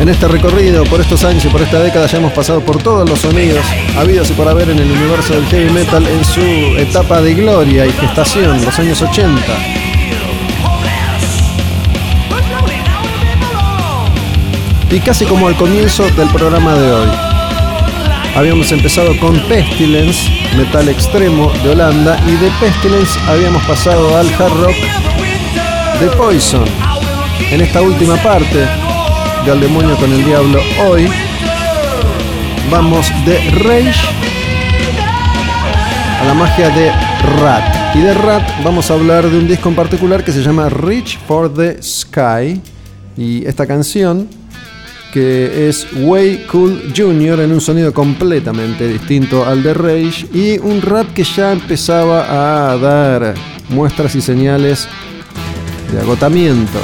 [0.00, 3.06] En este recorrido, por estos años y por esta década, ya hemos pasado por todos
[3.06, 3.66] los sonidos
[3.98, 7.84] habidos y por haber en el universo del heavy metal en su etapa de gloria
[7.84, 9.79] y gestación, los años 80.
[14.90, 17.08] Y casi como al comienzo del programa de hoy.
[18.34, 24.52] Habíamos empezado con Pestilence, metal extremo de Holanda, y de Pestilence habíamos pasado al hard
[24.60, 24.74] rock
[26.00, 26.64] de Poison.
[27.52, 28.66] En esta última parte
[29.44, 31.08] de Al demonio con el diablo hoy,
[32.68, 34.08] vamos de Rage
[36.20, 36.90] a la magia de
[37.40, 37.94] Rat.
[37.94, 41.16] Y de Rat vamos a hablar de un disco en particular que se llama Reach
[41.28, 42.60] for the Sky.
[43.16, 44.39] Y esta canción
[45.12, 47.40] que es Way Cool Jr.
[47.40, 52.76] en un sonido completamente distinto al de Rage y un rap que ya empezaba a
[52.78, 53.34] dar
[53.68, 54.88] muestras y señales
[55.92, 56.78] de agotamiento.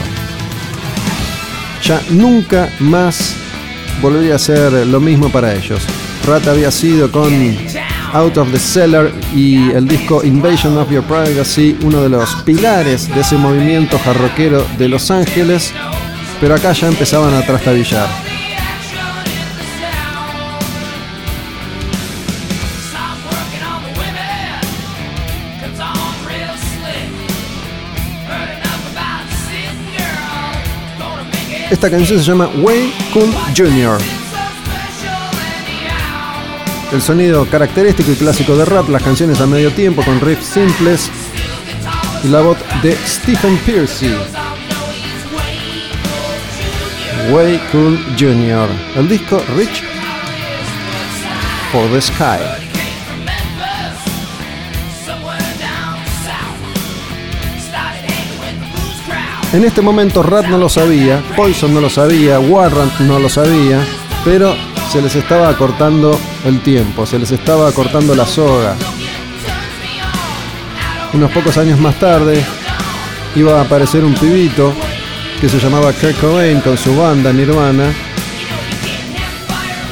[1.83, 3.35] Ya nunca más
[4.03, 5.83] volvería a ser lo mismo para ellos.
[6.27, 7.33] Rat había sido con
[8.13, 13.13] Out of the Cellar y el disco Invasion of Your Privacy, uno de los pilares
[13.15, 15.73] de ese movimiento jarroquero de Los Ángeles,
[16.41, 18.09] pero acá ya empezaban a trastabillar.
[31.71, 33.99] Esta canción se llama Way Cool Jr.
[36.93, 41.11] El sonido característico y clásico de rap, las canciones a medio tiempo con riffs simples
[42.23, 44.15] y la voz de Stephen Piercy.
[47.31, 48.69] Way Cool Jr.
[48.95, 49.83] El disco Rich
[51.73, 52.39] for the Sky.
[59.53, 63.81] En este momento Rat no lo sabía, Poison no lo sabía, Warrant no lo sabía,
[64.25, 64.55] pero
[64.93, 68.77] se les estaba acortando el tiempo, se les estaba acortando la soga.
[71.13, 72.45] Unos pocos años más tarde
[73.35, 74.73] iba a aparecer un pibito
[75.41, 77.93] que se llamaba Kurt Cobain con su banda Nirvana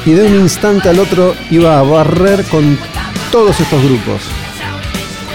[0.05, 2.77] y de un instante al otro iba a barrer con
[3.31, 4.21] todos estos grupos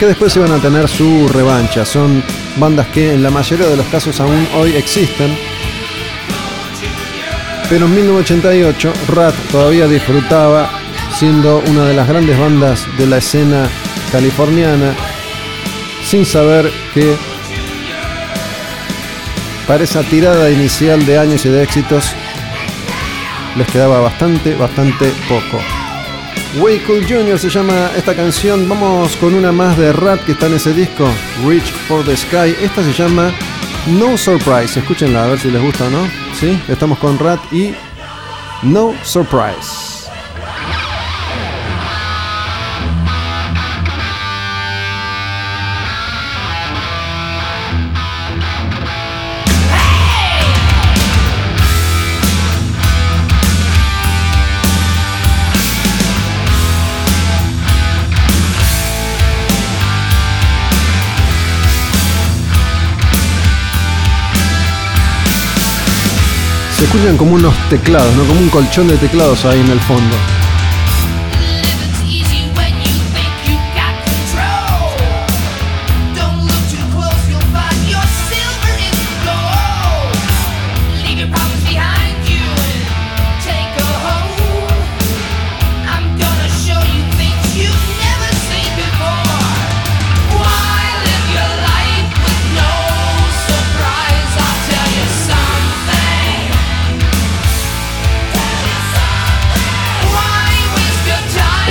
[0.00, 1.84] que después iban a tener su revancha.
[1.84, 2.24] Son
[2.56, 5.36] bandas que en la mayoría de los casos aún hoy existen.
[7.68, 10.70] Pero en 1988 Rat todavía disfrutaba
[11.12, 13.68] siendo una de las grandes bandas de la escena
[14.10, 14.94] californiana
[16.02, 17.14] sin saber que
[19.70, 22.12] para esa tirada inicial de años y de éxitos
[23.54, 25.62] les quedaba bastante, bastante poco.
[26.84, 27.38] Cool Jr.
[27.38, 28.68] se llama esta canción.
[28.68, 31.08] Vamos con una más de rap que está en ese disco,
[31.46, 32.56] Reach for the Sky.
[32.60, 33.30] Esta se llama
[33.86, 34.80] No Surprise.
[34.80, 36.04] Escúchenla a ver si les gusta o no.
[36.34, 36.60] ¿Sí?
[36.66, 37.72] Estamos con Rat y
[38.62, 39.79] No Surprise.
[66.80, 68.24] Se escuchan como unos teclados, ¿no?
[68.24, 70.16] Como un colchón de teclados ahí en el fondo.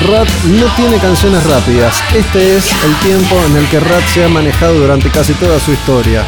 [0.07, 2.01] Rat no tiene canciones rápidas.
[2.15, 5.73] Este es el tiempo en el que Rat se ha manejado durante casi toda su
[5.73, 6.25] historia.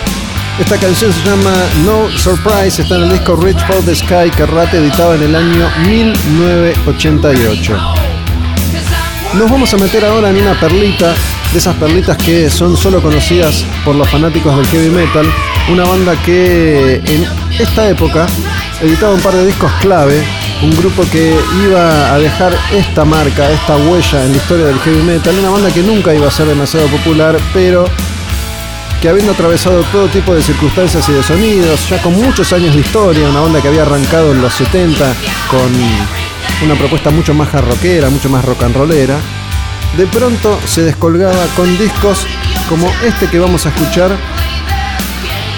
[0.60, 1.53] Esta canción se llama
[1.85, 5.34] No Surprise, está en el disco Reach for the Sky que Rat editaba en el
[5.35, 7.77] año 1988.
[9.35, 11.14] Nos vamos a meter ahora en una perlita,
[11.53, 15.26] de esas perlitas que son solo conocidas por los fanáticos del heavy metal,
[15.69, 17.26] una banda que en
[17.57, 18.27] esta época
[18.81, 20.22] editaba un par de discos clave
[20.64, 21.36] un grupo que
[21.66, 25.72] iba a dejar esta marca, esta huella en la historia del heavy metal, una banda
[25.72, 27.86] que nunca iba a ser demasiado popular, pero
[29.02, 32.82] que habiendo atravesado todo tipo de circunstancias y de sonidos, ya con muchos años de
[32.82, 35.14] historia, una banda que había arrancado en los 70
[35.50, 35.72] con
[36.64, 39.18] una propuesta mucho más jarroquera, mucho más rock and rollera,
[39.98, 42.28] de pronto se descolgaba con discos
[42.70, 44.16] como este que vamos a escuchar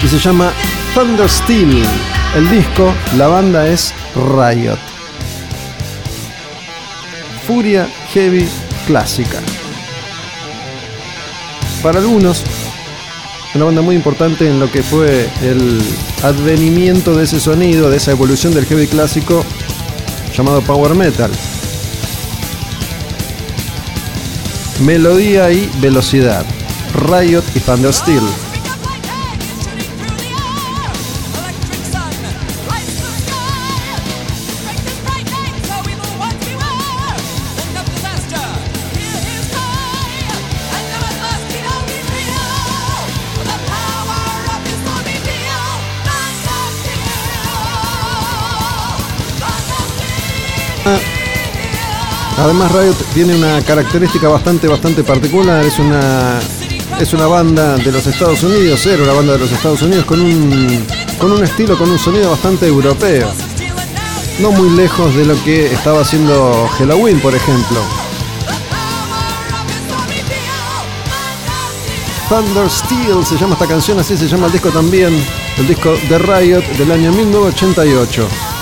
[0.02, 0.50] y se llama
[0.94, 1.84] Thunder Steel.
[2.34, 4.93] El disco, la banda es Riot.
[7.46, 8.48] Furia Heavy
[8.86, 9.40] clásica.
[11.82, 12.42] Para algunos,
[13.54, 15.82] una banda muy importante en lo que fue el
[16.22, 19.44] advenimiento de ese sonido, de esa evolución del heavy clásico
[20.34, 21.30] llamado power metal.
[24.80, 26.44] Melodía y velocidad.
[26.94, 28.22] Riot y Thunder Steel.
[52.44, 55.64] Además Riot tiene una característica bastante, bastante particular.
[55.64, 56.38] Es una,
[57.00, 60.20] es una banda de los Estados Unidos, era una banda de los Estados Unidos con
[60.20, 60.84] un,
[61.18, 63.32] con un estilo, con un sonido bastante europeo.
[64.40, 67.80] No muy lejos de lo que estaba haciendo Halloween, por ejemplo.
[72.28, 75.14] Thunder Steel se llama esta canción, así se llama el disco también,
[75.56, 78.53] el disco de Riot del año 1988.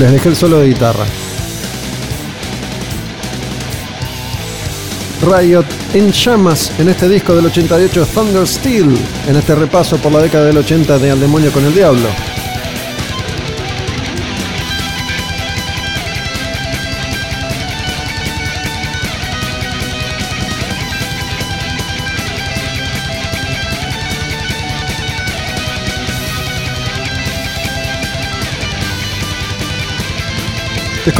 [0.00, 1.04] Les dejé el solo de guitarra.
[5.20, 8.96] Riot en llamas en este disco del 88 Thunder Steel,
[9.28, 12.29] en este repaso por la década del 80 de Al Demonio con el Diablo.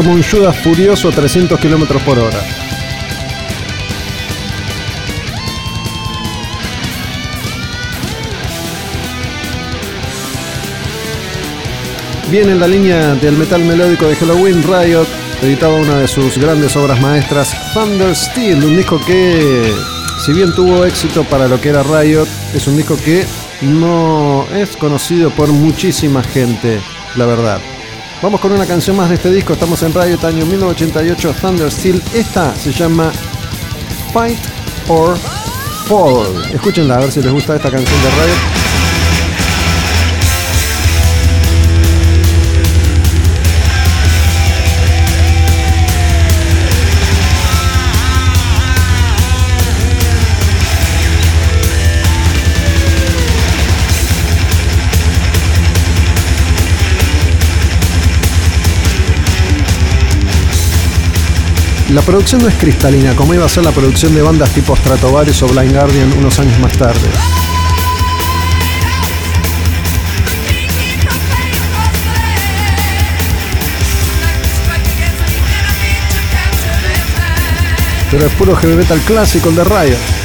[0.03, 2.41] Como un Judas furioso a 300 kilómetros por hora.
[12.31, 15.07] Viene en la línea del metal melódico de Halloween, Riot
[15.43, 19.71] editaba una de sus grandes obras maestras, Thunder Steel, un disco que,
[20.25, 23.27] si bien tuvo éxito para lo que era Riot, es un disco que
[23.61, 26.81] no es conocido por muchísima gente,
[27.17, 27.61] la verdad.
[28.23, 32.03] Vamos con una canción más de este disco, estamos en Riot año 1988, Thunder Steel,
[32.13, 33.11] esta se llama
[34.13, 34.39] Fight
[34.89, 35.17] or
[35.87, 36.45] Fall.
[36.53, 38.60] Escúchenla a ver si les gusta esta canción de Riot.
[61.95, 65.43] La producción no es cristalina, como iba a ser la producción de bandas tipo Stratovarius
[65.43, 67.09] o Blind Guardian unos años más tarde.
[78.12, 80.20] Pero es puro heavy metal clásico el de Riot.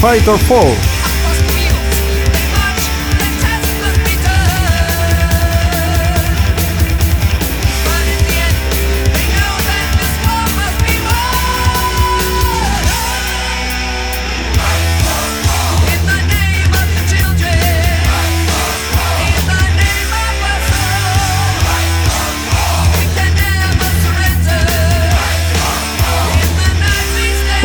[0.00, 0.97] Fight or Fall.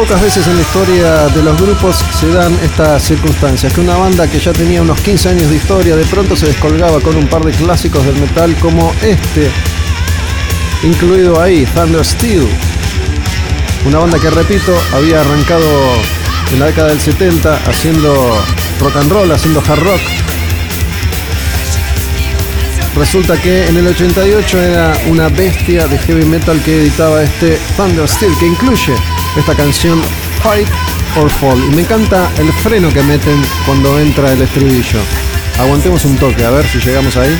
[0.04, 4.28] Pocas veces en la historia de los grupos se dan estas circunstancias, que una banda
[4.28, 7.42] que ya tenía unos 15 años de historia de pronto se descolgaba con un par
[7.46, 9.50] de clásicos del metal como este,
[10.84, 12.46] incluido ahí, Thunder Steel,
[13.86, 15.66] una banda que repito había arrancado
[16.52, 18.44] en la década del 70 haciendo
[18.82, 20.02] rock and roll, haciendo hard rock.
[22.98, 28.06] Resulta que en el 88 era una bestia de heavy metal que editaba este Thunder
[28.10, 28.96] Steel, que incluye
[29.38, 30.02] esta canción
[30.42, 30.68] Fight
[31.18, 31.58] or Fall.
[31.72, 35.00] Y me encanta el freno que meten cuando entra el estribillo.
[35.60, 37.38] Aguantemos un toque, a ver si llegamos ahí.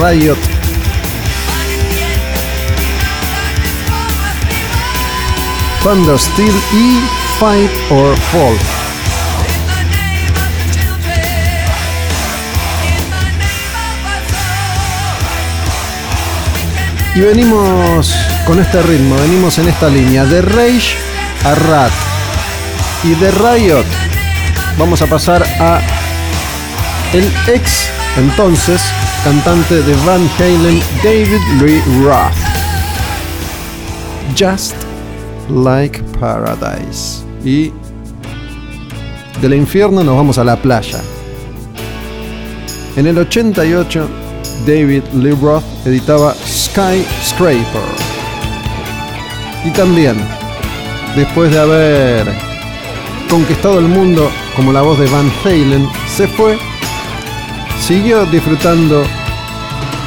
[0.00, 0.38] Riot.
[5.82, 7.00] Thunder Steel y
[7.38, 8.81] Fight or Fall.
[17.14, 18.14] Y venimos
[18.46, 20.96] con este ritmo, venimos en esta línea, de Rage
[21.44, 21.92] a Rat.
[23.04, 23.84] Y de Riot
[24.78, 25.80] vamos a pasar a
[27.12, 27.24] el
[27.54, 28.80] ex entonces
[29.24, 32.32] cantante de Van Halen, David Lee Roth.
[34.34, 34.74] Just
[35.50, 37.24] Like Paradise.
[37.44, 37.72] Y
[39.42, 41.00] del infierno nos vamos a la playa.
[42.96, 44.08] En el 88
[44.66, 46.34] David Lee Roth editaba
[46.72, 47.82] Skyscraper.
[49.66, 50.16] Y también,
[51.14, 52.26] después de haber
[53.28, 56.58] conquistado el mundo como la voz de Van Halen, se fue,
[57.78, 59.04] siguió disfrutando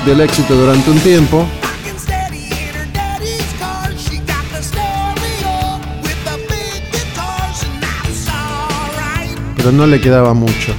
[0.07, 1.45] del éxito durante un tiempo,
[9.55, 10.73] pero no le quedaba mucho.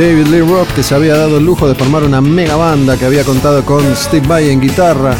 [0.00, 3.04] David Lee Roth, que se había dado el lujo de formar una mega banda que
[3.04, 5.14] había contado con Steve Vai en guitarra,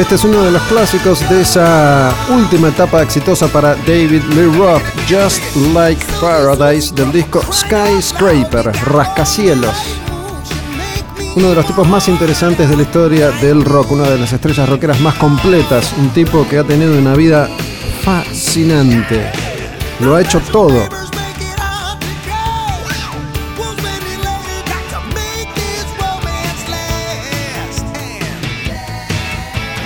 [0.00, 4.82] Este es uno de los clásicos de esa última etapa exitosa para David Lee Roth,
[5.06, 5.42] Just
[5.74, 9.76] Like Paradise, del disco Skyscraper, Rascacielos.
[11.36, 14.70] Uno de los tipos más interesantes de la historia del rock, una de las estrellas
[14.70, 17.46] rockeras más completas, un tipo que ha tenido una vida
[18.02, 19.30] fascinante.
[20.00, 20.82] Lo ha hecho todo.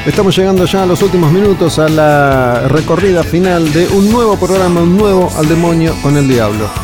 [0.07, 4.83] Estamos llegando ya a los últimos minutos a la recorrida final de un nuevo programa,
[4.83, 6.84] un nuevo al demonio con el diablo.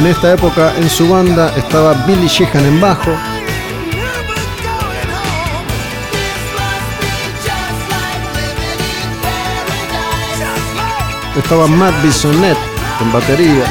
[0.00, 3.14] En esta época en su banda estaba Billy Sheehan en bajo,
[11.36, 12.56] estaba Matt Bisonet
[13.02, 13.64] en batería,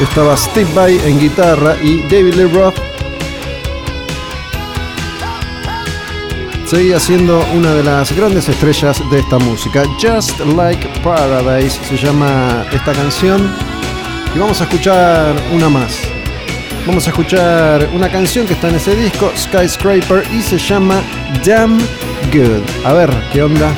[0.00, 2.83] estaba Steve Vai en guitarra y David Lee Roth
[6.74, 9.84] seguía siendo una de las grandes estrellas de esta música.
[10.00, 13.54] Just Like Paradise se llama esta canción
[14.34, 16.00] y vamos a escuchar una más.
[16.84, 21.00] Vamos a escuchar una canción que está en ese disco, Skyscraper, y se llama
[21.44, 21.78] Damn
[22.32, 22.64] Good.
[22.84, 23.72] A ver, ¿qué onda?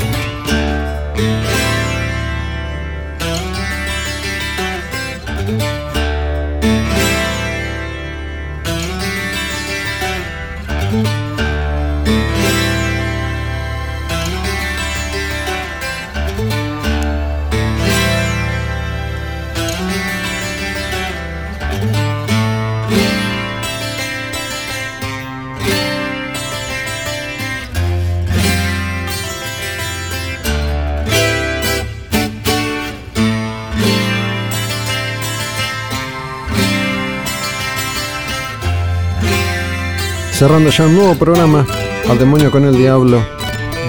[40.38, 41.64] Cerrando ya un nuevo programa,
[42.10, 43.24] Al demonio con el diablo,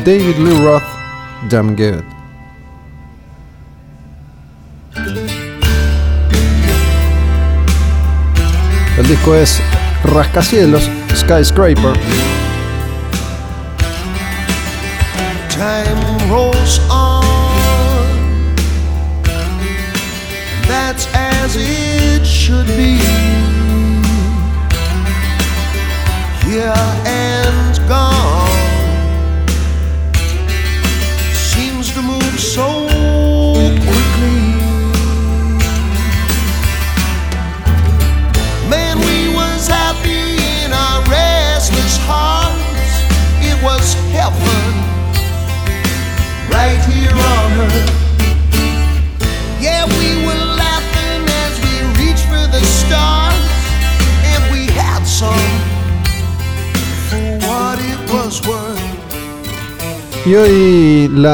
[0.05, 0.81] David Lee Roth,
[1.49, 2.01] Damn Good.
[8.97, 9.61] El disco es
[10.05, 11.93] Rascacielos, Skyscraper.
[15.49, 16.96] Time rolls on.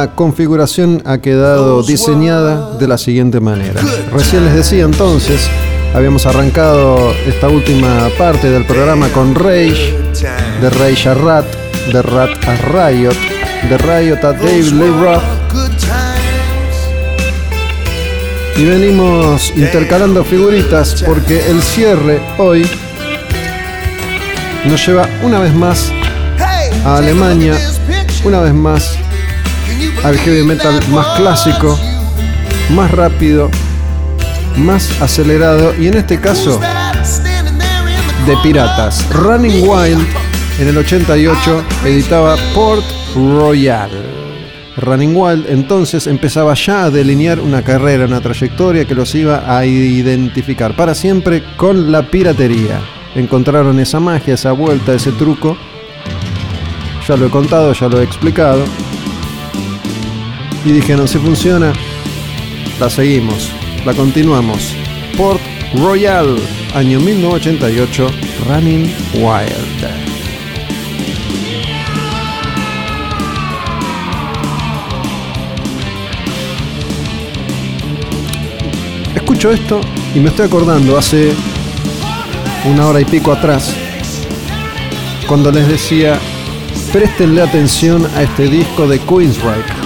[0.03, 3.79] La configuración ha quedado diseñada de la siguiente manera.
[4.11, 5.47] Recién les decía entonces,
[5.93, 9.95] habíamos arrancado esta última parte del programa con Rage,
[10.59, 11.45] de Rage a Rat,
[11.93, 12.55] de Rat a
[12.89, 13.15] Riot,
[13.69, 15.23] de Riot a David Lee Roth,
[18.57, 22.67] y venimos intercalando figuritas porque el cierre hoy
[24.65, 25.93] nos lleva una vez más
[26.83, 27.55] a Alemania,
[28.25, 28.97] una vez más
[30.03, 31.79] al heavy metal más clásico,
[32.71, 33.49] más rápido,
[34.57, 36.59] más acelerado y en este caso
[38.27, 39.07] de piratas.
[39.11, 40.05] Running Wild
[40.59, 42.83] en el 88 editaba Port
[43.15, 43.89] Royal.
[44.77, 49.65] Running Wild entonces empezaba ya a delinear una carrera, una trayectoria que los iba a
[49.65, 52.81] identificar para siempre con la piratería.
[53.15, 55.55] Encontraron esa magia, esa vuelta, ese truco.
[57.07, 58.65] Ya lo he contado, ya lo he explicado.
[60.65, 61.73] Y dijeron, si funciona,
[62.79, 63.51] la seguimos,
[63.85, 64.73] la continuamos.
[65.17, 65.41] Port
[65.75, 66.37] Royal,
[66.73, 68.07] año 1988,
[68.47, 70.03] Running Wild.
[79.15, 79.81] Escucho esto
[80.15, 81.33] y me estoy acordando hace
[82.65, 83.73] una hora y pico atrás,
[85.27, 86.17] cuando les decía,
[86.93, 89.82] préstenle atención a este disco de Queensryche,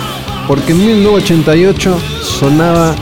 [0.47, 2.95] porque en 1988 sonaba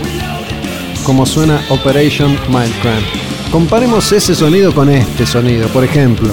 [1.04, 3.06] como suena Operation Mindcramp.
[3.52, 6.30] Comparemos ese sonido con este sonido, por ejemplo.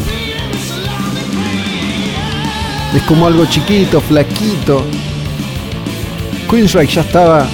[2.94, 4.84] Es como algo chiquito, flaquito.
[6.50, 7.46] Queensryche ya estaba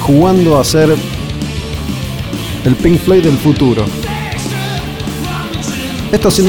[0.00, 0.94] jugando a ser
[2.64, 3.84] el Pink Floyd del futuro.
[6.10, 6.48] Esto sin,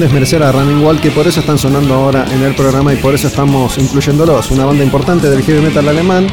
[0.00, 3.14] desmerecer a Running Wild, que por eso están sonando ahora en el programa y por
[3.14, 4.50] eso estamos incluyéndolos.
[4.50, 6.26] Una banda importante del heavy metal alemán.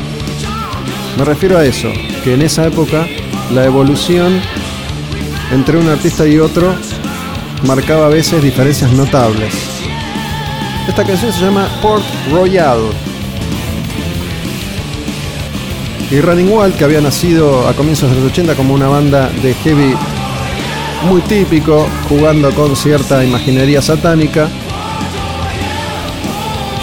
[1.15, 1.89] Me refiero a eso,
[2.23, 3.05] que en esa época
[3.53, 4.41] la evolución
[5.51, 6.73] entre un artista y otro
[7.67, 9.53] marcaba a veces diferencias notables.
[10.87, 12.79] Esta canción se llama Port Royal.
[16.09, 19.53] Y Running Wild, que había nacido a comienzos de los 80 como una banda de
[19.53, 19.95] heavy
[21.06, 24.49] muy típico, jugando con cierta imaginería satánica.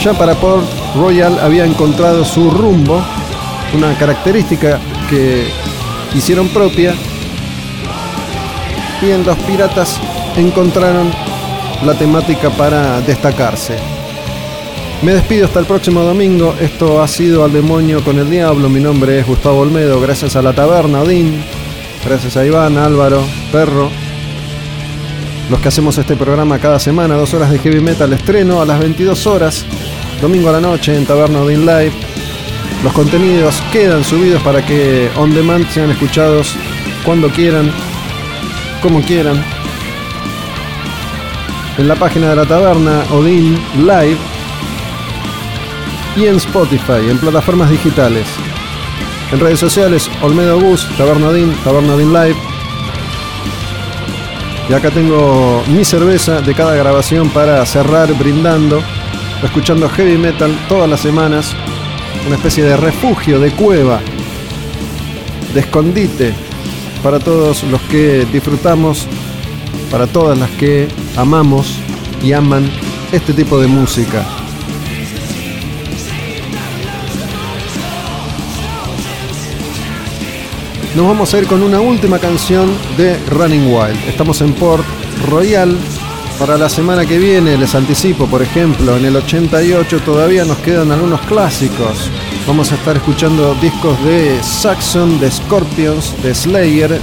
[0.03, 0.65] Ya para Port
[0.97, 3.03] Royal había encontrado su rumbo,
[3.75, 5.47] una característica que
[6.15, 6.95] hicieron propia,
[9.01, 10.01] y en Los Piratas
[10.37, 11.11] encontraron
[11.85, 13.77] la temática para destacarse.
[15.03, 16.55] Me despido hasta el próximo domingo.
[16.61, 18.69] Esto ha sido Al Demonio con el Diablo.
[18.69, 20.01] Mi nombre es Gustavo Olmedo.
[20.01, 21.43] Gracias a la taberna Odín.
[22.05, 24.02] Gracias a Iván, Álvaro, Perro.
[25.51, 28.79] Los que hacemos este programa cada semana, dos horas de heavy metal estreno a las
[28.79, 29.65] 22 horas,
[30.21, 31.93] domingo a la noche en Taberna Odin Live.
[32.83, 36.57] Los contenidos quedan subidos para que on demand sean escuchados
[37.05, 37.71] cuando quieran,
[38.81, 39.45] como quieran.
[41.79, 44.19] En la página de la taberna Odin Live
[46.17, 48.27] y en Spotify, en plataformas digitales.
[49.33, 52.52] En redes sociales, Olmedo Bus, Taberna Odin, Taberna Odin Live.
[54.73, 58.83] Y acá tengo mi cerveza de cada grabación para cerrar brindando,
[59.43, 61.55] escuchando heavy metal todas las semanas.
[62.27, 64.01] Una especie de refugio, de cueva,
[65.53, 66.33] de escondite
[67.03, 69.07] para todos los que disfrutamos,
[69.91, 70.89] para todas las que
[71.19, 71.79] amamos
[72.23, 72.65] y aman
[73.13, 74.25] este tipo de música.
[80.95, 84.09] Nos vamos a ir con una última canción de Running Wild.
[84.09, 84.85] Estamos en Port
[85.27, 85.75] Royal.
[86.39, 90.93] Para la semana que viene, les anticipo, por ejemplo, en el 88 todavía nos quedan
[90.93, 92.11] algunos clásicos.
[92.47, 97.01] Vamos a estar escuchando discos de Saxon, de Scorpions, de Slayer.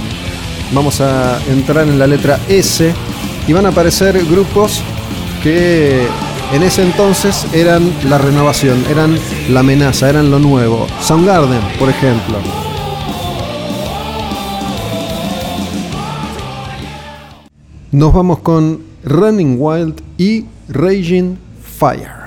[0.72, 2.94] Vamos a entrar en la letra S
[3.48, 4.82] y van a aparecer grupos
[5.42, 6.06] que
[6.52, 9.18] en ese entonces eran la renovación, eran
[9.48, 10.86] la amenaza, eran lo nuevo.
[11.00, 12.69] Soundgarden, por ejemplo.
[17.92, 22.19] Nos vamos con Running Wild y Raging Fire.